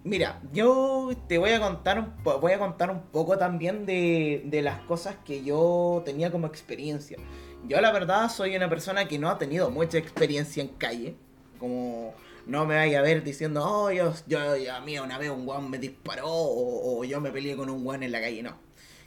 [0.05, 4.43] Mira, yo te voy a contar un po- voy a contar un poco también de,
[4.45, 7.19] de las cosas que yo tenía como experiencia.
[7.67, 11.17] Yo la verdad soy una persona que no ha tenido mucha experiencia en calle.
[11.59, 12.15] Como
[12.47, 15.45] no me vaya a ver diciendo, oh, yo, yo, yo- a mí una vez un
[15.45, 18.45] guan me disparó o, o yo me peleé con un guan en la calle.
[18.45, 18.55] No.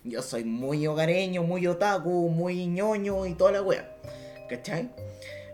[0.03, 3.89] Yo soy muy hogareño, muy otaku, muy ñoño y toda la wea.
[4.49, 4.89] ¿Cachai?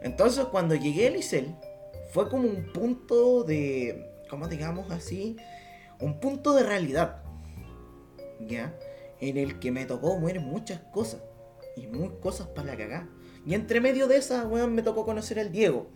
[0.05, 1.55] Entonces cuando llegué al Isel
[2.11, 5.35] fue como un punto de, ¿cómo digamos así?
[5.99, 7.23] Un punto de realidad.
[8.39, 8.77] ¿Ya?
[9.19, 11.23] En el que me tocó ver muchas cosas.
[11.75, 13.09] Y muy cosas para la cagá.
[13.47, 15.87] Y entre medio de esas, weón, me tocó conocer al Diego.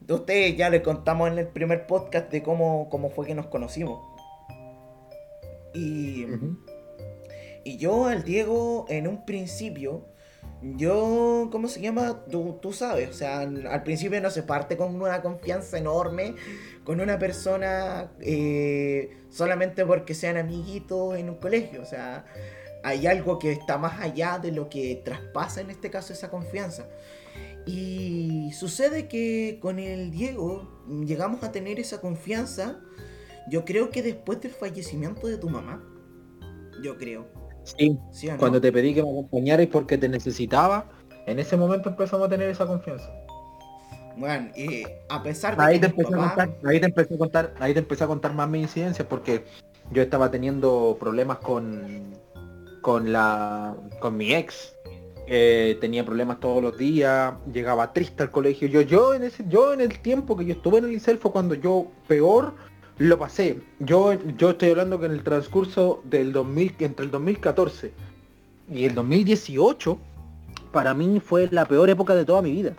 [0.00, 3.46] De ustedes ya les contamos en el primer podcast de cómo, cómo fue que nos
[3.46, 4.00] conocimos.
[5.74, 6.26] Y...
[7.62, 10.06] Y yo al Diego, en un principio,
[10.76, 12.24] yo, ¿cómo se llama?
[12.30, 16.34] Tú, tú sabes, o sea, al principio no se parte con una confianza enorme
[16.84, 22.26] con una persona eh, solamente porque sean amiguitos en un colegio, o sea,
[22.82, 26.86] hay algo que está más allá de lo que traspasa en este caso esa confianza.
[27.66, 32.78] Y sucede que con el Diego llegamos a tener esa confianza,
[33.48, 35.82] yo creo que después del fallecimiento de tu mamá.
[36.82, 37.26] Yo creo.
[37.64, 38.38] Sí, ¿Sí o no?
[38.38, 40.86] cuando te pedí que me acompañaras porque te necesitaba,
[41.26, 43.10] en ese momento empezamos a tener esa confianza.
[44.16, 47.14] Bueno, y a pesar de Ahí que te, empecé a papás- contar, ahí te empecé
[47.14, 49.44] a contar, ahí te empecé a contar más mis incidencias porque
[49.90, 52.14] yo estaba teniendo problemas con
[52.80, 54.74] con la con mi ex.
[55.26, 58.68] Eh, tenía problemas todos los días, llegaba triste al colegio.
[58.68, 61.32] Yo, yo en ese, yo en el tiempo que yo estuve en el liceo fue
[61.32, 62.54] cuando yo peor
[62.98, 63.60] lo pasé.
[63.80, 67.92] Yo, yo estoy hablando que en el transcurso del 2000, entre el 2014
[68.72, 69.98] y el 2018,
[70.72, 72.74] para mí fue la peor época de toda mi vida.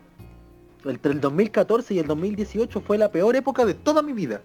[0.86, 4.42] Entre el 2014 y el 2018 fue la peor época de toda mi vida.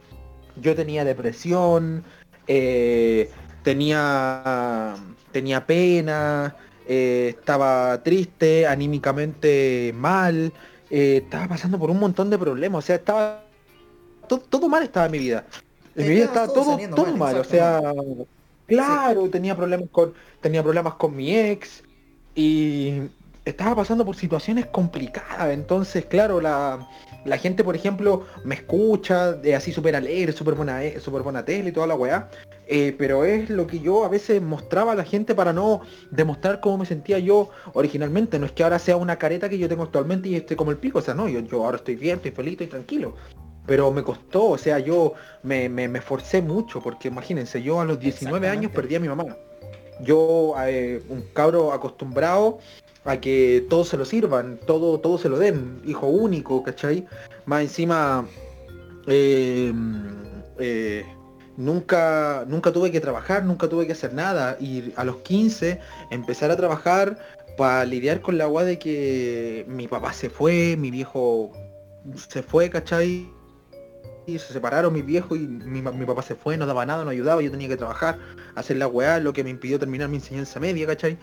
[0.60, 2.02] Yo tenía depresión,
[2.46, 3.30] eh,
[3.62, 4.94] tenía,
[5.32, 6.56] tenía pena,
[6.88, 10.52] eh, estaba triste, anímicamente mal,
[10.90, 13.44] eh, estaba pasando por un montón de problemas, o sea, estaba
[14.30, 15.44] to- todo mal estaba en mi vida.
[15.96, 17.82] En mi vida Estaba todo todo, saliendo todo mal, mal, o sea,
[18.66, 21.82] claro, tenía problemas con, tenía problemas con mi ex
[22.36, 23.02] y
[23.44, 26.86] estaba pasando por situaciones complicadas, entonces claro, la,
[27.24, 31.44] la gente por ejemplo me escucha de así súper alegre, súper buena, eh, súper buena
[31.44, 32.30] tele y toda la weá,
[32.68, 35.80] eh, pero es lo que yo a veces mostraba a la gente para no
[36.12, 39.68] demostrar cómo me sentía yo originalmente, no es que ahora sea una careta que yo
[39.68, 42.16] tengo actualmente y esté como el pico, o sea, no, yo, yo ahora estoy bien,
[42.16, 43.16] estoy feliz, estoy tranquilo.
[43.66, 47.84] Pero me costó, o sea, yo me, me, me esforcé mucho, porque imagínense, yo a
[47.84, 49.36] los 19 años perdí a mi mamá.
[50.02, 52.58] Yo, eh, un cabro acostumbrado
[53.04, 57.06] a que todo se lo sirvan, todo, todo se lo den, hijo único, ¿cachai?
[57.44, 58.26] Más encima,
[59.06, 59.72] eh,
[60.58, 61.04] eh,
[61.56, 64.56] nunca, nunca tuve que trabajar, nunca tuve que hacer nada.
[64.60, 65.80] Y a los 15
[66.10, 67.18] empezar a trabajar
[67.56, 71.52] para lidiar con la agua de que mi papá se fue, mi viejo
[72.28, 73.28] se fue, ¿cachai?
[74.38, 77.50] Se separaron mis viejos y mi, papá se fue, no daba nada, no ayudaba, yo
[77.50, 78.18] tenía que trabajar,
[78.54, 81.18] hacer la weá, lo que me impidió terminar mi enseñanza media, ¿cachai?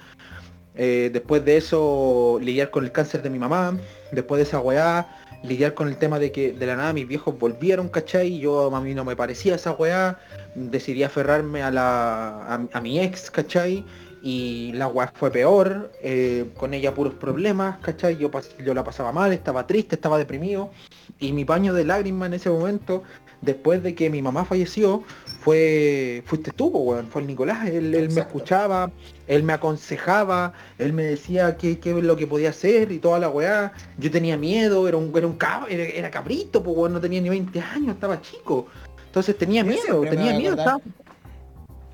[0.75, 3.77] Eh, después de eso, lidiar con el cáncer de mi mamá,
[4.11, 5.07] después de esa weá,
[5.43, 8.39] lidiar con el tema de que de la nada mis viejos volvieron, ¿cachai?
[8.39, 10.19] Yo a mí no me parecía esa weá,
[10.55, 13.83] decidí aferrarme a la a, a mi ex, ¿cachai?
[14.21, 18.17] Y la weá fue peor, eh, con ella puros problemas, ¿cachai?
[18.17, 20.71] Yo, pas- yo la pasaba mal, estaba triste, estaba deprimido.
[21.19, 23.03] Y mi paño de lágrimas en ese momento,
[23.41, 25.03] después de que mi mamá falleció,
[25.41, 27.67] fue fuiste tú, weón, fue el Nicolás.
[27.69, 28.91] Él, él me escuchaba,
[29.27, 33.19] él me aconsejaba, él me decía qué, qué es lo que podía hacer y toda
[33.19, 33.71] la weá.
[33.97, 37.29] Yo tenía miedo, era un, era un cab- era, era cabrito, pues no tenía ni
[37.29, 38.67] 20 años, estaba chico.
[39.05, 40.81] Entonces tenía miedo, tenía miedo, estaba-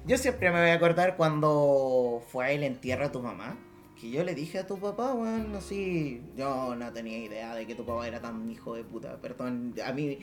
[0.06, 3.58] Yo siempre me voy a acordar cuando fue el entierro a tu mamá.
[4.00, 6.22] Que yo le dije a tu papá, weón, así.
[6.36, 9.16] Yo no tenía idea de que tu papá era tan hijo de puta.
[9.22, 10.20] Perdón, a mí.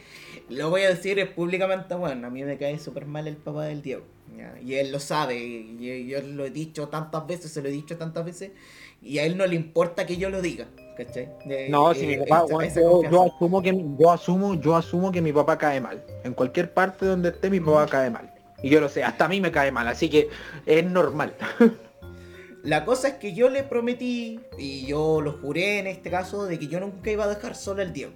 [0.50, 2.22] Lo voy a decir públicamente, weón.
[2.26, 4.02] A mí me cae súper mal el papá del Diego.
[4.36, 4.54] ¿ya?
[4.62, 5.38] Y él lo sabe.
[5.38, 8.50] Y yo lo he dicho tantas veces, se lo he dicho tantas veces.
[9.00, 10.66] Y a él no le importa que yo lo diga.
[10.98, 11.30] ¿Cachai?
[11.46, 15.10] De- No, eh, si mi esa- papá, esa yo, asumo que yo asumo, yo asumo
[15.10, 16.04] que mi papá cae mal.
[16.24, 18.30] En cualquier parte donde esté mi papá cae mal.
[18.62, 20.28] Y yo lo sé, hasta a mí me cae mal, así que
[20.66, 21.34] es normal.
[22.62, 26.58] La cosa es que yo le prometí, y yo lo juré en este caso, de
[26.58, 28.12] que yo nunca iba a dejar solo al Diego.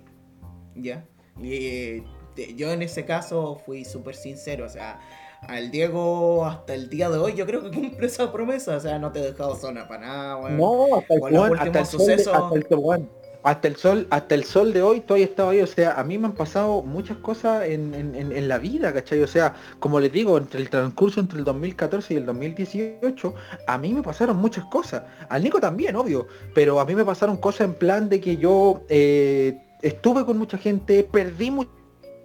[0.75, 1.07] ¿Ya?
[1.41, 2.05] Y eh,
[2.35, 5.01] te- yo en ese caso fui súper sincero, o sea,
[5.41, 8.99] al Diego hasta el día de hoy yo creo que cumple esa promesa, o sea,
[8.99, 10.57] no te he dejado zona para nada, weón.
[10.59, 12.35] No, hasta el, weón, hasta el de- sucesos.
[12.35, 13.11] hasta el, weón,
[13.45, 16.19] hasta el sol, hasta el sol de hoy todavía estaba ahí, o sea, a mí
[16.19, 19.23] me han pasado muchas cosas en, en- en- la vida, ¿cachai?
[19.23, 23.35] O sea, como les digo, entre el transcurso entre el 2014 y el 2018,
[23.67, 25.03] a mí me pasaron muchas cosas.
[25.29, 28.83] Al Nico también, obvio, pero a mí me pasaron cosas en plan de que yo
[28.89, 31.51] eh, estuve con mucha gente, perdí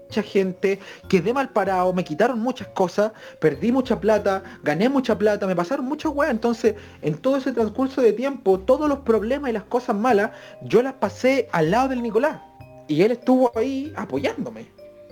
[0.10, 5.46] mucha gente, quedé mal parado, me quitaron muchas cosas, perdí mucha plata, gané mucha plata,
[5.46, 6.74] me pasaron muchas weas, entonces
[7.04, 10.32] en todo ese transcurso de tiempo, todos los problemas y las cosas malas,
[10.64, 12.42] yo las pasé al lado del Nicolás.
[12.88, 14.66] Y él estuvo ahí apoyándome.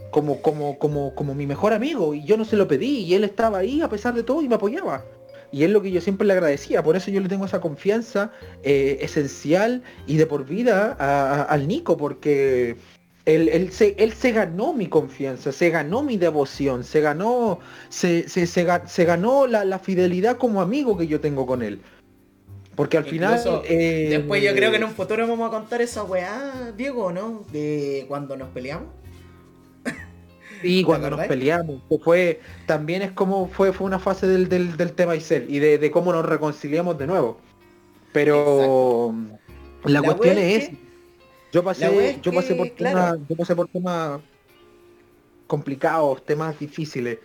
[0.10, 2.16] Como, como, como, como mi mejor amigo.
[2.16, 3.04] Y yo no se lo pedí.
[3.04, 5.06] Y él estaba ahí a pesar de todo y me apoyaba.
[5.52, 6.82] Y es lo que yo siempre le agradecía.
[6.82, 8.32] Por eso yo le tengo esa confianza
[8.64, 10.94] eh, esencial y de por vida
[11.44, 11.98] al Nico.
[11.98, 12.78] Porque
[13.28, 17.60] él, él se, él se ganó mi confianza, se ganó mi devoción, se ganó,
[17.90, 21.82] se, se, se se ganó la, la fidelidad como amigo que yo tengo con él.
[22.76, 23.40] Porque al final...
[23.66, 27.44] Eh, Después yo creo que en un futuro vamos a contar esa weá, Diego, ¿no?
[27.52, 28.88] De cuando nos peleamos.
[30.62, 34.76] Sí, cuando nos peleamos, que fue, también es como fue, fue una fase del, del,
[34.76, 37.40] del tema Isel y de, de cómo nos reconciliamos de nuevo.
[38.12, 39.14] Pero
[39.84, 40.87] la, La cuestión es, es que-
[41.58, 42.98] Yo pasé, yo pasé por claro.
[43.18, 44.22] temas, yo pasé por temas
[45.48, 47.18] complicados, temas difíciles.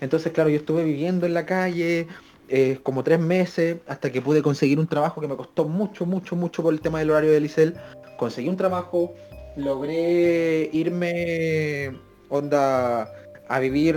[0.00, 2.06] Entonces, claro, yo estuve viviendo en la calle
[2.48, 6.36] eh, como tres meses hasta que pude conseguir un trabajo que me costó mucho, mucho,
[6.36, 7.74] mucho por el tema del horario de Licel.
[8.16, 9.12] Conseguí un trabajo,
[9.56, 11.92] logré irme
[12.28, 13.10] onda
[13.48, 13.96] a vivir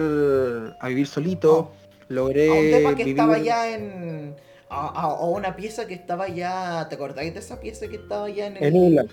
[0.79, 1.71] a vivir solito,
[2.09, 4.35] logré A un tema que vivir estaba ya en.
[4.69, 6.87] A, a- a una pieza que estaba ya.
[6.89, 9.07] ¿Te acordáis de esa pieza que estaba ya en el- en.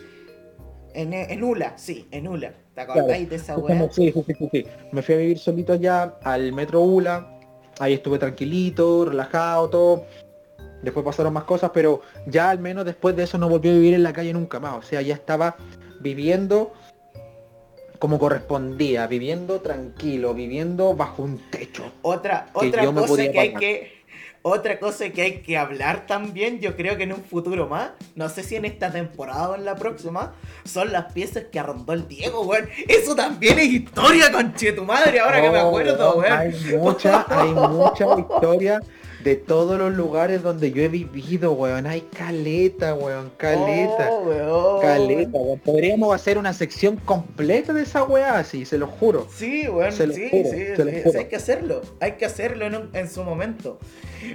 [0.94, 2.52] En, en Ula, sí, en Ula.
[2.74, 3.88] ¿Te acordáis de esa weá?
[3.90, 4.66] Sí, sí, sí, sí.
[4.92, 7.38] Me fui a vivir solito allá al metro Ula.
[7.78, 10.04] Ahí estuve tranquilito, relajado, todo.
[10.82, 13.94] Después pasaron más cosas, pero ya al menos después de eso no volví a vivir
[13.94, 14.76] en la calle nunca más.
[14.76, 15.56] O sea, ya estaba
[16.00, 16.72] viviendo
[17.98, 21.92] como correspondía, viviendo tranquilo, viviendo bajo un techo.
[22.00, 23.99] Otra, que otra cosa que hay que.
[24.42, 28.28] Otra cosa que hay que hablar también, yo creo que en un futuro más, no
[28.30, 30.32] sé si en esta temporada o en la próxima,
[30.64, 32.66] son las piezas que arrendó el Diego, weón.
[32.88, 36.38] Eso también es historia, conche tu madre, ahora que me Oh, acuerdo, weón, weón.
[36.38, 38.80] Hay mucha, hay mucha historia
[39.24, 41.86] de todos los lugares donde yo he vivido, weón.
[41.86, 44.08] Hay caleta, weón, caleta.
[44.10, 44.80] Oh, weón.
[44.80, 45.58] Caleta, weón.
[45.60, 49.26] Podríamos hacer una sección completa de esa weá, así, se lo juro.
[49.34, 51.18] Sí, bueno, Se lo sí, juro, sí, se lo sí, juro.
[51.18, 53.78] hay que hacerlo, hay que hacerlo en, un- en su momento.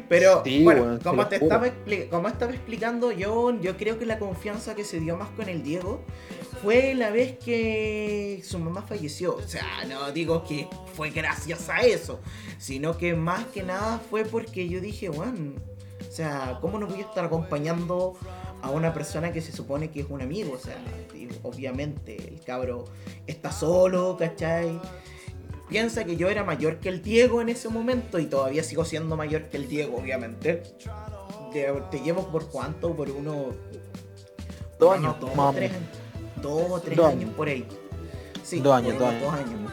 [0.09, 1.67] Pero Sí, bueno, weón, como te estaba,
[2.09, 5.63] como estaba explicando yo, yo creo que la confianza que se dio más con el
[5.63, 6.01] Diego
[6.61, 9.35] fue la vez que su mamá falleció.
[9.35, 12.19] O sea, no digo que fue gracias a eso,
[12.57, 15.53] sino que más que nada fue porque yo dije, bueno,
[16.07, 18.13] o sea, ¿cómo no voy a estar acompañando
[18.61, 20.53] a una persona que se supone que es un amigo?
[20.53, 20.77] O sea,
[21.43, 22.85] obviamente el cabro
[23.27, 24.79] está solo, ¿cachai?
[25.69, 29.15] Piensa que yo era mayor que el Diego en ese momento y todavía sigo siendo
[29.17, 30.61] mayor que el Diego, obviamente.
[31.53, 33.47] De- te llevo por cuánto, por uno...
[34.77, 35.89] Dos años, dos, tres años.
[36.49, 37.35] Dos o tres Dos años años.
[37.35, 37.65] por ahí.
[38.43, 39.71] Sí, Dos años, dos años.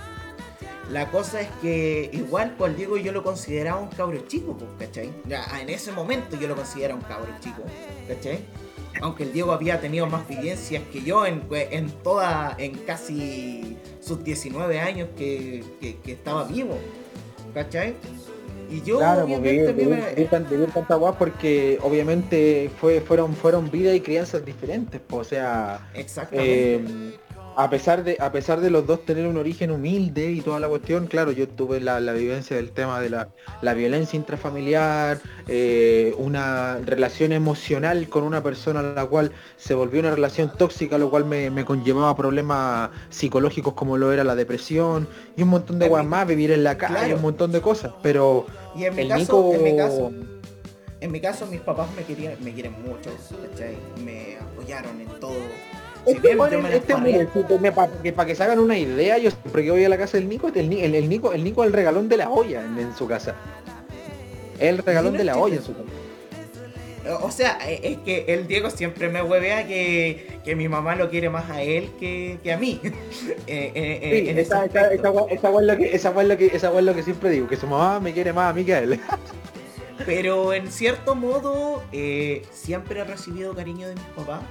[0.90, 4.70] La cosa es que igual pues al Diego yo lo consideraba un cabro chico, pues,
[4.78, 5.11] ¿cachai?
[5.27, 7.62] Ya, en ese momento yo lo consideraba un cabro chico,
[8.09, 8.40] ¿cachai?
[9.01, 14.23] Aunque el Diego había tenido más vivencias que yo en, en toda, en casi sus
[14.23, 16.78] 19 años que, que, que estaba vivo,
[17.55, 17.94] ¿cachai?
[18.73, 22.70] Y yo Claro, obviamente vivir, a mí me- vivir, vivir tan- vivir tanta porque obviamente
[22.81, 26.74] fue, fueron, fueron vida y crianzas diferentes, pues, o sea, Exactamente.
[26.77, 27.19] eh,
[27.55, 30.69] a pesar de, a pesar de los dos tener un origen humilde y toda la
[30.69, 33.28] cuestión, claro, yo tuve la, la vivencia del tema de la,
[33.61, 40.01] la violencia intrafamiliar, eh, una relación emocional con una persona a la cual se volvió
[40.01, 45.07] una relación tóxica, lo cual me, me conllevaba problemas psicológicos como lo era la depresión
[45.36, 47.16] y un montón de guas más, vivir en la calle, Claro.
[47.16, 49.55] un montón de cosas, pero y en mi el caso, Nico...
[49.55, 50.12] en mi caso,
[51.01, 53.11] en mi caso mis papás me querían, me quieren mucho,
[53.51, 53.77] ¿cachai?
[54.05, 55.32] Me apoyaron en todo.
[56.05, 57.28] Si Este, bien me este, mire,
[57.73, 60.16] para que, pa' que se hagan una idea, yo siempre que voy a la casa
[60.16, 62.77] del Nico, el, el, el Nico, el Nico es el regalón de la olla en,
[62.78, 63.36] en su casa.
[64.59, 65.85] El regalón no de la olla en su casa.
[67.20, 71.11] O sea, eh, es que el Diego siempre me huevea que, que mi mamá lo
[71.11, 72.81] quiere más a él que, que a mí.
[73.47, 74.65] Esa,
[76.11, 78.79] es lo que siempre digo, que su mamá me quiere más a mí que a
[78.81, 79.01] él.
[80.07, 84.43] Pero en cierto modo, eh, siempre he recibido cariño de mis papás.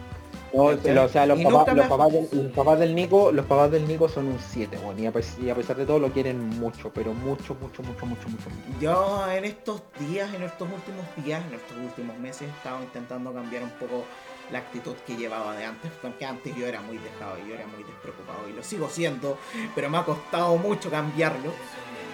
[0.53, 0.78] O
[1.10, 4.10] sea, los Y nunca los, papás del, los papás del Nico, los papás del Nico
[4.10, 7.14] son un 7, y, a pes- y a pesar de todo lo quieren mucho, pero
[7.14, 8.49] mucho, mucho, mucho, mucho, mucho.
[8.49, 8.80] mucho.
[8.82, 13.64] Yo en estos días, en estos últimos días, en estos últimos meses, estaba intentando cambiar
[13.64, 14.03] un poco
[14.52, 17.84] la actitud que llevaba de antes, porque antes yo era muy dejado, yo era muy
[17.84, 19.38] despreocupado y lo sigo siendo,
[19.73, 21.52] pero me ha costado mucho cambiarlo.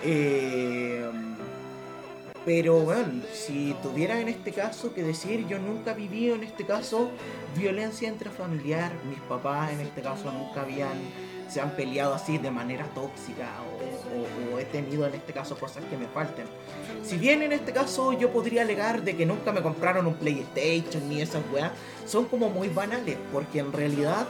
[0.04, 1.10] Eh,
[2.48, 7.10] pero bueno, si tuviera en este caso que decir, yo nunca viví en este caso
[7.58, 10.94] violencia intrafamiliar, mis papás en este caso nunca habían,
[11.50, 15.58] se han peleado así de manera tóxica o, o- o he tenido en este caso
[15.58, 16.46] cosas que me falten.
[17.04, 21.10] Si bien en este caso yo podría alegar de que nunca me compraron un PlayStation
[21.10, 21.74] ni esas weas,
[22.06, 24.26] son como muy banales, porque en realidad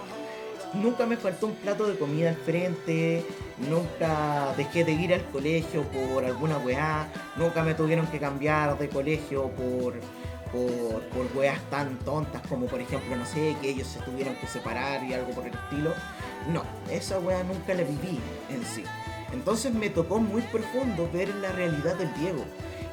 [0.74, 3.26] nunca me faltó un plato de comida al frente,
[3.70, 8.90] nunca dejé de ir al colegio por alguna weá, nunca me tuvieron que cambiar de
[8.90, 9.94] colegio por,
[10.52, 14.48] por, por weas tan tontas como por ejemplo, no sé, que ellos se tuvieron que
[14.48, 15.94] separar y algo por el estilo.
[16.52, 18.20] No, esa wea nunca la viví
[18.50, 18.84] en sí.
[19.34, 22.46] Entonces me tocó muy profundo ver la realidad del Diego.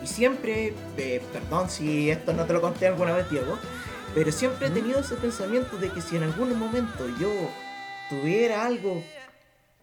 [0.02, 3.56] Y siempre, eh, perdón si esto no te lo conté alguna vez, Diego,
[4.14, 7.30] pero siempre he tenido ese pensamiento de que si en algún momento yo
[8.09, 9.02] tuviera algo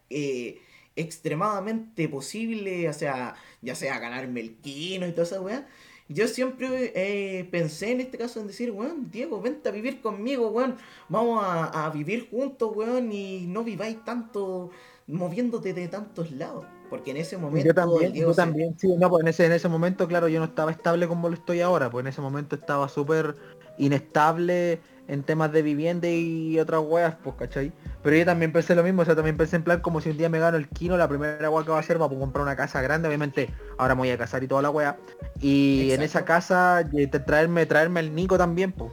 [0.10, 0.60] eh,
[0.96, 5.68] extremadamente posible, o sea, ya sea ganarme el kino y toda esa weá,
[6.10, 10.50] yo siempre eh, pensé en este caso en decir, weón, Diego, vente a vivir conmigo,
[10.50, 10.76] weón.
[11.08, 14.72] Vamos a, a vivir juntos, weón, y no viváis tanto
[15.08, 16.66] moviéndote de tantos lados.
[16.90, 19.28] Porque en ese momento Yo también, el Diego yo se- también, sí, no, pues en
[19.30, 22.08] ese, en ese momento, claro, yo no estaba estable como lo estoy ahora, pues en
[22.08, 23.38] ese momento estaba súper
[23.78, 24.82] inestable
[25.12, 27.72] en temas de vivienda y otras weas, pues, ¿cachai?
[28.02, 30.18] Pero yo también pensé lo mismo, o sea, también pensé en plan como si un
[30.18, 32.42] día me gano el kino, la primera wea que va a hacer va a comprar
[32.44, 34.98] una casa grande, obviamente, ahora me voy a casar y toda la wea.
[35.40, 38.92] Y en esa casa eh, traerme, traerme el Nico también, pues.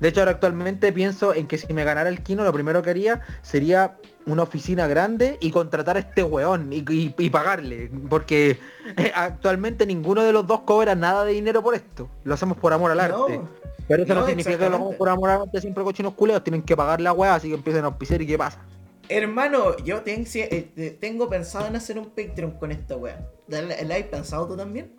[0.00, 2.90] De hecho, ahora actualmente pienso en que si me ganara el Kino, lo primero que
[2.90, 7.90] haría sería una oficina grande y contratar a este weón y, y- y pagarle.
[8.10, 8.58] Porque
[8.96, 12.10] eh, actualmente ninguno de los dos cobra nada de dinero por esto.
[12.24, 13.40] Lo hacemos por amor al arte.
[13.86, 14.98] Pero eso no, no, significa que lo hagamos exactamente.
[14.98, 16.42] por amor arte siempre cochinos culeos.
[16.44, 18.60] Tienen que pagar la weá, así que empiecen a auspiciar y qué pasa.
[19.08, 23.28] Hermano, yo ten- eh, tengo pensado en hacer un Patreon con esta wea.
[23.48, 23.58] ¿La,
[23.96, 24.92] has pensado tú también?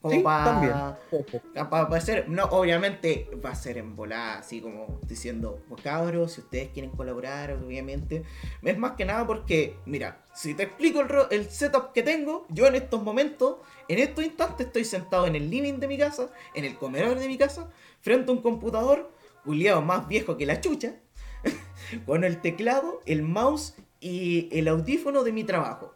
[0.00, 1.68] Como Sí, para también.
[1.70, 6.42] Para hacer, no, obviamente va a ser en volada, así como diciendo, pues cabros, si
[6.42, 8.22] ustedes quieren colaborar, obviamente.
[8.62, 12.66] Es más que nada porque, mira, si te explico el, el setup que tengo, yo
[12.66, 13.56] en estos momentos,
[13.88, 17.26] en estos instantes estoy sentado en el living de mi casa, en el comedor de
[17.28, 17.70] mi casa,
[18.00, 19.10] frente a un computador,
[19.44, 20.94] culiado más viejo que la chucha,
[22.06, 25.94] con el teclado, el mouse y el audífono de mi trabajo,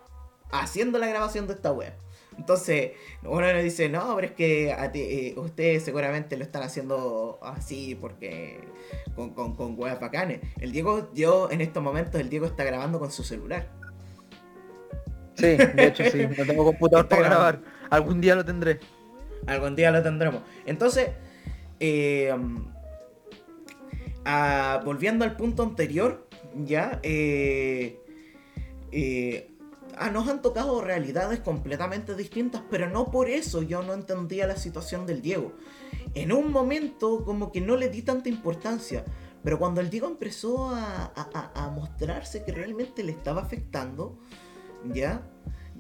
[0.51, 1.93] haciendo la grabación de esta web.
[2.39, 2.93] Entonces,
[3.25, 7.39] uno le dice, no, pero es que a ti- eh, ustedes seguramente lo están haciendo
[7.43, 8.59] así porque
[9.15, 10.41] con, con, con weas bacanes.
[10.59, 13.69] El Diego, yo en estos momentos, el Diego está grabando con su celular.
[15.35, 16.27] Sí, de hecho sí.
[16.37, 17.61] No tengo computador Está para grabando.
[17.61, 17.72] grabar.
[17.93, 18.81] Algún día lo tendré.
[19.47, 20.43] Algún día lo tendremos.
[20.65, 21.11] Entonces,
[21.79, 22.35] eh,
[24.25, 26.27] ah, volviendo al punto anterior,
[26.65, 28.01] ya, eh,
[28.93, 29.51] eh,
[29.99, 34.57] ah, nos han tocado realidades completamente distintas, pero no por eso yo no entendía la
[34.57, 35.53] situación del Diego.
[36.15, 39.05] En un momento como que no le di tanta importancia,
[39.43, 44.19] pero cuando el Diego empezó a, a- mostrarse que realmente le estaba afectando,
[44.93, 45.23] ya,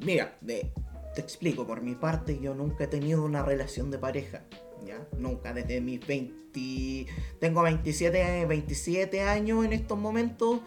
[0.05, 0.73] mira, de-
[1.15, 4.43] te explico, por mi parte yo nunca he tenido una relación de pareja,
[4.85, 7.07] ya, nunca, desde mis 20,
[7.39, 10.61] tengo 27, 27 años en estos momentos,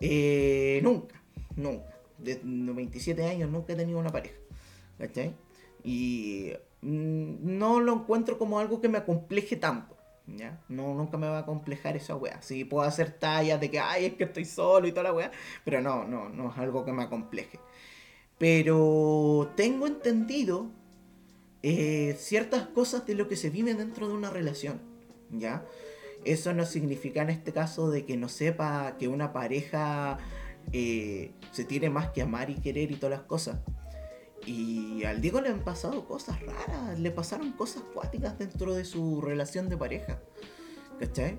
[0.00, 1.22] eh, nunca,
[1.56, 4.36] nunca, desde los 27 años nunca he tenido una pareja,
[4.98, 5.34] ¿cachai?
[5.84, 6.52] Y
[6.82, 9.94] mm, no lo encuentro como algo que me acompleje tanto.
[10.28, 10.60] ¿Ya?
[10.68, 12.42] No, nunca me va a complejar esa wea.
[12.42, 15.30] Sí, puedo hacer tallas de que, ay, es que estoy solo y toda la wea.
[15.64, 17.60] Pero no, no, no es algo que me acompleje.
[18.38, 20.70] Pero tengo entendido
[21.62, 24.80] eh, ciertas cosas de lo que se vive dentro de una relación.
[25.30, 25.64] ¿Ya?
[26.24, 30.18] Eso no significa en este caso de que no sepa que una pareja
[30.72, 33.58] eh, se tiene más que amar y querer y todas las cosas.
[34.44, 39.20] Y al Diego le han pasado cosas raras, le pasaron cosas cuáticas dentro de su
[39.20, 40.20] relación de pareja.
[41.00, 41.38] ¿Cachai?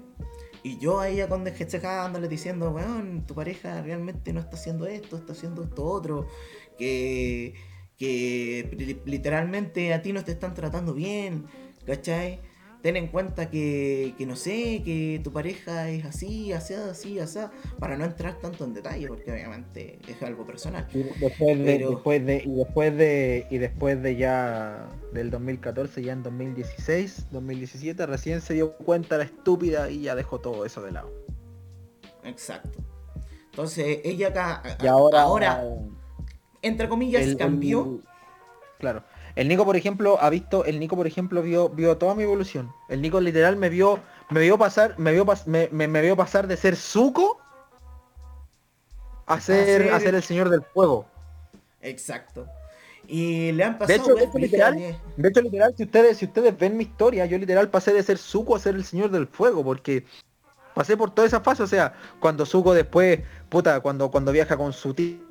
[0.64, 1.50] Y yo a ella cuando
[2.28, 6.28] diciendo, weón, tu pareja realmente no está haciendo esto, está haciendo esto otro,
[6.78, 7.54] que,
[7.98, 11.46] que li- literalmente a ti no te están tratando bien,
[11.86, 12.40] ¿cachai?
[12.84, 17.40] Ten en cuenta que, que no sé, que tu pareja es así, así, así, así,
[17.80, 20.88] para no entrar tanto en detalle, porque obviamente es algo personal.
[20.94, 26.04] Y después de, Pero- después de, y después de, y después de ya del 2014,
[26.04, 30.82] ya en 2016, 2017, recién se dio cuenta la estúpida y ya dejó todo eso
[30.84, 31.12] de lado.
[32.24, 32.80] Exacto.
[33.52, 35.64] Entonces ella acá, Y ahora, ahora
[36.68, 37.82] entre comillas, el- cambió.
[37.86, 38.02] el-
[38.80, 39.04] claro.
[39.36, 42.72] El Nico, por ejemplo, ha visto, el Nico, por ejemplo, vio, vio toda mi evolución.
[42.90, 44.00] El Nico literal me vio,
[44.32, 47.40] me vio pasar, me vio, pas- me, me- me vio pasar de ser Zuko
[49.26, 51.06] a ser, ser- a ser el señor del fuego.
[51.82, 52.48] Exacto.
[53.08, 54.76] Y le han De pasado hecho, de hecho, literal,
[55.16, 58.18] de hecho, literal, si ustedes, si ustedes ven mi historia, yo literal pasé de ser
[58.18, 60.06] Zuko a ser el señor del fuego, porque
[60.74, 63.20] pasé por toda esa fase, o sea, cuando Zuko después,
[63.50, 65.27] puta, cuando, cuando viaja con su tío,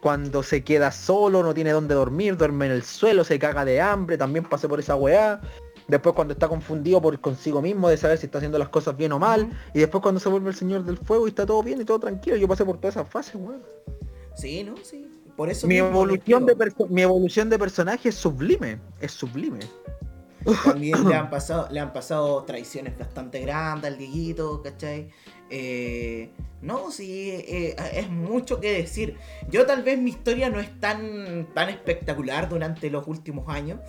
[0.00, 3.80] cuando se queda solo, no tiene dónde dormir, duerme en el suelo, se caga de
[3.80, 5.40] hambre, también pasé por esa weá.
[5.88, 9.12] Después cuando está confundido por consigo mismo de saber si está haciendo las cosas bien
[9.12, 9.50] o mal.
[9.74, 11.98] Y después cuando se vuelve el señor del fuego y está todo bien y todo
[11.98, 12.36] tranquilo.
[12.36, 13.62] Yo pasé por todas esas fases, weón.
[14.36, 14.76] Sí, ¿no?
[14.82, 15.06] Sí.
[15.36, 16.54] Por eso Mi evolución, de
[16.88, 18.78] mi evolución de personaje es sublime.
[19.00, 19.60] Es sublime.
[20.64, 25.08] También le han pasado, le han pasado traiciones bastante grandes al Dieguito, ¿cachai?
[25.50, 26.30] Eh,
[26.62, 29.16] no, sí, eh, es mucho que decir.
[29.50, 33.80] Yo tal vez mi historia no es tan, tan espectacular durante los últimos años,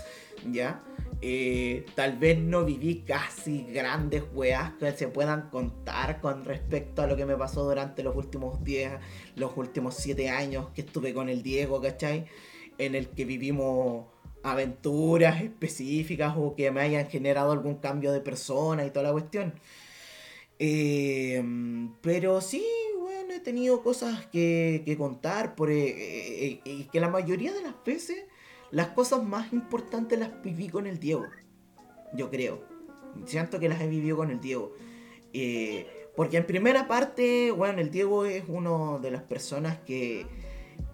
[0.52, 0.84] ¿ya?
[1.24, 7.08] Eh, tal vez no viví casi grandes weas que se puedan contar con respecto a
[7.08, 8.94] lo que me pasó durante los últimos 10,
[9.36, 12.26] los últimos 7 años que estuve con el Diego, ¿cachai?
[12.80, 14.08] En el que vivimos
[14.44, 19.54] aventuras específicas o que me hayan generado algún cambio de persona y toda la cuestión.
[20.60, 21.44] Eh,
[22.02, 22.64] pero sí,
[23.00, 27.64] bueno, he tenido cosas que, que contar, por, eh, eh, y que la mayoría de
[27.64, 28.26] las veces
[28.72, 31.26] las cosas más importantes las viví con el Diego,
[32.14, 32.64] yo creo.
[33.26, 34.74] Siento que las he vivido con el Diego.
[36.16, 40.26] porque en primera parte, bueno, el Diego es una de las personas que,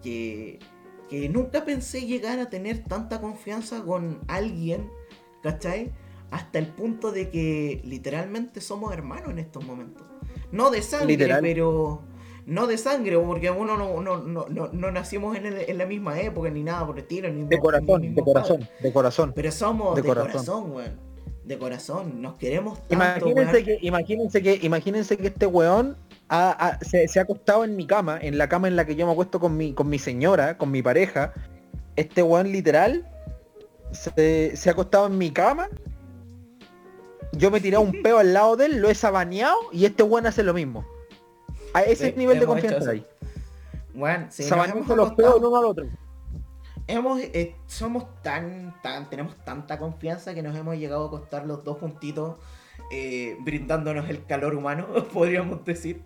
[0.02, 0.58] que
[1.08, 4.90] que nunca pensé llegar a tener tanta confianza con alguien,
[5.42, 5.92] ¿cachai?
[6.30, 10.06] Hasta el punto de que literalmente somos hermanos en estos momentos.
[10.52, 12.02] No de sangre, pero...
[12.46, 16.62] No de sangre, porque uno no, no, no, no, nacimos en, la misma época ni
[16.62, 17.28] nada por el estilo.
[17.28, 19.32] Ni de corazón, de corazón, de corazón.
[19.34, 20.98] Pero somos de, corazón, weón.
[21.44, 25.98] De corazón, nos queremos tanto, imagínense que, imagínense que, imagínense que este weón
[26.82, 29.40] se, ha acostado en mi cama, en la cama en la que yo me acuesto
[29.40, 31.32] con mi, con mi señora, con mi pareja.
[31.96, 33.08] Este weón literal
[33.92, 35.68] se, ha acostado en mi cama.
[37.32, 40.02] Yo me he tirado un peo al lado de él, lo he sabaneado y este
[40.02, 40.84] weón hace lo mismo.
[41.74, 43.06] A ese nivel de confianza ahí.
[43.94, 44.48] Bueno, sí,
[44.94, 45.86] los peos uno al otro.
[46.86, 51.62] Hemos, eh, somos tan, tan, tenemos tanta confianza que nos hemos llegado a acostar los
[51.62, 52.36] dos juntitos,
[52.90, 56.02] eh, brindándonos el calor humano, podríamos decir.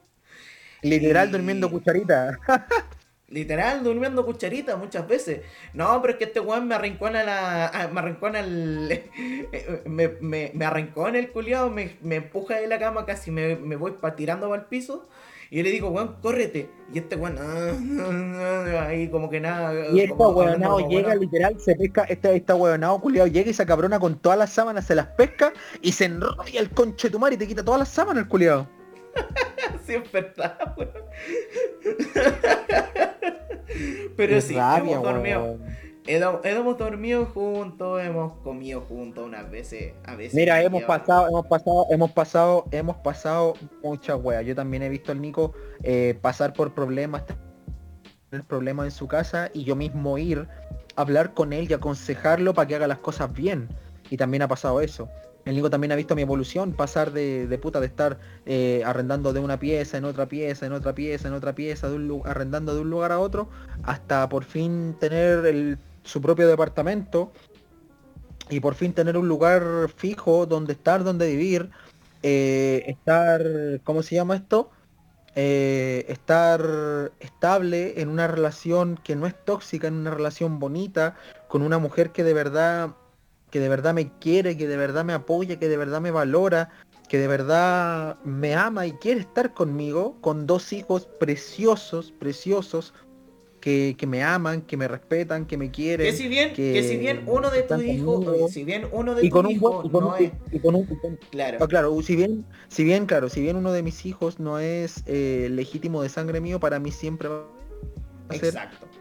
[0.82, 2.38] Literal durmiendo cucharita.
[3.32, 5.40] Literal, durmiendo cucharita muchas veces.
[5.72, 7.66] No, pero es que este weón me arrincona la.
[7.68, 9.04] Ah, me arrincona el.
[9.86, 13.76] me, me, me arrincona el culiado, me, me empuja de la cama, casi me, me
[13.76, 15.08] voy pa, tirando para el piso.
[15.50, 16.68] Y yo le digo, weón, córrete.
[16.92, 19.72] Y este weón, ah, ahí como que nada.
[19.94, 23.98] Y este weonado llega literal, se pesca, este, este weonado culiado llega y se cabrona
[23.98, 27.38] con todas las sábanas, se las pesca y se enrolla el conche tu mar y
[27.38, 28.81] te quita todas las sábanas el culiado.
[29.84, 30.74] Siempre está,
[34.16, 35.58] Pero sí, hemos dormido.
[36.04, 40.34] Hemos dormido juntos, hemos comido juntos unas veces, a veces.
[40.34, 44.44] Mira, hemos pasado, hemos pasado, hemos pasado, hemos pasado muchas weas.
[44.44, 45.52] Yo también he visto al Nico
[45.82, 47.22] eh, pasar por problemas,
[48.30, 50.48] tener problemas en su casa y yo mismo ir
[50.96, 53.68] a hablar con él y aconsejarlo para que haga las cosas bien.
[54.10, 55.08] Y también ha pasado eso.
[55.44, 59.40] El Nico también ha visto mi evolución, pasar de, puta de estar eh, arrendando de
[59.40, 62.90] una pieza en otra pieza, en otra pieza, en otra pieza, de arrendando de un
[62.90, 63.48] lugar a otro,
[63.82, 67.32] hasta por fin tener su propio departamento
[68.50, 71.70] y por fin tener un lugar fijo donde estar, donde vivir,
[72.22, 73.42] eh, estar,
[73.82, 74.70] ¿cómo se llama esto?
[75.34, 81.16] Eh, estar estable en una relación que no es tóxica, en una relación bonita,
[81.48, 82.90] con una mujer que de verdad
[83.52, 86.70] que de verdad me quiere, que de verdad me apoya, que de verdad me valora,
[87.08, 92.94] que de verdad me ama y quiere estar conmigo, con dos hijos preciosos, preciosos,
[93.60, 96.06] que, me aman, que me respetan, que me quieren.
[96.06, 99.50] Que si bien, que, si bien uno de tus hijos, si bien uno de tus
[99.50, 100.32] hijos no es...
[101.30, 101.58] claro.
[101.60, 105.04] Ah, claro, si bien, si bien, claro, si bien uno de mis hijos no es
[105.04, 107.44] eh, legítimo de sangre mío, para mí siempre va
[108.30, 108.54] a ser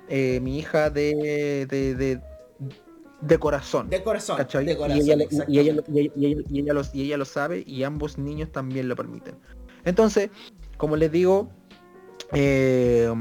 [0.10, 2.22] eh, mi hija de, de, de
[3.39, 3.89] corazón.
[3.89, 4.38] De corazón.
[4.38, 8.18] De corazón y, ella, y, ella, y, ella, los, y ella lo sabe y ambos
[8.18, 9.35] niños también lo permiten.
[9.85, 10.30] Entonces,
[10.77, 11.49] como les digo,
[12.34, 13.11] eh,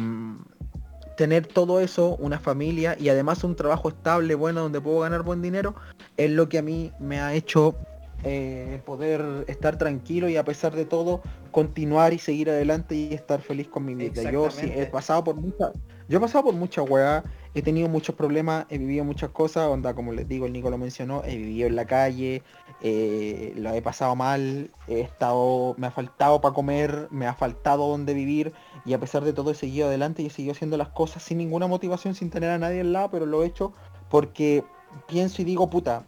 [1.17, 5.43] tener todo eso, una familia y además un trabajo estable, bueno, donde puedo ganar buen
[5.43, 5.75] dinero,
[6.17, 7.77] es lo que a mí me ha hecho
[8.25, 13.41] eh, poder estar tranquilo y a pesar de todo continuar y seguir adelante y estar
[13.41, 14.31] feliz con mi vida.
[14.31, 15.73] Yo sí, he pasado por mucha,
[16.09, 17.25] yo he pasado por mucha weá,
[17.55, 20.79] he tenido muchos problemas, he vivido muchas cosas, onda como les digo, el Nico lo
[20.79, 22.43] mencionó, he vivido en la calle,
[22.81, 27.89] eh, lo he pasado mal, he estado, me ha faltado para comer, me ha faltado
[27.89, 28.53] donde vivir
[28.85, 31.39] y a pesar de todo he seguido adelante y he seguido haciendo las cosas sin
[31.39, 33.73] ninguna motivación, sin tener a nadie al lado, pero lo he hecho
[34.09, 34.65] porque
[35.09, 36.07] pienso y digo, puta,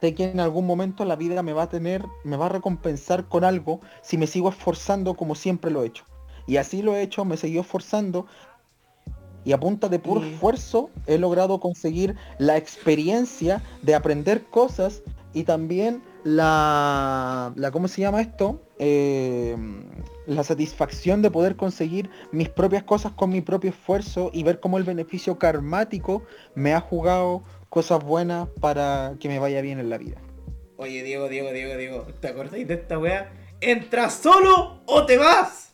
[0.00, 3.28] sé que en algún momento la vida me va a tener, me va a recompensar
[3.28, 6.04] con algo si me sigo esforzando como siempre lo he hecho.
[6.46, 8.26] Y así lo he hecho, me he seguido esforzando
[9.44, 15.02] y a punta de puro esfuerzo he logrado conseguir la experiencia de aprender cosas
[15.34, 18.60] y también la, la ¿cómo se llama esto?
[18.78, 19.56] Eh,
[20.26, 24.78] la satisfacción de poder conseguir mis propias cosas con mi propio esfuerzo y ver cómo
[24.78, 26.22] el beneficio karmático
[26.54, 30.18] me ha jugado cosas buenas para que me vaya bien en la vida.
[30.76, 33.32] Oye, Diego, Diego, Diego, Diego, ¿te acordáis de esta weá?
[33.60, 35.71] ¿Entras solo o te vas?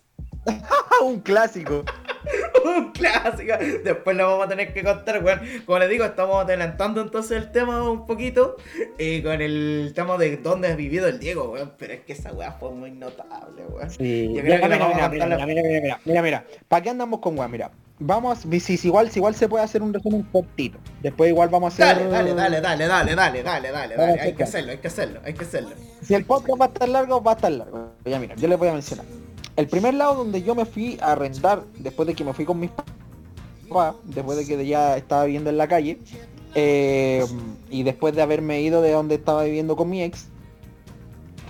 [1.02, 1.84] Un clásico.
[2.64, 3.54] un clásico.
[3.84, 5.40] Después lo vamos a tener que contar, weón.
[5.64, 8.56] Como les digo, estamos adelantando entonces el tema un poquito.
[8.98, 11.72] Eh, con el tema de dónde ha vivido el Diego, weón.
[11.78, 13.90] Pero es que esa weá fue muy notable, weón.
[13.90, 14.32] Sí.
[14.34, 17.50] Yo creo mira, que mira, mira, mira, mira, mira, mira, ¿Para qué andamos con weón?
[17.50, 17.70] Mira.
[18.00, 20.78] vamos, si, igual, si igual se puede hacer un resumen cortito.
[21.00, 22.08] Después igual vamos a hacer.
[22.10, 23.42] Dale, dale, dale, dale, dale, dale,
[23.72, 24.20] dale, dale.
[24.20, 25.70] Hay que hacer- hacerlo, hay que hacerlo, hay que hacerlo.
[26.02, 27.92] Si el podcast va a estar largo, va a estar largo.
[28.04, 29.06] Ya mira, yo les voy a mencionar.
[29.58, 32.60] El primer lado donde yo me fui a arrendar, después de que me fui con
[32.60, 35.98] mis papás, después de que ya estaba viviendo en la calle,
[36.54, 37.24] eh,
[37.68, 40.26] y después de haberme ido de donde estaba viviendo con mi ex,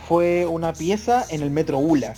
[0.09, 2.15] fue una pieza en el metro ULA.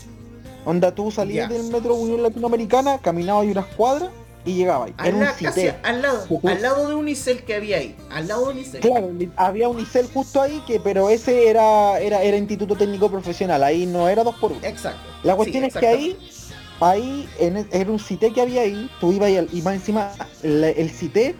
[0.64, 4.10] Onda, tú salías del metro Unión Latinoamericana, caminabas ahí unas cuadras
[4.44, 4.90] y llegabas.
[4.96, 5.76] Al, Era un la- casi cité.
[5.82, 7.96] al lado, al lado de Unicel que había ahí.
[8.10, 8.80] Al lado de Unicel.
[8.80, 13.62] Claro, había un ICEL justo ahí, que pero ese era, era, era Instituto Técnico Profesional,
[13.62, 14.60] ahí no era dos por uno.
[14.64, 15.00] Exacto.
[15.22, 16.18] La cuestión Sí, es que ahí,
[16.80, 20.12] ahí, en era un cité que había ahí, tú ibas y, más encima,
[20.42, 21.34] la- el cité,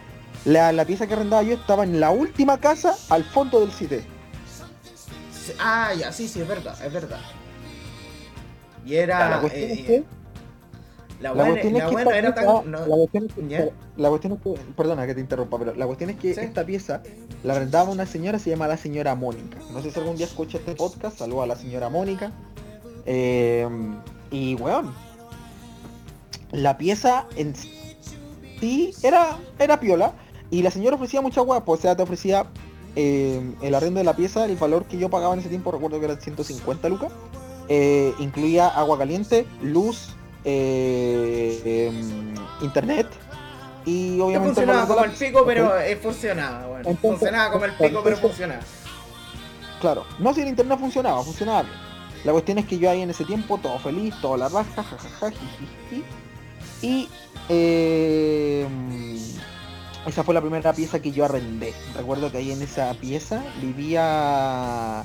[0.45, 4.05] la, la pieza que arrendaba yo estaba en la última casa al fondo del cité.
[5.59, 7.19] Ah, ya, sí, sí, es verdad, es verdad.
[8.85, 9.29] Y era.
[9.29, 10.05] la cuestión eh, es que,
[11.21, 12.71] la cuestión es la que buena esta era pieza- tan.
[12.71, 13.69] no- la cuestión es que- ¿Ya?
[13.97, 16.41] la cuestión es que, perdona que te interrumpa, pero la cuestión es que Sí.
[16.41, 17.03] esta pieza
[17.45, 19.59] la arrendaba una señora, se llama la señora Mónica.
[19.73, 22.33] No sé si algún día escucha este podcast, saludo a la señora Mónica.
[23.07, 23.69] Eh,
[24.31, 24.93] y weón,
[26.53, 30.13] la pieza en sí era, era piola.
[30.51, 32.47] Y la señora ofrecía mucha hueá, pues, o sea, te ofrecía
[32.97, 36.01] eh, el arriendo de la pieza, el valor que yo pagaba en ese tiempo, recuerdo
[36.01, 37.13] que eran 150 lucas.
[37.73, 43.09] eh, incluía agua caliente, luz, eh, em, internet
[43.85, 44.55] y obviamente...
[44.55, 46.89] funcionaba como el pico, pero eh, funcionaba, bueno.
[46.89, 48.61] Entonces- funcionaba como el pico, pero funcionaba.
[49.81, 51.65] Claro, no si el internet funcionaba, funcionaba.
[52.25, 55.33] La cuestión es que yo ahí en ese tiempo, todo feliz, todo la raja, jajaja.
[56.83, 57.09] Y
[57.49, 58.67] eh,
[60.07, 61.73] esa fue la primera pieza que yo arrendé.
[61.97, 65.05] Recuerdo que ahí en esa pieza vivía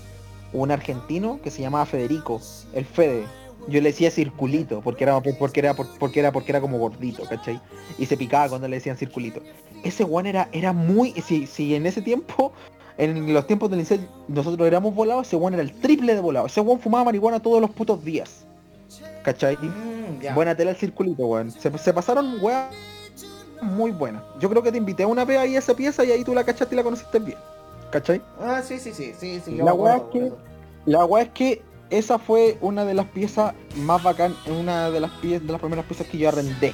[0.51, 2.41] un argentino que se llamaba Federico,
[2.73, 3.25] el Fede.
[3.67, 7.59] Yo le decía circulito, porque era porque era porque era porque era como gordito, ¿cachai?
[7.97, 9.41] Y se picaba cuando le decían circulito.
[9.83, 11.11] Ese one era, era muy.
[11.13, 12.53] Si, si en ese tiempo
[12.97, 16.45] en los tiempos del liceo nosotros éramos volados, ese one era el triple de volado.
[16.45, 18.45] Ese one fumaba marihuana todos los putos días.
[19.23, 19.57] ¿Cachai?
[19.57, 20.33] Mm.
[20.35, 21.51] Buena tela el circulito, weón.
[21.51, 22.73] Se, se pasaron weas
[23.61, 24.23] muy buenas.
[24.39, 26.33] Yo creo que te invité a una vez ahí a esa pieza y ahí tú
[26.33, 27.37] la cachaste y la conociste bien.
[27.91, 28.21] ¿Cachai?
[28.39, 29.55] Ah, sí, sí, sí, sí, sí.
[29.55, 30.31] La weá es que-.
[30.85, 31.61] La wea es que
[31.97, 35.85] esa fue una de las piezas más bacán, una de las piezas, de las primeras
[35.85, 36.73] piezas que yo arrendé.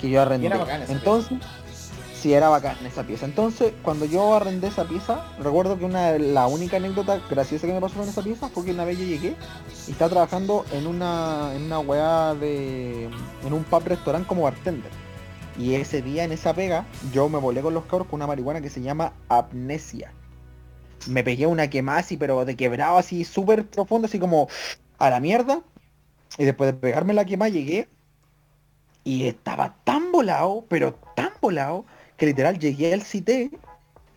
[0.00, 0.46] Que yo arrendé.
[0.46, 1.38] era bacán esa Entonces,
[2.14, 3.26] sí era bacán esa pieza.
[3.26, 7.80] Entonces, cuando yo arrendé esa pieza, recuerdo que una la única anécdota graciosa que me
[7.80, 9.36] pasó con esa pieza fue que una vez yo llegué
[9.86, 13.10] y estaba trabajando en una, en una weá de.
[13.44, 14.90] en un pub restaurant como bartender.
[15.58, 18.60] Y ese día en esa pega, yo me volé con los cabros con una marihuana
[18.60, 20.12] que se llama amnesia.
[21.08, 24.48] Me pegué una quemada así, pero de quebrado así, súper profundo, así como
[24.98, 25.62] a la mierda.
[26.38, 27.88] Y después de pegarme la quemada llegué
[29.04, 31.84] y estaba tan volado, pero tan volado,
[32.16, 33.50] que literal llegué al cité,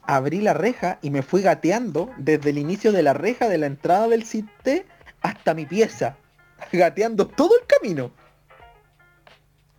[0.04, 3.68] abrí la reja y me fui gateando desde el inicio de la reja de la
[3.68, 4.86] entrada del cité
[5.22, 6.18] hasta mi pieza.
[6.72, 8.12] Gateando todo el camino.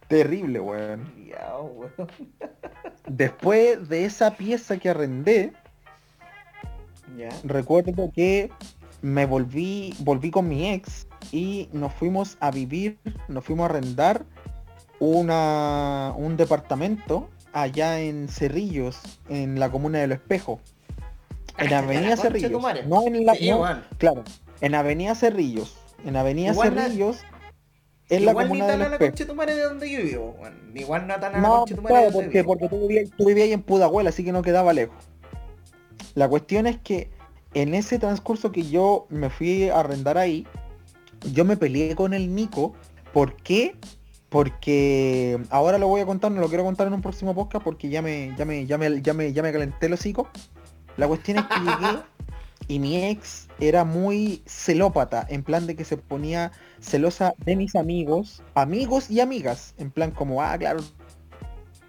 [0.06, 1.18] Terrible, weón.
[3.06, 5.52] Después de esa pieza que arrendé,
[7.16, 7.30] Ya.
[7.44, 8.50] recuerdo que
[9.02, 12.98] me volví, volví con mi ex y nos fuimos a vivir,
[13.28, 14.24] nos fuimos a arrendar
[15.00, 20.60] una, un departamento allá en Cerrillos, en la comuna de Lo Espejo.
[21.56, 22.62] En Ah, Avenida la de tu Cerrillos.
[22.86, 23.64] No en la, Sí, no,
[23.98, 24.24] claro,
[24.60, 25.76] en Avenida Cerrillos.
[26.04, 27.18] En Avenida Igual Cerrillos,
[28.08, 30.72] en la Igual ni comuna de tan a la de donde yo vivo, weón.
[30.74, 32.46] Igual no tan a la No, claro, de donde porque, vivo.
[32.46, 34.96] porque tú, vivías, tú vivías en Pudahuel, así que no quedaba lejos.
[36.18, 37.12] La cuestión es que
[37.54, 40.48] en ese transcurso que yo me fui a arrendar ahí,
[41.32, 42.74] yo me peleé con el Nico.
[43.12, 43.76] ¿Por qué?
[44.28, 47.88] Porque ahora lo voy a contar, no lo quiero contar en un próximo podcast porque
[47.88, 50.28] ya me, ya me, ya me, ya me, ya me calenté el hocico.
[50.96, 52.02] La cuestión es que llegué
[52.66, 56.50] y mi ex era muy celópata, en plan de que se ponía
[56.80, 60.80] celosa de mis amigos, amigos y amigas, en plan como, ah, claro,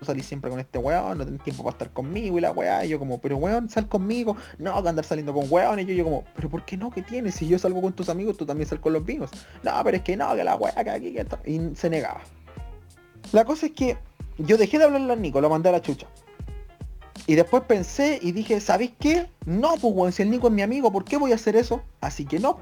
[0.01, 2.89] salís siempre con este weón, no tenés tiempo para estar conmigo y la weá, y
[2.89, 6.03] yo como, pero weón, sal conmigo, no, que andar saliendo con weón, y yo, yo
[6.03, 6.91] como, pero ¿por qué no?
[6.91, 7.35] ¿Qué tienes?
[7.35, 9.29] Si yo salgo con tus amigos, tú también sal con los míos.
[9.63, 12.21] No, pero es que no, que la weá, que aquí, que esto", y se negaba.
[13.31, 13.97] La cosa es que
[14.37, 16.07] yo dejé de hablarle al Nico, lo mandé a la chucha.
[17.27, 19.29] Y después pensé y dije, ¿sabéis qué?
[19.45, 21.83] No, pues weón, si el Nico es mi amigo, ¿por qué voy a hacer eso?
[22.01, 22.59] Así que no.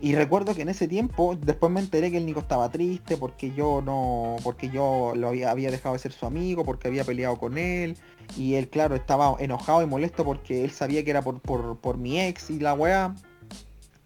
[0.00, 3.52] Y recuerdo que en ese tiempo, después me enteré que el Nico estaba triste porque
[3.52, 7.36] yo no, porque yo lo había, había dejado de ser su amigo, porque había peleado
[7.36, 7.96] con él.
[8.36, 11.98] Y él, claro, estaba enojado y molesto porque él sabía que era por, por, por
[11.98, 13.14] mi ex y la weá.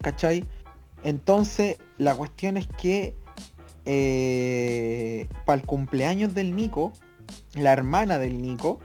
[0.01, 0.45] ¿Cachai?
[1.03, 3.15] Entonces, la cuestión es que
[3.85, 6.93] eh, para el cumpleaños del Nico,
[7.53, 8.79] la hermana del Nico,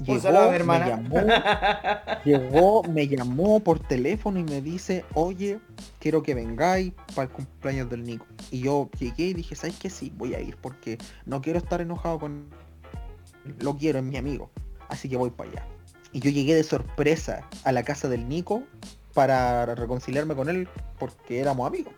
[0.00, 1.16] Un llegó, saludo a mi me llamó,
[2.24, 5.58] llegó, me llamó por teléfono y me dice, oye,
[5.98, 8.26] quiero que vengáis para el cumpleaños del Nico.
[8.50, 9.90] Y yo llegué y dije, ¿sabes qué?
[9.90, 12.48] Sí, voy a ir porque no quiero estar enojado con
[13.44, 13.54] él.
[13.60, 14.50] Lo quiero, es mi amigo.
[14.88, 15.66] Así que voy para allá.
[16.12, 18.62] Y yo llegué de sorpresa a la casa del Nico
[19.14, 20.68] para reconciliarme con él
[20.98, 21.92] porque éramos amigos.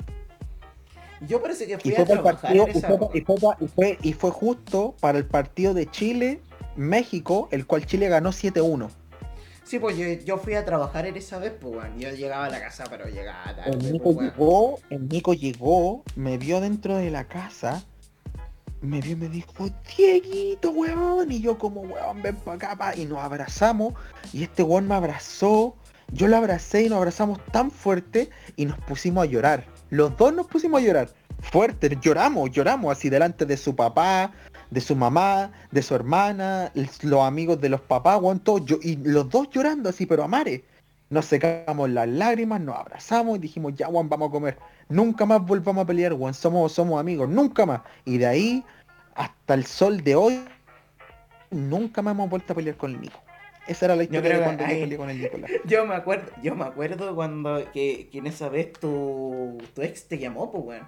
[1.29, 3.19] Yo parece que Y fui fue, a trabajar partido, en y, esa fue, época.
[3.19, 6.41] y fue pa- y fue- y fue justo para el partido de Chile,
[6.77, 8.89] México, el cual Chile ganó 7-1.
[9.65, 11.89] Sí, pues yo, yo fui a trabajar en esa vez, pues.
[11.97, 14.31] Yo llegaba a la casa, pero llegaba El tarde, Nico pues, weón.
[14.31, 17.85] llegó, el Nico llegó, me vio dentro de la casa,
[18.81, 22.97] me vio y me dijo, Dieguito, weón, y yo como, weón, ven para acá, pa",
[22.97, 23.95] y nos abrazamos,
[24.33, 25.77] y este weón me abrazó,
[26.11, 29.65] yo lo abracé y nos abrazamos tan fuerte, y nos pusimos a llorar.
[29.91, 31.09] Los dos nos pusimos a llorar.
[31.41, 34.33] Fuerte, lloramos, lloramos así delante de su papá,
[34.73, 36.73] de su mamá, de su hermana,
[37.03, 40.29] los amigos de los papás, weón, todos, yo- y los dos llorando así, pero a
[40.29, 40.63] mares.
[41.11, 44.57] Nos secamos las lágrimas, nos abrazamos y dijimos, ya, Juan, vamos a comer.
[44.89, 47.83] Nunca más volvamos a pelear, Juan, somos, somos amigos, nunca más.
[48.07, 48.65] Y de ahí
[49.15, 50.43] hasta el sol de hoy,
[51.51, 53.21] nunca más hemos vuelto a pelear con el Nico.
[53.67, 55.51] Esa era la historia creo de que cuando yo peleé con el Nicolás.
[55.67, 60.09] Yo me acuerdo, yo me acuerdo cuando que, que en esa vez tu, tu ex
[60.09, 60.87] te llamó, pues weón.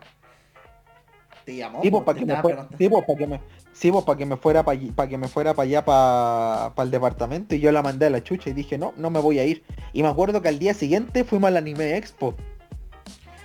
[1.45, 3.41] Te llamó, Sí, pues, pues, para que sí, pues, para que me,
[3.73, 7.55] sí, para que me fuera para para que me fuera para allá para el departamento
[7.55, 9.63] y yo la mandé a la chucha y dije no, no me voy a ir.
[9.93, 12.35] Y me acuerdo que al día siguiente fuimos al anime expo.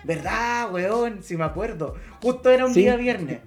[0.03, 1.21] ¿Verdad, weón?
[1.23, 1.95] Si me acuerdo.
[2.21, 3.39] Justo era un día viernes.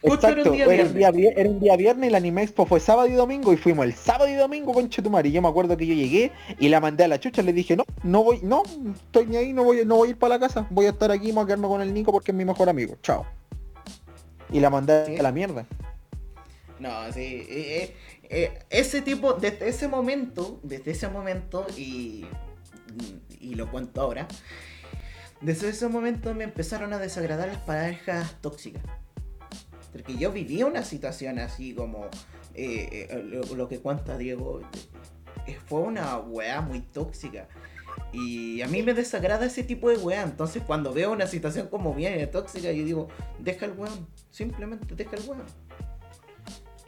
[0.00, 1.16] Justo Exacto, era un día era un viernes.
[1.16, 3.84] día, era un día viernes y el anime expo fue sábado y domingo y fuimos
[3.84, 5.32] el sábado y domingo con Chetumari.
[5.32, 6.30] Yo me acuerdo que yo llegué
[6.60, 8.62] y la mandé a la chucha, le dije, no, no voy, no,
[8.94, 11.10] estoy ni ahí, no voy, no voy a ir para la casa, voy a estar
[11.10, 12.96] aquí, voy a quedarme con el Nico porque es mi mejor amigo.
[13.02, 13.26] Chao.
[14.50, 15.16] Y la mandé Sí.
[15.18, 15.66] a la mierda.
[16.78, 17.44] No, sí.
[17.48, 17.96] eh, eh,
[18.30, 22.24] eh, ese tipo, desde ese momento, desde ese momento, y,
[23.40, 24.28] y lo cuento ahora,
[25.40, 28.82] desde ese momento me empezaron a desagradar las parejas tóxicas.
[29.92, 32.06] Porque yo vivía una situación así como
[32.54, 34.60] eh, lo, lo que cuenta Diego.
[35.46, 37.48] eh, fue una weá muy tóxica.
[38.12, 40.22] Y a mí me desagrada ese tipo de weá.
[40.22, 43.08] Entonces cuando veo una situación como bien tóxica, yo digo,
[43.38, 44.06] deja el weón.
[44.30, 45.44] Simplemente deja el weón.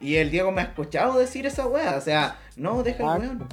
[0.01, 1.97] Y el Diego me ha escuchado decir esa weá.
[1.97, 3.49] O sea, no, deja el weón.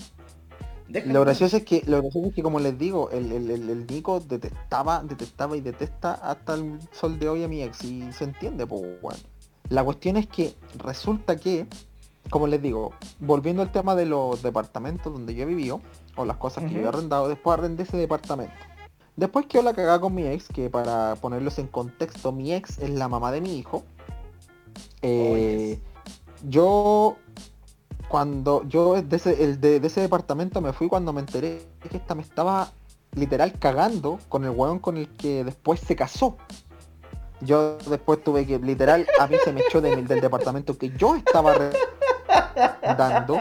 [0.87, 1.25] Deja el Lo weón.
[1.25, 4.21] gracioso es que, lo gracioso es que como les digo, el, el, el- el Nico
[4.21, 8.65] detestaba, detestaba y detesta hasta el sol de hoy a mi ex y se entiende,
[8.65, 9.19] pues bueno.
[9.69, 11.67] La cuestión es que resulta que,
[12.29, 15.81] como les digo, volviendo al tema de los departamentos donde yo he vivido,
[16.17, 18.53] o las cosas que yo he arrendado, después arrendé ese departamento.
[19.15, 22.89] Después quedó la cagada con mi ex, que para ponerlos en contexto, mi ex es
[22.89, 23.83] la mamá de mi hijo.
[25.01, 25.79] Eh,
[26.47, 27.15] yo
[28.07, 31.97] cuando yo de ese, el de, de ese departamento me fui cuando me enteré que
[31.97, 32.71] esta me estaba
[33.15, 36.37] literal cagando con el weón con el que después se casó.
[37.41, 41.15] Yo después tuve que, literal, a mí se me echó de del departamento que yo
[41.15, 41.55] estaba
[42.97, 43.37] dando,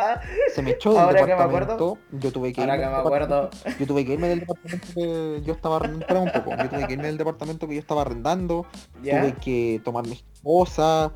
[0.55, 2.91] se me echó del Ahora que me departamento, acuerdo, yo tuve que Ahora irme que
[2.91, 3.51] me del acuerdo.
[3.51, 6.87] departamento- yo tuve que irme del departamento que yo estaba arrendando, un poco, yo tuve
[6.87, 8.67] que irme del departamento que yo estaba arrendando,
[9.03, 9.21] ¿Ya?
[9.21, 11.11] tuve que tomar mis cosas,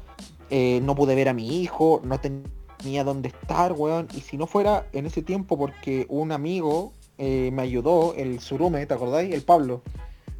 [0.51, 4.09] eh, no pude ver a mi hijo, no tenía dónde estar, weón.
[4.17, 8.87] Y si no fuera en ese tiempo porque un amigo eh, me ayudó, el Surume,
[8.87, 9.35] ¿te acordáis?
[9.35, 9.83] El Pablo.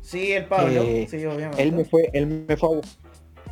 [0.01, 0.81] Sí, el Pablo.
[0.83, 1.63] Eh, sí, obviamente.
[1.63, 2.81] Él me fue, él me fue a,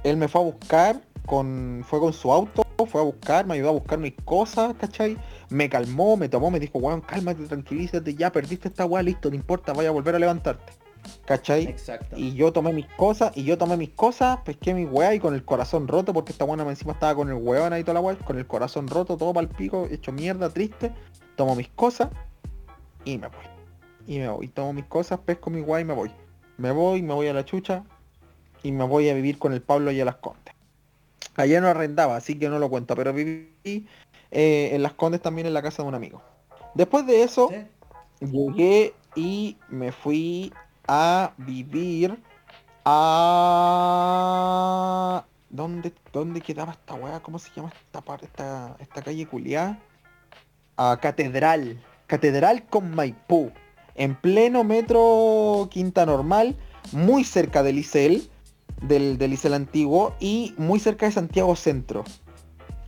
[0.03, 3.69] él me fue a buscar con, fue con su auto, fue a buscar, me ayudó
[3.69, 5.17] a buscar mis cosas, ¿cachai?
[5.51, 9.37] Me calmó, me tomó, me dijo, weón, cálmate, tranquilízate, ya perdiste esta weá, listo, no
[9.37, 10.73] importa, vaya a volver a levantarte.
[11.25, 11.65] ¿Cachai?
[11.65, 12.17] Exacto.
[12.17, 15.35] Y yo tomé mis cosas, y yo tomé mis cosas, pesqué mi weá y con
[15.35, 18.17] el corazón roto, porque esta buena encima estaba con el weón ahí toda la weá,
[18.17, 20.93] con el corazón roto, todo para el pico, hecho mierda, triste,
[21.37, 22.09] tomo mis cosas
[23.05, 23.47] y me voy.
[24.07, 26.11] Y me voy, tomo mis cosas, pesco mi weá y me voy.
[26.57, 27.85] Me voy, me voy a la chucha
[28.63, 30.48] y me voy a vivir con el Pablo y a las Condes.
[31.37, 33.87] Allá no arrendaba, así que no lo cuento, pero viví
[34.31, 36.21] eh, en las Condes también en la casa de un amigo.
[36.75, 38.27] Después de eso, Sí.
[38.27, 40.53] llegué y me fui
[40.87, 42.19] a vivir
[43.69, 47.21] a ¿dónde, dónde quedaba esta weá?
[47.21, 49.79] ¿Cómo se llama esta parte, esta, esta calle culiá?
[50.77, 51.81] A Catedral.
[52.07, 53.51] Catedral con Maipú.
[53.95, 56.57] En pleno metro Quinta Normal,
[56.93, 58.31] muy cerca del Licel,
[58.83, 62.05] del, del Licel antiguo, y muy cerca de Santiago Centro.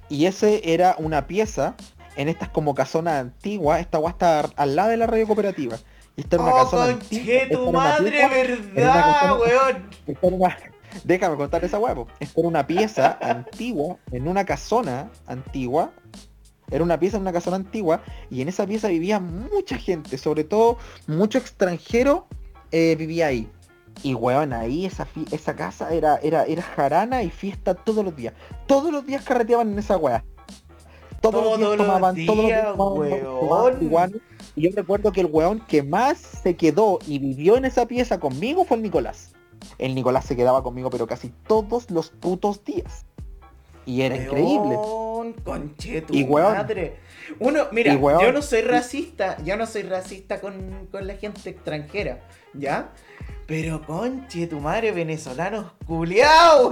[0.09, 1.75] Y ese era una pieza
[2.17, 5.77] en estas como casonas antiguas, esta weá está al lado de la radio cooperativa.
[6.17, 8.29] Y esta era una ¡Oh, casona antigua, esta tu madre, pieza-
[8.75, 9.91] verdad, weón!
[10.07, 10.57] esta una,
[11.05, 12.09] Déjame contar esa huevo.
[12.19, 15.93] Esto era una pieza antigua, en una casona antigua.
[16.73, 20.43] Era una pieza en una casona antigua y en esa pieza vivía mucha gente, sobre
[20.45, 22.27] todo mucho extranjero
[22.73, 23.49] eh, vivía ahí.
[24.03, 28.35] Y weón, ahí esa, esa casa era, era, era jarana y fiesta todos los días.
[28.67, 30.25] Todos los días carreteaban en esa weá.
[31.21, 33.41] Todos, los días tomaban, todos los días tomaban, weón.
[33.41, 34.17] tomaban marihuana.
[34.57, 38.19] Y yo recuerdo que el weón que más se quedó y vivió en esa pieza
[38.19, 39.33] conmigo fue el Nicolás.
[39.77, 43.05] El Nicolás se quedaba conmigo pero casi todos los putos días.
[43.85, 44.79] Y era increíble.
[45.45, 46.53] Weón, Conche tu Y weón.
[46.55, 46.97] madre.
[47.39, 48.21] Uno, mira, weón.
[48.21, 52.21] yo no soy racista, yo no soy racista con, con la gente extranjera,
[52.55, 52.91] ¿ya?
[53.47, 56.71] Pero conche tu madre, venezolanos culiao.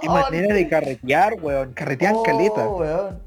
[0.00, 1.72] Qué manera de carretear, weón.
[1.72, 2.68] Carretean Oh, caleta.
[2.68, 3.22] weón.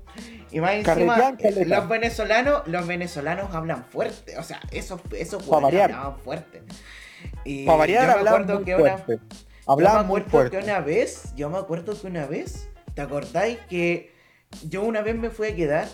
[0.51, 1.35] Y más encima,
[1.67, 6.63] los venezolanos, los venezolanos hablan fuerte, o sea, esos, esos hablaban fuerte.
[7.45, 9.19] Y Para variar yo me acuerdo que una, fuerte.
[9.35, 12.67] yo Hablaban me acuerdo que una vez, yo me acuerdo que una vez,
[12.99, 14.11] ¿te acordáis que
[14.67, 15.87] yo una vez me fui a quedar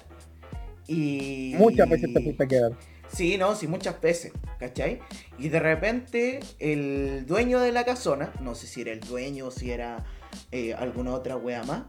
[0.87, 1.53] y...
[1.55, 2.71] Muchas veces te fuiste a quedar.
[3.13, 5.01] Sí, no, sí, muchas veces, ¿cachai?
[5.37, 9.51] Y de repente el dueño de la casona, no sé si era el dueño o
[9.51, 10.03] si era
[10.51, 11.83] eh, alguna otra wea más,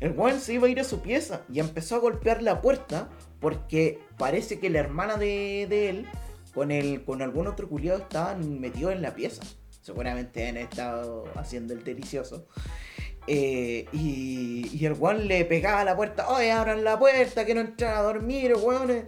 [0.00, 3.10] el weón se iba a ir a su pieza y empezó a golpear la puerta
[3.40, 6.06] porque parece que la hermana de, de él
[6.54, 9.42] con, el, con algún otro culiado estaban metidos en la pieza.
[9.82, 12.46] Seguramente han estado haciendo el delicioso.
[13.32, 17.54] Eh, y, y el weón le pegaba a la puerta, oye, abran la puerta, que
[17.54, 19.04] no entran a dormir, weones.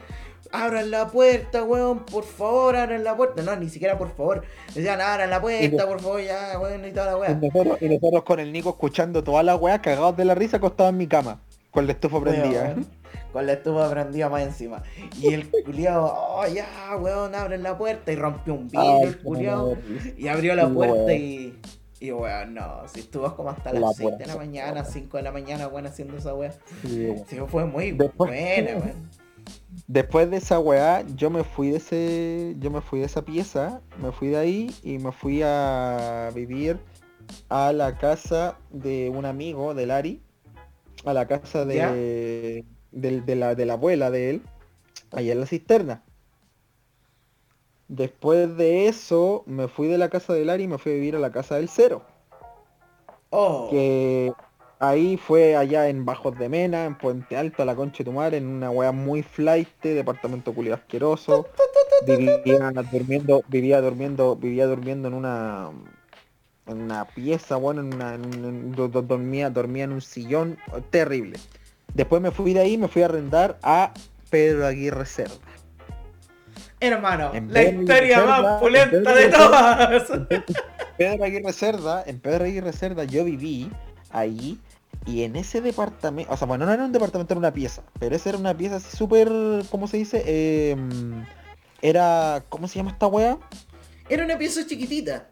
[0.52, 3.42] Abran la puerta, weón, por favor, abran la puerta.
[3.42, 4.42] No, ni siquiera por favor.
[4.74, 7.40] Decían, abran la puerta, por favor, ya, weón, y toda la weá.
[7.80, 10.98] y nosotros con el Nico escuchando toda la weá, cagados de la risa, acostados en
[10.98, 11.40] mi cama.
[11.72, 12.62] Con la estufa prendida.
[12.62, 12.86] Weón,
[13.32, 14.84] Con la estufa prendida más encima.
[15.20, 16.04] Y el culiao,
[16.36, 16.68] oh ya,
[17.00, 18.12] weón, abren la puerta.
[18.12, 20.12] Y rompió un vidrio Ay, el risa.
[20.16, 21.10] Y abrió la puerta weón.
[21.10, 21.54] y.
[22.02, 24.92] Y weón, no, si estuvo como hasta La las 6 de la mañana, weón.
[24.92, 26.52] 5 de la mañana, weón, haciendo esa weá.
[26.82, 29.08] Sí, fue muy Después- buena, weón.
[29.86, 32.56] Después de esa weá, yo me fui de ese.
[32.58, 36.78] Yo me fui de esa pieza, me fui de ahí y me fui a vivir
[37.48, 40.22] a la casa de un amigo del Ari.
[41.04, 44.42] A la casa de, de, la, de la abuela de él.
[45.12, 46.02] Allá en la cisterna.
[47.92, 51.14] Después de eso, me fui de la casa del Ari y me fui a vivir
[51.14, 52.00] a la casa del Cero.
[53.28, 54.32] Oh, que
[54.78, 58.12] ahí fue allá en Bajos de Mena, en Puente Alto, a la concha de tu
[58.12, 61.46] madre, en una weá muy flight, departamento culiado asqueroso.
[62.06, 65.70] Vivía durmiendo, vivía durmiendo, vivía durmiendo en una
[66.66, 68.72] en una pieza, bueno, en una, en
[69.06, 70.56] dormía, dormía en un sillón
[70.88, 71.38] terrible.
[71.92, 73.92] Después me fui de ahí, me fui a arrendar a
[74.30, 75.51] Pedro Aguirre Cerda.
[76.82, 80.04] Hermano, en la historia reserva, más en pulenta de todas.
[80.98, 83.70] Pedro Aguirre Cerda, en Pedro Aguirre Cerda yo viví
[84.10, 84.58] ahí
[85.06, 88.14] y en ese departamento, o sea, bueno, no era un departamento, era una pieza, pero
[88.14, 89.28] esa era una pieza súper,
[89.70, 90.70] ¿cómo se dice?
[90.70, 91.24] Em,
[91.80, 93.38] era, ¿cómo se llama esta wea?
[94.08, 95.28] Era una pieza chiquitita.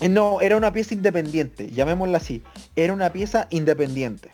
[0.00, 2.42] Eh, No, era una pieza independiente, llamémosla así.
[2.76, 4.30] Era una pieza independiente.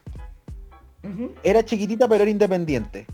[1.42, 3.06] Era chiquitita pero era independiente.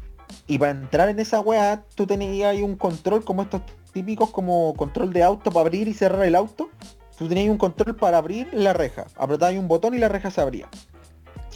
[0.46, 3.62] Y para entrar en esa weá, tú tenías ahí un control como estos
[3.92, 6.68] típicos como control de auto para abrir y cerrar el auto.
[7.18, 9.06] Tú tenías un control para abrir la reja.
[9.16, 10.68] Apretabas un botón y la reja se abría.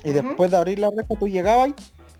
[0.05, 1.73] Y después de abrir la reja tú llegabas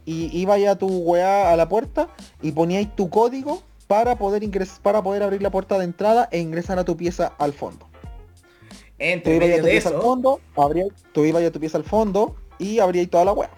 [0.05, 2.09] y ibas a tu weá a la puerta
[2.43, 6.39] y ponías tu código para poder ingresar, para poder abrir la puerta de entrada e
[6.39, 7.87] ingresar a tu pieza al fondo.
[7.87, 11.79] Tú Entre ibas a tu de pieza al fondo, abrías, tú ibas a tu pieza
[11.79, 13.51] al fondo y abrías toda la weá.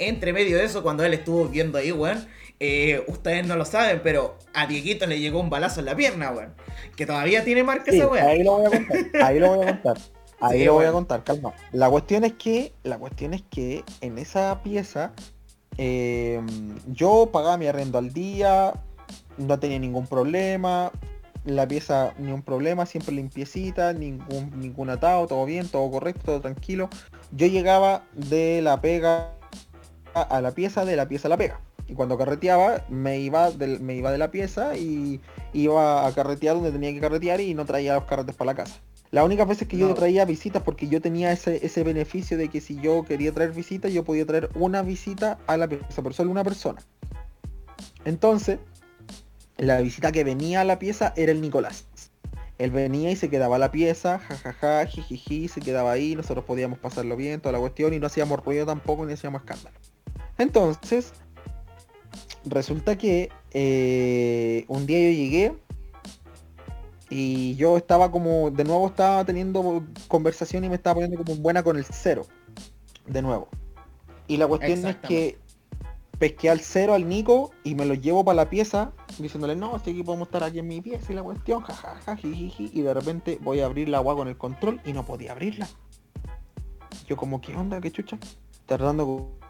[0.00, 2.26] Entre medio de eso, cuando él estuvo viendo ahí, weón,
[2.58, 6.30] eh, ustedes no lo saben, pero a Dieguito le llegó un balazo en la pierna,
[6.30, 6.54] weón.
[6.96, 8.26] Que todavía tiene marca Sí, esa weón.
[8.26, 9.22] ahí lo voy a contar.
[9.22, 9.98] Ahí lo voy a contar.
[10.42, 11.52] Ahí Sí, lo voy a contar, calma.
[11.70, 15.12] La cuestión es que, la cuestión es que en esa pieza
[15.76, 16.40] eh,
[16.86, 18.72] yo pagaba mi arrendo al día,
[19.36, 20.92] no tenía ningún problema,
[21.44, 26.40] la pieza ni un problema, siempre limpiecita, ningún, ningún atado, todo bien, todo correcto, todo
[26.40, 26.88] tranquilo.
[27.32, 29.32] Yo llegaba de la pega
[30.14, 31.60] a, la pieza, de la pieza a la pega.
[31.86, 35.20] Y cuando carreteaba, me iba, del- me iba de la pieza y
[35.52, 38.80] iba a carretear donde tenía que carretear y no traía los carretes para la casa.
[39.10, 42.60] Las únicas veces que yo traía visitas, porque yo tenía ese, ese beneficio de que
[42.60, 46.30] si yo quería traer visitas, yo podía traer una visita a la pieza, pero solo
[46.30, 46.80] una persona.
[48.04, 48.60] Entonces,
[49.56, 51.86] la visita que venía a la pieza era el Nicolás.
[52.58, 56.78] Él venía y se quedaba a la pieza, jajaja, jijiji, se quedaba ahí, nosotros podíamos
[56.78, 59.74] pasarlo bien, toda la cuestión, y no hacíamos ruido tampoco, ni hacíamos escándalo.
[60.40, 61.12] Entonces,
[62.46, 65.52] resulta que eh, un día yo llegué
[67.10, 71.62] Y yo estaba como, de nuevo estaba teniendo conversación y me estaba poniendo como buena
[71.62, 72.26] con el cero.
[73.06, 73.48] De nuevo.
[74.28, 75.36] Y la cuestión es que
[76.18, 79.90] pesqué al cero al Nico y me lo llevo para la pieza diciéndole, no, este
[79.90, 83.60] aquí podemos estar aquí en mi pieza y la cuestión, jajaja, y de repente voy
[83.60, 85.68] a abrir la agua con el control y no podía abrirla.
[87.06, 87.80] Yo como, ¿qué onda?
[87.80, 88.18] ¿Qué chucha?
[88.66, 89.40] Tratando de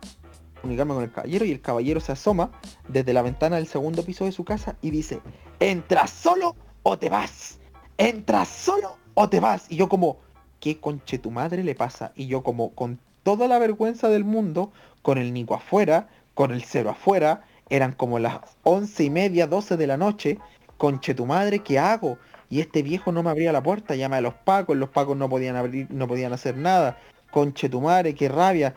[0.60, 2.50] comunicarme con el caballero y el caballero se asoma
[2.88, 5.20] desde la ventana del segundo piso de su casa y dice,
[5.58, 7.58] ¿entras solo o te vas?
[7.98, 9.66] ¿Entras solo o te vas?
[9.68, 10.18] Y yo como,
[10.60, 12.12] ¿qué conche tu madre le pasa?
[12.14, 14.72] Y yo como, con toda la vergüenza del mundo,
[15.02, 19.76] con el Nico afuera, con el cero afuera, eran como las once y media, doce
[19.76, 20.38] de la noche,
[20.76, 22.18] conche tu madre, ¿qué hago?
[22.48, 25.28] Y este viejo no me abría la puerta, llama a los pacos, los pacos no
[25.28, 26.98] podían abrir, no podían hacer nada,
[27.30, 28.74] conche tu madre, qué rabia,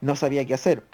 [0.00, 0.84] no sabía qué hacer.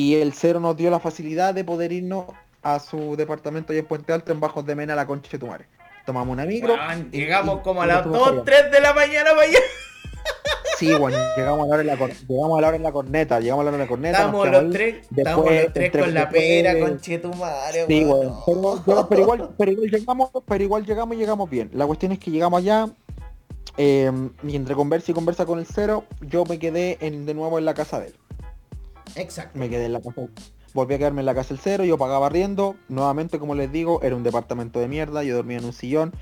[0.00, 2.24] Y el cero nos dio la facilidad de poder irnos
[2.62, 5.66] a su departamento y en Puente Alto en Bajos de Mena, la conche tu madre.
[6.06, 6.74] Tomamos una micro.
[7.12, 9.58] llegamos como a las 2, 3 de la mañana para allá.
[10.78, 11.94] Sí, bueno, llegamos a la hora en la,
[12.26, 14.16] llegamos a la hora en la corneta, llegamos a la hora en la corneta.
[14.16, 19.50] Estamos los tres, estamos los tres con la pera, con Chetumare, Sí, bueno, pero, igual,
[19.58, 21.68] pero igual llegamos, pero igual llegamos y llegamos bien.
[21.74, 22.88] La cuestión es que llegamos allá,
[23.76, 24.10] eh,
[24.42, 27.66] y entre conversa y conversa con el cero, yo me quedé en, de nuevo en
[27.66, 28.14] la casa de él.
[29.16, 29.58] Exacto.
[29.58, 30.22] Me quedé en la casa
[30.72, 32.76] Volví a quedarme en la casa del cero, yo pagaba riendo.
[32.88, 36.12] Nuevamente, como les digo, era un departamento de mierda, yo dormía en un sillón.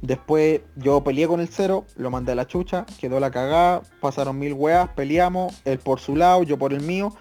[0.00, 4.38] Después yo peleé con el cero, lo mandé a la chucha, quedó la cagada, pasaron
[4.38, 7.14] mil weas, peleamos, él por su lado, yo por el mío,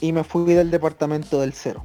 [0.00, 1.82] y me fui del departamento del cero.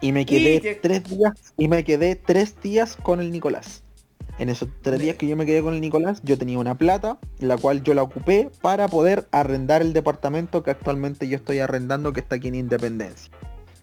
[0.00, 3.81] Y me quedé tres días, y me quedé tres días con el Nicolás.
[4.42, 7.16] En esos tres días que yo me quedé con el Nicolás, yo tenía una plata,
[7.38, 12.12] la cual yo la ocupé para poder arrendar el departamento que actualmente yo estoy arrendando,
[12.12, 13.30] que está aquí en Independencia.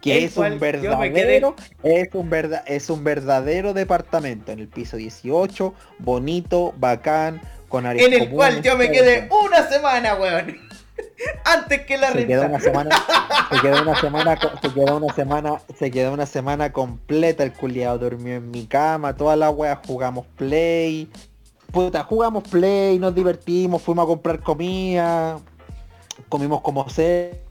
[0.02, 2.30] Que es un verdadero es un
[2.66, 8.60] es un verdadero departamento en el piso 18 bonito bacán con áreas en el cual
[8.60, 10.69] yo me quedé una semana weón
[11.44, 12.96] antes que la se quedó una semana
[13.50, 17.98] se quedó una semana se quedó una semana se quedó una semana completa el culiado
[17.98, 21.10] durmió en mi cama toda la wea jugamos play.
[21.72, 25.38] Puta jugamos play nos divertimos fuimos a comprar comida
[26.28, 27.50] comimos como sé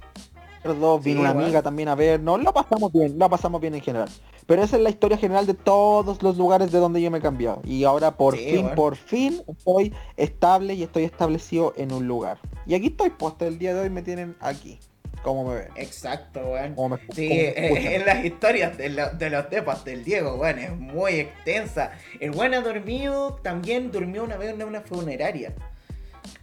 [1.02, 4.10] vino una amiga también a vernos, lo pasamos bien, lo pasamos bien en general.
[4.50, 7.22] Pero esa es la historia general de todos los lugares de donde yo me he
[7.22, 7.62] cambiado.
[7.66, 12.40] Y ahora por fin, por fin estoy estable y estoy establecido en un lugar.
[12.66, 14.80] Y aquí estoy, pues hasta el día de hoy me tienen aquí.
[15.22, 15.68] como me ven?
[15.76, 17.00] Exacto, weón.
[17.14, 21.92] Sí, eh, en las historias de, de los depas del Diego, weón, es muy extensa.
[22.20, 25.54] El weón ha dormido, también durmió una vez en una funeraria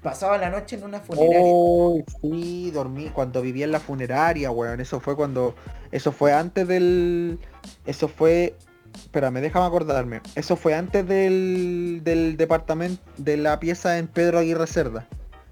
[0.03, 1.41] pasaba la noche en una funeraria.
[1.43, 4.81] Oh, sí, dormí cuando vivía en la funeraria, weón.
[4.81, 5.55] Eso fue cuando.
[5.91, 7.39] Eso fue antes del.
[7.87, 8.55] Eso fue.
[8.95, 10.21] Espérame, déjame acordarme.
[10.35, 15.07] Eso fue antes del, del departamento de la pieza en Pedro Aguirre Cerda.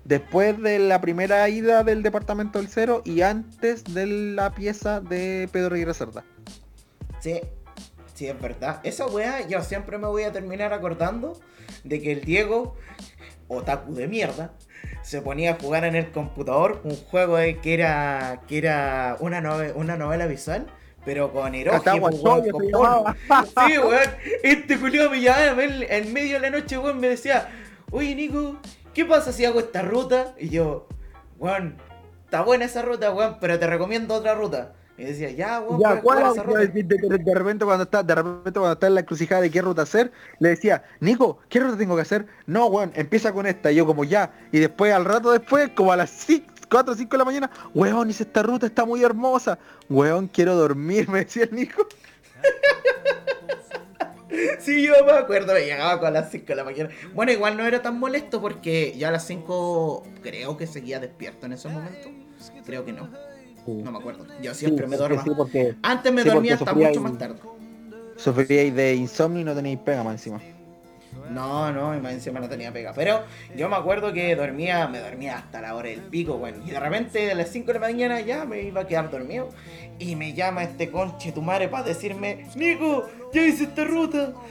[0.04, 5.48] Después de la primera ida del departamento del cero y antes de la pieza de
[5.52, 6.24] Pedro Aguirre Cerda.
[7.20, 7.40] Sí,
[8.14, 8.80] sí, es verdad.
[8.82, 11.38] Esa weá yo siempre me voy a terminar acordando
[11.84, 12.76] de que el Diego
[13.48, 14.52] otaku de mierda,
[15.02, 19.40] se ponía a jugar en el computador un juego que era que era una,
[19.74, 20.66] una novela visual,
[21.04, 24.10] pero con erótico, Sí, weón.
[24.42, 27.48] Este culiado me llamaba en medio de la noche, weón, me decía,
[27.90, 28.56] oye Nico,
[28.92, 30.34] ¿qué pasa si hago esta ruta?
[30.38, 30.88] Y yo,
[31.38, 31.76] weón,
[32.24, 34.72] está buena esa ruta, weón, pero te recomiendo otra ruta.
[34.96, 38.74] Y decía, ya, weón, ya, ¿cuál de, de, de, repente cuando está, de repente cuando
[38.74, 42.02] está en la encrucijada de qué ruta hacer, le decía, Nico, ¿qué ruta tengo que
[42.02, 42.26] hacer?
[42.46, 45.92] No, weón, empieza con esta, y yo como ya, y después al rato después, como
[45.92, 46.10] a las
[46.74, 50.56] 4 o 5 de la mañana, weón, dice esta ruta está muy hermosa, weón, quiero
[50.56, 51.86] dormir, me decía el Nico.
[54.58, 56.90] Sí, yo me acuerdo, me llegaba con las 5 de la mañana.
[57.14, 61.46] Bueno, igual no era tan molesto porque ya a las 5 creo que seguía despierto
[61.46, 62.10] en esos momentos.
[62.66, 63.08] Creo que no.
[63.68, 64.26] No me acuerdo.
[64.42, 65.22] Yo siempre me duermo.
[65.80, 67.38] Antes me dormía hasta mucho más tarde.
[68.16, 70.40] Sufríais de insomnio y no tenéis pega más encima.
[71.30, 72.92] No, no, y más encima no tenía pega.
[72.94, 73.24] Pero
[73.56, 76.58] yo me acuerdo que dormía, me dormía hasta la hora del pico, bueno.
[76.66, 79.50] Y de repente a las 5 de la mañana ya me iba a quedar dormido.
[79.98, 84.32] Y me llama este conche tu madre para decirme, Nico, ya hice esta ruta.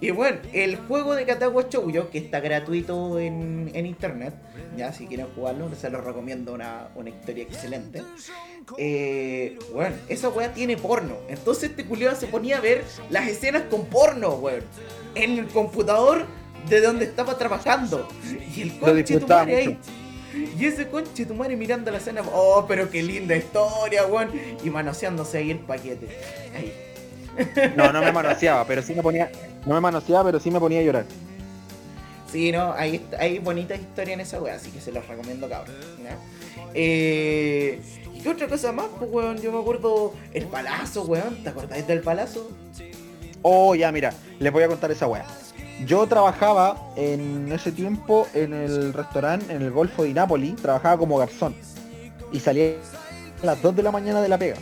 [0.00, 4.34] Y bueno, el juego de Katagua Shoujo, que está gratuito en, internet,
[4.76, 8.02] ya si quieren jugarlo, se los recomiendo una, historia excelente.
[8.76, 11.16] Eh, bueno, esa weá tiene porno.
[11.28, 14.62] Entonces este culiado se ponía a ver las escenas con porno, weón.
[15.14, 16.26] En el computador
[16.68, 18.08] de donde estaba trabajando.
[18.54, 19.78] Y el conche tu madre ahí
[20.34, 24.30] y ese conche tu madre mirando la escena, oh, pero qué linda historia, weón.
[24.62, 26.08] Y manoseándose ahí el paquete.
[27.76, 29.30] No, no me manoseaba, pero sí me ponía,
[29.64, 31.04] No me manoseaba, pero sí me ponía a llorar.
[32.30, 35.76] Sí, no, hay, hay bonita historia en esa wea, así que se los recomiendo, cabrón.
[36.02, 36.18] ¿ya?
[36.74, 37.80] Eh,
[38.14, 39.40] ¿y ¿Qué otra cosa más, pues, weón?
[39.40, 41.42] Yo me acuerdo el palazo, weón.
[41.42, 42.50] ¿Te acordáis del palazo?
[43.42, 45.24] Oh, ya, mira, les voy a contar esa weá.
[45.86, 51.18] Yo trabajaba en ese tiempo en el restaurante, en el Golfo de Nápoli, trabajaba como
[51.18, 51.54] garzón.
[52.32, 52.72] Y salía
[53.42, 54.56] a las 2 de la mañana de la pega.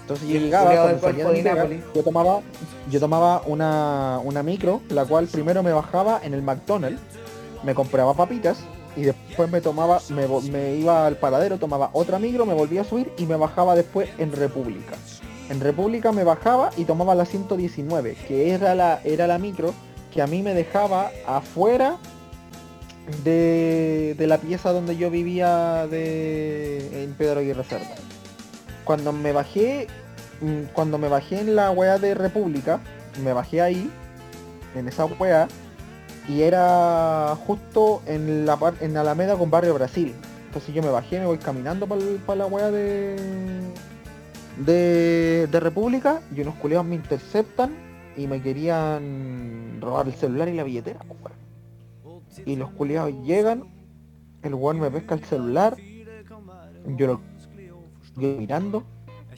[0.00, 1.82] Entonces yo llegaba, cuando salía de mi de pega, Nápoli.
[1.94, 2.40] yo tomaba,
[2.90, 7.00] yo tomaba una, una micro, la cual primero me bajaba en el McDonald's,
[7.62, 8.58] me compraba papitas
[8.96, 12.84] y después me tomaba, me, me iba al paradero, tomaba otra micro, me volvía a
[12.84, 14.96] subir y me bajaba después en República.
[15.50, 19.74] En República me bajaba y tomaba la 119, que era la, era la micro
[20.14, 21.98] que a mí me dejaba afuera
[23.24, 27.96] de, de la pieza donde yo vivía de, en Pedro Aguirre Cerda.
[28.84, 29.88] Cuando me bajé,
[30.40, 32.78] mm, cuando me bajé en la weá de República,
[33.24, 33.90] me bajé ahí,
[34.76, 35.48] en esa weá,
[36.28, 40.14] y era justo en la en Alameda con Barrio Brasil.
[40.46, 43.16] Entonces yo me bajé, me voy caminando para la weá de,
[44.58, 50.54] de, de República y unos culiados me interceptan y me querían robar el celular y
[50.54, 51.00] la billetera.
[51.08, 52.22] weón.
[52.46, 53.64] Y los culiados llegan,
[54.42, 55.76] el weón me pesca el celular,
[56.96, 57.20] yo lo
[58.16, 58.84] yo mirando,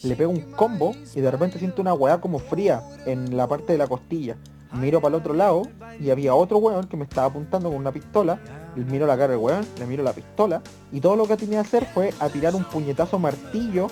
[0.02, 3.72] le pego un combo y de repente siento una weá como fría en la parte
[3.72, 4.36] de la costilla.
[4.72, 5.62] Miro para el otro lado
[5.98, 8.38] y había otro weón que me estaba apuntando con una pistola.
[8.74, 10.60] Le miro la cara del weón, le miro la pistola
[10.92, 13.88] y todo lo que tenía que hacer fue a tirar un puñetazo martillo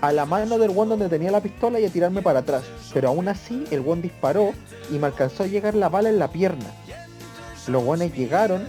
[0.00, 2.64] a la mano del weón donde tenía la pistola y a tirarme para atrás.
[2.92, 4.52] Pero aún así el weón disparó
[4.90, 6.66] y me alcanzó a llegar la bala en la pierna.
[7.66, 8.66] Los weones llegaron,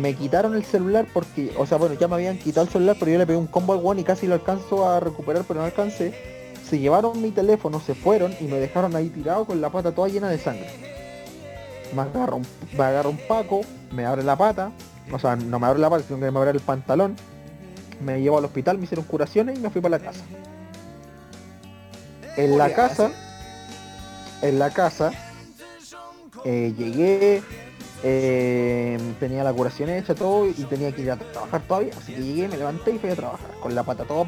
[0.00, 3.12] me quitaron el celular porque, o sea, bueno, ya me habían quitado el celular, pero
[3.12, 5.66] yo le pegué un combo al weón y casi lo alcanzo a recuperar, pero no
[5.66, 6.14] alcancé.
[6.68, 10.08] Se llevaron mi teléfono, se fueron y me dejaron ahí tirado con la pata toda
[10.08, 10.68] llena de sangre.
[11.94, 12.46] Me agarra un,
[12.76, 14.70] me agarra un paco, me abre la pata,
[15.10, 17.16] o sea, no me abre la pata, sino que me abre el pantalón.
[18.04, 20.22] Me llevo al hospital, me hicieron curaciones y me fui para la casa.
[22.38, 23.10] En la casa,
[24.42, 25.10] en la casa,
[26.44, 27.42] eh, llegué,
[28.04, 32.22] eh, tenía la curación hecha todo y tenía que ir a trabajar todavía, así que
[32.22, 34.26] llegué, me levanté y fui a trabajar, con la pata toda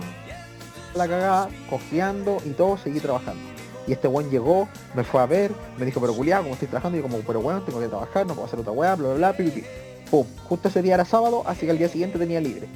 [0.97, 3.41] la cagada, cojeando y todo, seguí trabajando.
[3.87, 6.99] Y este weón llegó, me fue a ver, me dijo, pero culiado, como estoy trabajando,
[6.99, 9.17] y yo como, pero bueno, tengo que trabajar, no puedo hacer otra weá, bla bla
[9.19, 9.67] bla, pi, pi, pi.
[10.11, 12.67] Pum, justo ese día era sábado, así que al día siguiente tenía libre.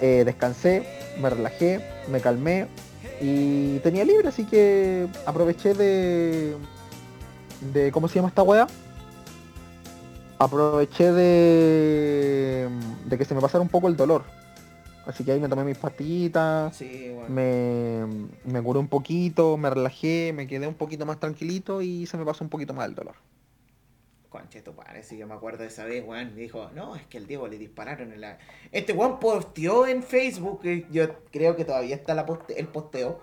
[0.00, 0.84] Eh, descansé,
[1.20, 1.80] me relajé,
[2.10, 2.66] me calmé
[3.20, 6.56] y tenía libre, así que aproveché de...
[7.72, 8.66] de ¿cómo se llama esta weá?
[10.38, 12.68] Aproveché de...
[13.04, 14.24] de que se me pasara un poco el dolor.
[15.06, 18.06] Así que ahí me tomé mis pastillitas, Sí, me,
[18.44, 22.24] me curé un poquito, me relajé, me quedé un poquito más tranquilito y se me
[22.24, 23.14] pasó un poquito más el dolor.
[24.30, 26.34] Conche, tu padre, sí que me acuerdo de esa vez, weón.
[26.34, 28.38] Me dijo, no, es que el Diego le dispararon en la.
[28.72, 33.20] Este weón posteó en Facebook, que yo creo que todavía está la poste- el posteo.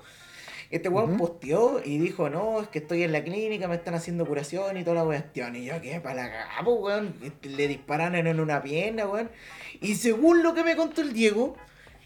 [0.69, 4.25] Este weón posteó y dijo, no, es que estoy en la clínica, me están haciendo
[4.25, 5.55] curación y toda la cuestión.
[5.55, 6.01] Y yo, ¿qué?
[6.01, 7.15] Para la cagada, weón.
[7.23, 9.29] Este, Le dispararon en una pierna, weón.
[9.79, 11.55] Y según lo que me contó el Diego,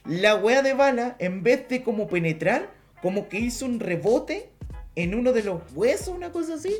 [0.06, 2.69] la wea de bala, en vez de como penetrar,
[3.02, 4.52] como que hizo un rebote
[4.95, 6.76] en uno de los huesos, una cosa así.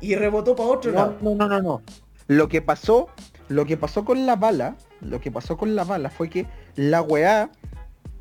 [0.00, 1.16] Y rebotó para otro No, lado.
[1.20, 1.82] no, no, no, no.
[2.26, 3.08] Lo que pasó,
[3.48, 6.46] lo que pasó con la bala, lo que pasó con la bala fue que
[6.76, 7.50] la weá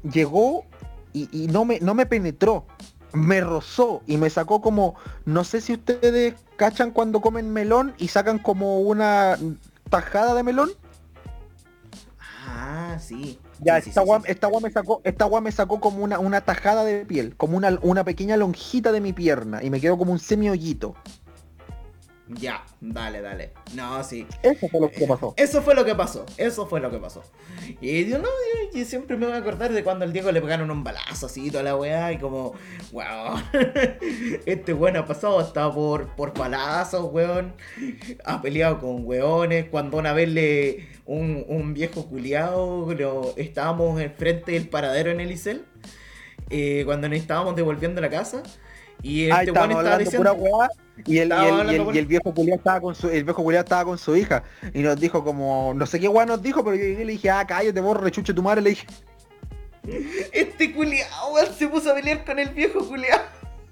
[0.04, 0.66] llegó
[1.14, 2.66] y, y no me no me penetró.
[3.14, 4.96] Me rozó y me sacó como,
[5.26, 9.38] no sé si ustedes cachan cuando comen melón y sacan como una
[9.90, 10.70] tajada de melón.
[12.48, 13.40] Ah, sí.
[13.60, 14.26] Ya, Sí, esta sí, guá sí.
[14.28, 18.04] esta me sacó, esta me sacó como una, una tajada de piel, como una, una
[18.04, 20.96] pequeña lonjita de mi pierna y me quedó como un semi hoyito.
[22.32, 23.54] Ya, dale, dale.
[23.74, 24.28] No, sí.
[24.44, 25.34] Eso fue lo que pasó.
[25.38, 26.26] Eso fue lo que pasó.
[26.38, 27.24] Eso fue lo que pasó.
[27.82, 30.40] Y yo no, yo, yo siempre me voy a acordar de cuando al Diego le
[30.40, 32.12] pegaron un balazo así toda la weá.
[32.14, 32.54] Y como,
[32.92, 33.44] weón.
[34.46, 37.56] Este weón ha pasado hasta por, por balazos, weón.
[38.26, 39.68] Ha peleado con weones.
[39.70, 40.88] Cuando una vez le.
[41.06, 42.94] Un, un viejo culiado.
[42.94, 45.66] Lo, estábamos enfrente del paradero en Elisel.
[46.50, 48.44] eh, cuando nos estábamos devolviendo la casa.
[49.02, 50.36] Y este estábamos estaba hablando diciendo.
[50.38, 50.70] pura weá,
[51.06, 52.96] y el, y Estábamos el- y hablando el- pura- y el viejo culiao estaba con
[52.96, 54.44] su el viejo estaba con su hija
[54.74, 57.12] y nos dijo como no sé qué weá nos dijo pero yo llegué y le
[57.14, 58.86] dije ah cállate vos rechuche tu madre le dije
[60.34, 63.20] Este culiao, se puso a pelear con el viejo culiao.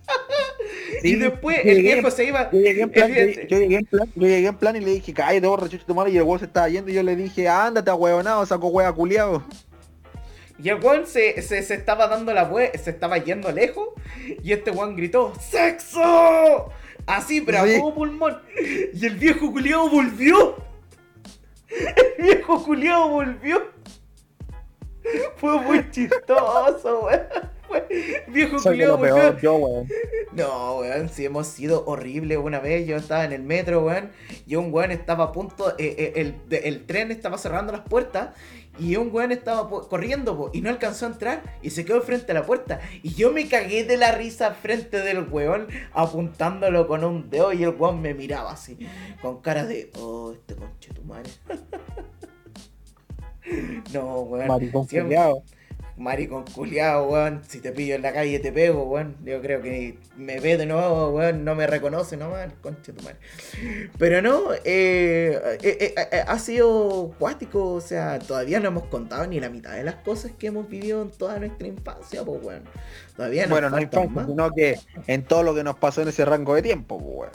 [1.04, 2.50] y después el viejo se iba.
[2.50, 5.14] yo llegué en plan, yo, llegué en plan yo llegué en plan y le dije
[5.14, 7.50] cállate vos rechuche tu madre y el weón se estaba yendo y yo le dije
[7.50, 9.44] ándate huevonado saco hueá culiao
[10.60, 13.90] Y el weón se, se, se estaba dando la vuelta, se estaba yendo lejos.
[14.44, 16.72] Y este weón gritó: ¡Sexo!
[17.06, 17.76] Así, pero Sí.
[17.76, 18.42] a todo pulmón.
[18.94, 20.56] Y el viejo culiao volvió.
[21.70, 23.62] El viejo culiao volvió.
[25.38, 27.22] Fue muy chistoso, weón.
[28.30, 29.16] Viejo Soy culiao volvió.
[29.16, 29.88] peor, yo, weón.
[30.34, 32.88] No, weón, si hemos sido horribles una vez.
[32.88, 34.12] Yo estaba en el metro, weón,
[34.46, 35.70] y un weón estaba a punto.
[35.78, 38.30] eh, eh, el, el tren estaba cerrando las puertas.
[38.80, 42.02] Y un weón estaba po- corriendo po, y no alcanzó a entrar y se quedó
[42.02, 42.80] frente a la puerta.
[43.04, 47.64] Y yo me cagué de la risa frente del weón apuntándolo con un dedo y
[47.64, 48.78] el weón me miraba así,
[49.22, 51.30] con cara de, oh, este conche tu madre.
[53.94, 54.48] no, weón.
[54.48, 55.18] Maricón siempre-.
[55.98, 57.42] Maricón culiao, weón.
[57.48, 59.16] Si te pillo en la calle te pego, weón.
[59.26, 61.44] Yo creo que me ve de nuevo, weón.
[61.44, 63.18] No me reconoce nomás, concha tu madre.
[63.98, 67.74] Pero no, eh, eh, eh, eh, ha sido cuático.
[67.74, 71.02] O sea, todavía no hemos contado ni la mitad de las cosas que hemos vivido
[71.02, 72.64] en toda nuestra infancia, pues, weón.
[73.16, 76.24] Todavía nos Bueno, no infancia, sino que en todo lo que nos pasó en ese
[76.26, 77.32] rango de tiempo, pues, weón.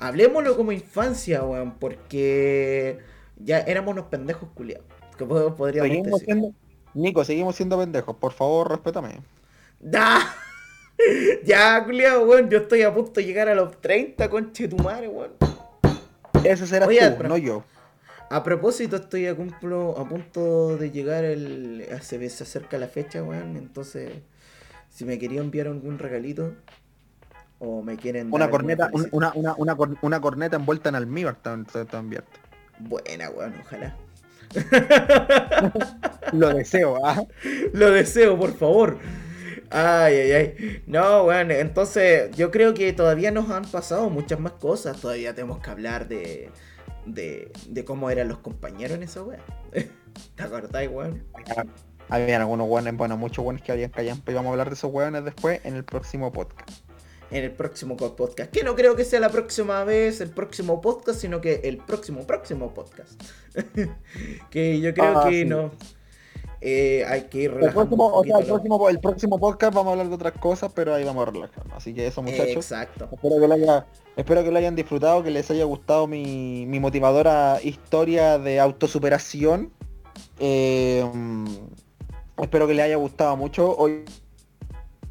[0.00, 1.74] Hablemoslo como infancia, weón.
[1.78, 2.98] Porque
[3.36, 4.84] ya éramos unos pendejos culiados.
[5.16, 6.24] Que pod- podríamos decir.
[6.24, 6.52] siendo,
[6.98, 9.20] Nico, seguimos siendo pendejos, por favor, respétame.
[9.80, 10.34] ¡Da!
[11.44, 12.50] Ya, culiao, weón.
[12.50, 15.30] Yo estoy a punto de llegar a los 30, conche tu madre, weón.
[16.42, 17.62] Ese será Oye, tú, no yo.
[18.30, 21.86] A propósito, estoy a, cumplo- a punto de llegar el.
[22.00, 23.56] Se, se acerca la fecha, weón.
[23.56, 24.10] Entonces,
[24.90, 26.54] si me quería enviar algún regalito.
[27.60, 28.34] O me quieren.
[28.34, 32.40] Una corneta, una, una, una, cor- una corneta envuelta en almíbar te enviarte.
[32.80, 33.96] Buena, weón, ojalá.
[36.32, 37.22] Lo deseo, ¿ah?
[37.72, 38.98] Lo deseo, por favor.
[39.70, 40.82] Ay, ay, ay.
[40.86, 45.00] No, weón, entonces yo creo que todavía nos han pasado muchas más cosas.
[45.00, 46.50] Todavía tenemos que hablar de.
[47.06, 49.40] de, de cómo eran los compañeros en esa weá.
[50.36, 51.24] ¿Te acordáis, weón?
[52.08, 54.90] Habían algunos hueones, bueno, muchos hueones que habían callampa y vamos a hablar de esos
[54.90, 56.87] hueones después en el próximo podcast.
[57.30, 58.50] En el próximo podcast.
[58.50, 62.26] Que no creo que sea la próxima vez, el próximo podcast, sino que el próximo,
[62.26, 63.20] próximo podcast.
[64.50, 65.44] que yo creo Ah, que sí.
[65.44, 65.70] no.
[66.60, 69.74] eh, hay que ir El relajando próximo, un o sea, el próximo, el próximo podcast
[69.74, 71.76] vamos a hablar de otras cosas, pero ahí vamos a relajarnos.
[71.76, 72.56] Así que eso muchachos.
[72.56, 73.08] Exacto.
[73.12, 73.86] Espero que, lo haya,
[74.16, 79.70] espero que lo hayan disfrutado, que les haya gustado mi, mi motivadora historia de autosuperación.
[80.40, 81.04] Eh,
[82.38, 83.76] espero que les haya gustado mucho.
[83.76, 84.04] Hoy,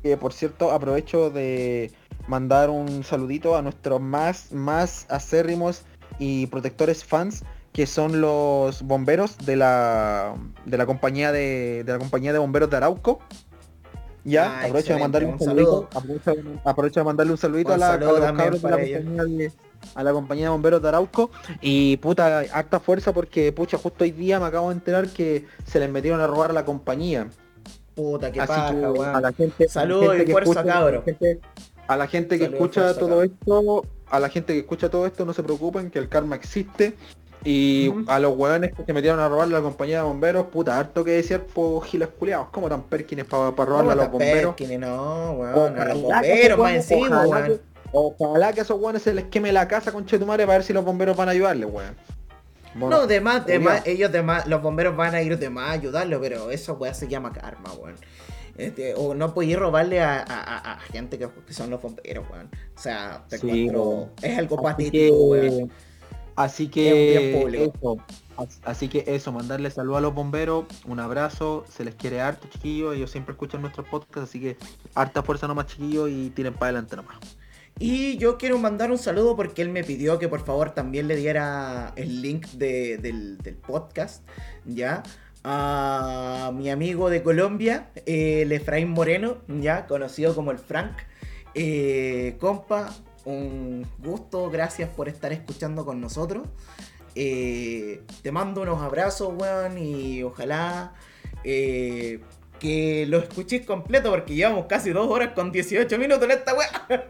[0.03, 1.91] eh, por cierto, aprovecho de
[2.27, 5.83] mandar un saludito a nuestros más, más acérrimos
[6.19, 7.43] y protectores fans
[7.73, 10.33] que son los bomberos de la
[10.65, 13.19] de la compañía de, de la compañía de bomberos de Arauco.
[14.23, 15.87] Ya, Ah, aprovecho de mandarle un, un saludito.
[15.95, 18.77] Aprovecho, de- aprovecho de mandarle un saludito Un a, la, a los cabros de la
[18.77, 19.51] compañía de,
[19.95, 21.29] a la compañía de bomberos de Arauco.
[21.61, 25.79] Y puta, harta fuerza porque pucha, justo hoy día me acabo de enterar que se
[25.79, 27.27] les metieron a robar a la compañía.
[27.95, 31.03] Puta, qué Así paja, que a la gente, Saludos y fuerza, cabro.
[31.87, 35.25] A la gente, que Saludos escucha todo esto, a la gente que escucha todo esto,
[35.25, 36.95] no se preocupen que el karma existe.
[37.43, 40.77] Y a los hueones que se metieron a robarle a la compañía de bomberos, puta,
[40.77, 44.55] harto que decir por giles culiados, como tan perkines para robarle a los ¿Cómo bomberos.
[44.55, 44.79] Perkins?
[44.81, 45.79] No, weón.
[45.79, 47.57] A los bomberos más encima, ojalá weón.
[47.59, 50.65] que- Ojalá que a esos hueones se les queme la casa con Chetumare para ver
[50.67, 51.95] si los bomberos van a ayudarle, weón.
[52.75, 55.49] Bueno, No, de más, de más, ellos de más, los bomberos van a ir de
[55.49, 57.95] más a ayudarlo, pero eso weón se llama karma, weón.
[58.57, 62.49] Este, o no podéis robarle a, a- a- gente que, que son los bomberos, weón.
[62.75, 63.83] O sea, te Sí, encuentro.
[63.83, 64.09] weón.
[64.21, 65.71] Es algo Así patético, weón.
[66.35, 67.97] así que eso,
[68.37, 72.47] as- así que eso, mandarle saludos a los bomberos, un abrazo, se les quiere harto
[72.49, 74.57] chiquillos, ellos siempre escuchan nuestros podcasts, así que
[74.95, 77.17] harta fuerza nomás chiquillos y tiren para adelante nomás.
[77.79, 81.15] Y yo quiero mandar un saludo porque él me pidió que por favor también le
[81.15, 84.23] diera el link de- del, del podcast,
[84.65, 85.03] ¿ya?
[85.49, 89.87] A mi amigo de Colombia, el Efraín Moreno, ¿ya?
[89.87, 90.91] Conocido como el Frank.
[91.53, 92.93] Eh, compa,
[93.23, 96.49] un gusto, gracias por estar escuchando con nosotros.
[97.15, 100.93] Eh, te mando unos abrazos, weón, y ojalá
[101.45, 102.19] eh,
[102.59, 106.69] que lo escuches completo porque llevamos casi dos horas con 18 minutos en esta weá.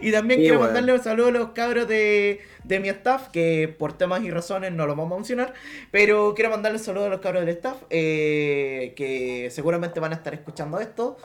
[0.00, 3.74] y también Sí, quiero mandarle un saludo a los cabros de, de mi staff, que
[3.78, 5.54] por temas y razones no los vamos a mencionar,
[5.90, 10.16] pero quiero mandarle un saludo a los cabros del staff, eh, que seguramente van a
[10.16, 11.16] estar escuchando esto.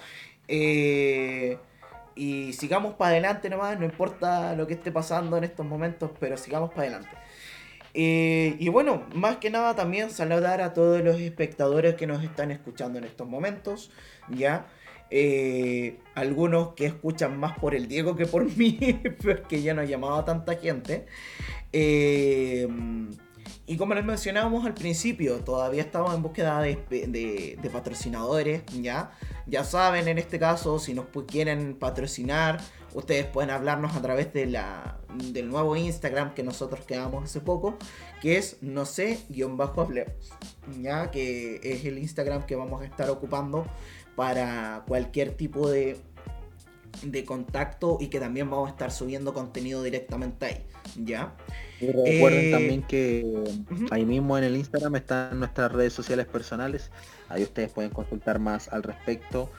[0.47, 1.57] Eh,
[2.15, 6.37] y sigamos para adelante nomás, no importa lo que esté pasando en estos momentos, pero
[6.37, 7.09] sigamos para adelante.
[7.97, 12.51] Eh, y bueno, más que nada también saludar a todos los espectadores que nos están
[12.51, 13.89] escuchando en estos momentos,
[14.29, 14.67] ¿ya?
[15.09, 18.77] Eh, algunos que escuchan más por el Diego que por mí,
[19.23, 21.05] porque ya no ha llamado a tanta gente.
[21.71, 22.67] Eh,
[23.67, 29.11] Y como les mencionábamos al principio, todavía estamos en búsqueda de, de- patrocinadores, ¿ya?
[29.47, 32.59] Ya saben, en este caso, si nos quieren patrocinar,
[32.95, 37.77] ustedes pueden hablarnos a través de la, del nuevo Instagram que nosotros creamos hace poco,
[38.21, 40.13] que es no sé, guion bajo hablemos,
[40.81, 41.11] ¿ya?
[41.11, 43.67] Que es el Instagram que vamos a estar ocupando
[44.15, 45.97] para cualquier tipo de,
[47.03, 50.65] de contacto y que también vamos a estar subiendo contenido directamente ahí,
[50.95, 51.35] ¿ya?
[51.81, 53.43] Y recuerden Eh, también que
[53.91, 56.91] ahí mismo en el Instagram están nuestras redes sociales personales.
[57.27, 59.51] Ahí ustedes pueden consultar más al respecto.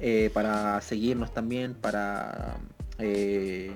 [0.00, 2.56] Eh, para seguirnos también, para
[2.98, 3.70] eh,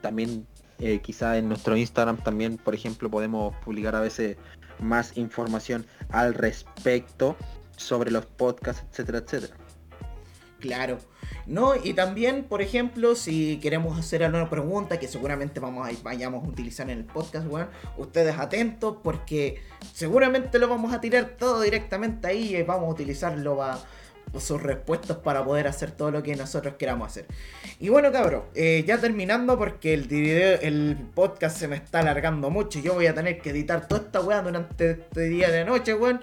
[0.00, 0.46] también
[0.78, 4.36] eh, quizá en nuestro Instagram también, por ejemplo, podemos publicar a veces
[4.78, 7.36] más información al respecto
[7.76, 9.54] sobre los podcasts, etcétera, etcétera.
[10.58, 10.98] Claro.
[11.46, 16.44] No, y también, por ejemplo, si queremos hacer alguna pregunta que seguramente vamos a, vayamos
[16.44, 19.62] a utilizar en el podcast, weón, ustedes atentos porque
[19.94, 23.78] seguramente lo vamos a tirar todo directamente ahí y vamos a utilizarlo para
[24.38, 27.26] sus respuestas para poder hacer todo lo que nosotros queramos hacer.
[27.80, 32.50] Y bueno, cabros, eh, ya terminando porque el video, el podcast se me está alargando
[32.50, 32.78] mucho.
[32.80, 36.20] Yo voy a tener que editar toda esta weá durante este día de noche, weón.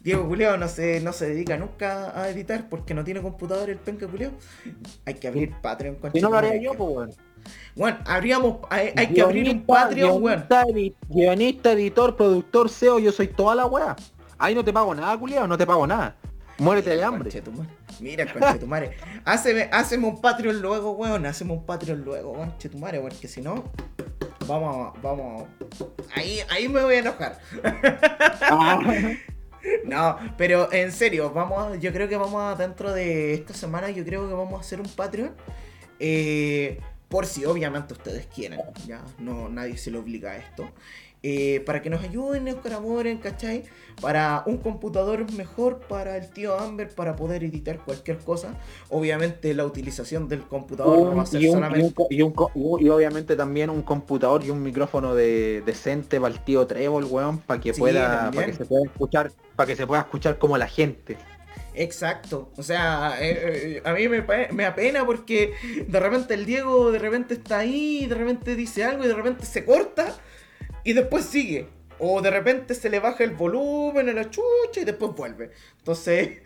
[0.00, 3.78] Diego Culeo no se, no se dedica nunca a editar porque no tiene computador el
[3.78, 4.32] penca Culeo.
[5.04, 7.12] Hay que abrir Patreon con Si no lo haría yo, pues bueno.
[7.74, 10.44] Bueno, abríamos, hay, hay que abrir un Patreon, weón.
[10.48, 13.96] guionista, edi- guionista, editor, productor, SEO, yo soy toda la weá.
[14.38, 16.14] Ahí no te pago nada, culiao, no te pago nada.
[16.58, 17.30] Muérete de hambre.
[17.30, 17.68] Conchetumare.
[18.00, 18.96] Mira, conchetumare.
[19.24, 21.26] Haceme, haceme un Patreon luego, weón.
[21.26, 23.64] Haceme un Patreon luego, conchetumare, porque si no,
[24.46, 25.44] vamos, a- vamos.
[26.14, 27.38] Ahí, ahí me voy a enojar.
[28.42, 28.80] Ah.
[29.84, 34.04] No, pero en serio, vamos, yo creo que vamos a, dentro de esta semana, yo
[34.04, 35.34] creo que vamos a hacer un Patreon.
[35.98, 36.78] eh,
[37.08, 40.70] por si obviamente ustedes quieren, ya, no, nadie se le obliga a esto.
[41.28, 43.64] Eh, para que nos ayuden, nos colaboren, ¿cachai?
[44.00, 48.48] Para un computador mejor para el tío Amber, para poder editar cualquier cosa.
[48.90, 52.04] Obviamente la utilización del computador no va a ser y, un- solamente...
[52.10, 56.40] y un co- y obviamente también un computador y un micrófono de, decente para el
[56.44, 59.86] tío Trébol, weón, para que Sí, pueda, para que se pueda escuchar, para que se
[59.86, 61.16] pueda escuchar como la gente.
[61.78, 65.52] Exacto, o sea, eh, eh, a mí me, me apena porque
[65.86, 69.44] de repente el Diego de repente está ahí, de repente dice algo y de repente
[69.44, 70.16] se corta
[70.86, 71.68] y después sigue.
[71.98, 75.50] O de repente se le baja el volumen a la chucha y después vuelve.
[75.78, 76.38] Entonces,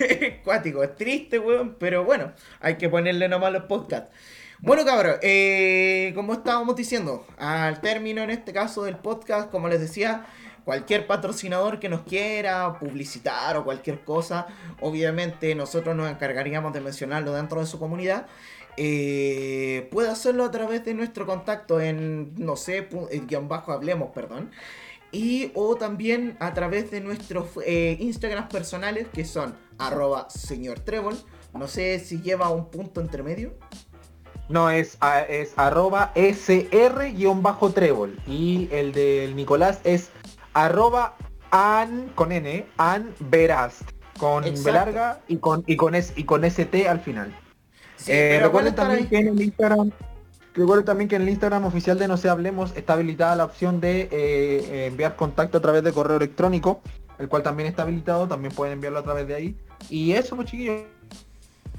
[0.00, 4.10] es cuático, es triste, weón, pero bueno, hay que ponerle nomás los podcasts.
[4.58, 9.80] Bueno, cabros, eh, como estábamos diciendo, al término en este caso del podcast, como les
[9.80, 10.26] decía,
[10.64, 14.46] cualquier patrocinador que nos quiera publicitar o cualquier cosa,
[14.80, 18.26] obviamente nosotros nos encargaríamos de mencionarlo dentro de su comunidad.
[18.76, 24.10] Eh, puede hacerlo a través de nuestro contacto en, no sé, eh, guion bajo hablemos,
[24.12, 24.50] perdón.
[25.12, 31.16] Y o también a través de nuestros eh, Instagrams personales que son arroba señor Trébol.
[31.56, 33.54] No sé si lleva un punto entre medio.
[34.48, 38.18] No, es, a- es arroba sr-trébol.
[38.26, 40.10] Y el del Nicolás es
[40.52, 41.14] arroba
[41.50, 43.84] an con n, an veraz.
[44.18, 44.42] Con.
[44.44, 47.32] B larga y con, y con, S, y con st al final.
[48.04, 49.06] Sí, Eh, recuerden también ahí.
[49.08, 49.90] que en el Instagram
[50.54, 53.80] recuerden también que en el Instagram oficial de No Se Hablemos está habilitada la opción
[53.80, 56.80] de eh, eh, enviar contacto a través de correo electrónico,
[57.18, 59.56] el cual también está habilitado, también pueden enviarlo a través de ahí.
[59.88, 60.82] Y eso pues chiquillos,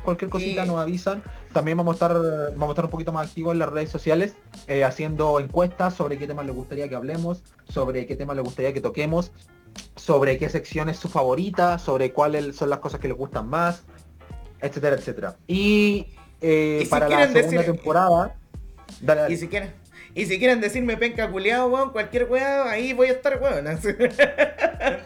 [0.03, 1.23] cualquier cosita nos avisan.
[1.53, 4.35] También vamos a estar vamos a estar un poquito más activos en las redes sociales,
[4.67, 8.73] eh, haciendo encuestas sobre qué temas les gustaría que hablemos, sobre qué temas les gustaría
[8.73, 9.31] que toquemos,
[9.95, 13.83] sobre qué sección es su favorita, sobre cuáles son las cosas que les gustan más,
[14.65, 15.35] etcétera, etcétera.
[15.47, 16.07] Y,
[16.41, 18.35] eh, Y si para la segunda decir- temporada,
[19.01, 19.33] dale, dale.
[19.33, 19.71] Y si quieren,
[20.13, 23.65] y si quieren decirme penca culeado, weón, cualquier weón, ahí voy a estar, weón.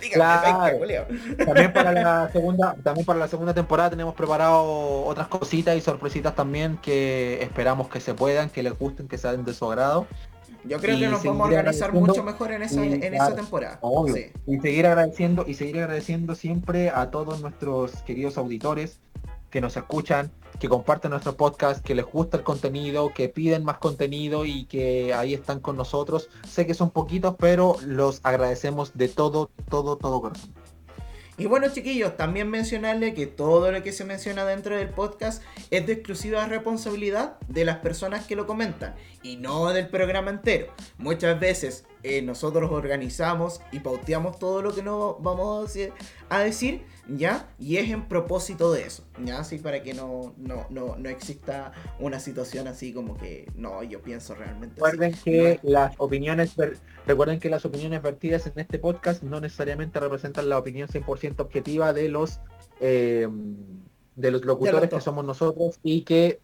[0.01, 0.77] Díganme Claro.
[0.79, 5.81] penca también para la segunda, también para la segunda temporada tenemos preparado otras cositas y
[5.81, 10.05] sorpresitas también que esperamos que se puedan, que les gusten, que sean de su agrado.
[10.65, 13.33] Yo creo Y que nos vamos a organizar mucho mejor en esa, y, en esa
[13.33, 13.77] temporada.
[13.81, 14.13] Obvio.
[14.13, 14.25] Sí.
[14.45, 18.99] Y seguir agradeciendo y seguir agradeciendo siempre a todos nuestros queridos auditores
[19.49, 23.77] que nos escuchan, que comparten nuestro podcast, que les gusta el contenido, que piden más
[23.77, 26.29] contenido y que ahí están con nosotros.
[26.47, 30.53] Sé que son poquitos, pero los agradecemos de todo, todo, todo corazón.
[31.39, 35.87] Y bueno, chiquillos, también mencionarle que todo lo que se menciona dentro del podcast es
[35.87, 40.73] de exclusiva responsabilidad de las personas que lo comentan y no del programa entero.
[40.97, 45.73] Muchas veces eh, nosotros organizamos y pauteamos todo lo que nos vamos
[46.29, 46.83] a decir,
[47.15, 47.49] ¿ya?
[47.59, 49.39] Y es en propósito de eso, ¿ya?
[49.39, 54.01] Así para que no, no, no, no exista una situación así como que, no, yo
[54.01, 54.91] pienso realmente así.
[54.91, 56.55] Recuerden que las opiniones
[57.05, 61.93] recuerden que las opiniones vertidas en este podcast no necesariamente representan la opinión 100% objetiva
[61.93, 62.39] de los
[62.79, 63.27] eh,
[64.15, 66.39] de los locutores que somos nosotros y que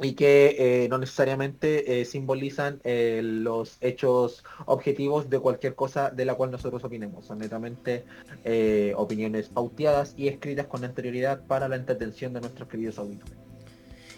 [0.00, 6.24] y que eh, no necesariamente eh, simbolizan eh, los hechos objetivos de cualquier cosa de
[6.24, 7.26] la cual nosotros opinemos.
[7.26, 8.04] Son netamente
[8.44, 13.34] eh, opiniones pauteadas y escritas con anterioridad para la entretención de nuestros queridos auditores.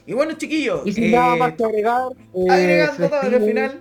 [0.07, 3.31] Y bueno, chiquillos, Y sin eh, nada más que agregar, eh, se agregando todo al
[3.33, 3.81] despide- final.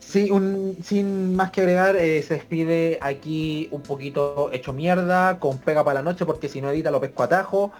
[0.00, 5.58] Sí, un, sin más que agregar, eh, se despide aquí un poquito hecho mierda, con
[5.58, 7.72] pega para la noche, porque si no edita lo pesco a tajo.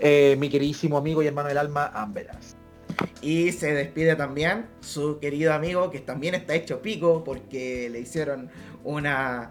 [0.00, 2.56] Eh, mi queridísimo amigo y hermano del alma, Amberas.
[3.20, 8.48] Y se despide también su querido amigo, que también está hecho pico porque le hicieron
[8.84, 9.50] una,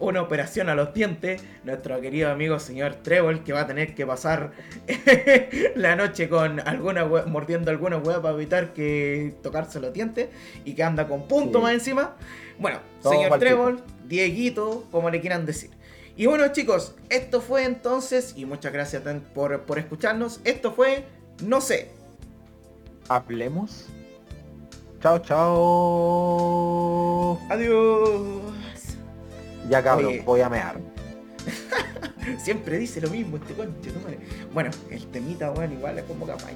[0.00, 1.42] una operación a los dientes.
[1.64, 4.52] Nuestro querido amigo señor Trevor, que va a tener que pasar
[5.76, 10.28] la noche con alguna mordiendo alguna hueá para evitar que tocarse los dientes
[10.64, 11.62] y que anda con punto Sí.
[11.62, 12.16] más encima.
[12.58, 15.70] Bueno, Todo señor Trevor, Dieguito, como le quieran decir.
[16.16, 19.02] Y bueno chicos, esto fue entonces, y muchas gracias
[19.34, 21.04] por, por escucharnos, esto fue,
[21.42, 21.90] no sé,
[23.08, 23.86] Hablemos.
[25.00, 25.78] Chao, chao.
[27.50, 28.40] adiós.
[29.68, 30.22] Ya cabrón, Oye.
[30.22, 30.80] voy a mear.
[32.42, 33.90] Siempre dice lo mismo este conche.
[34.52, 36.52] Bueno, el temita, bueno, igual es como capaz.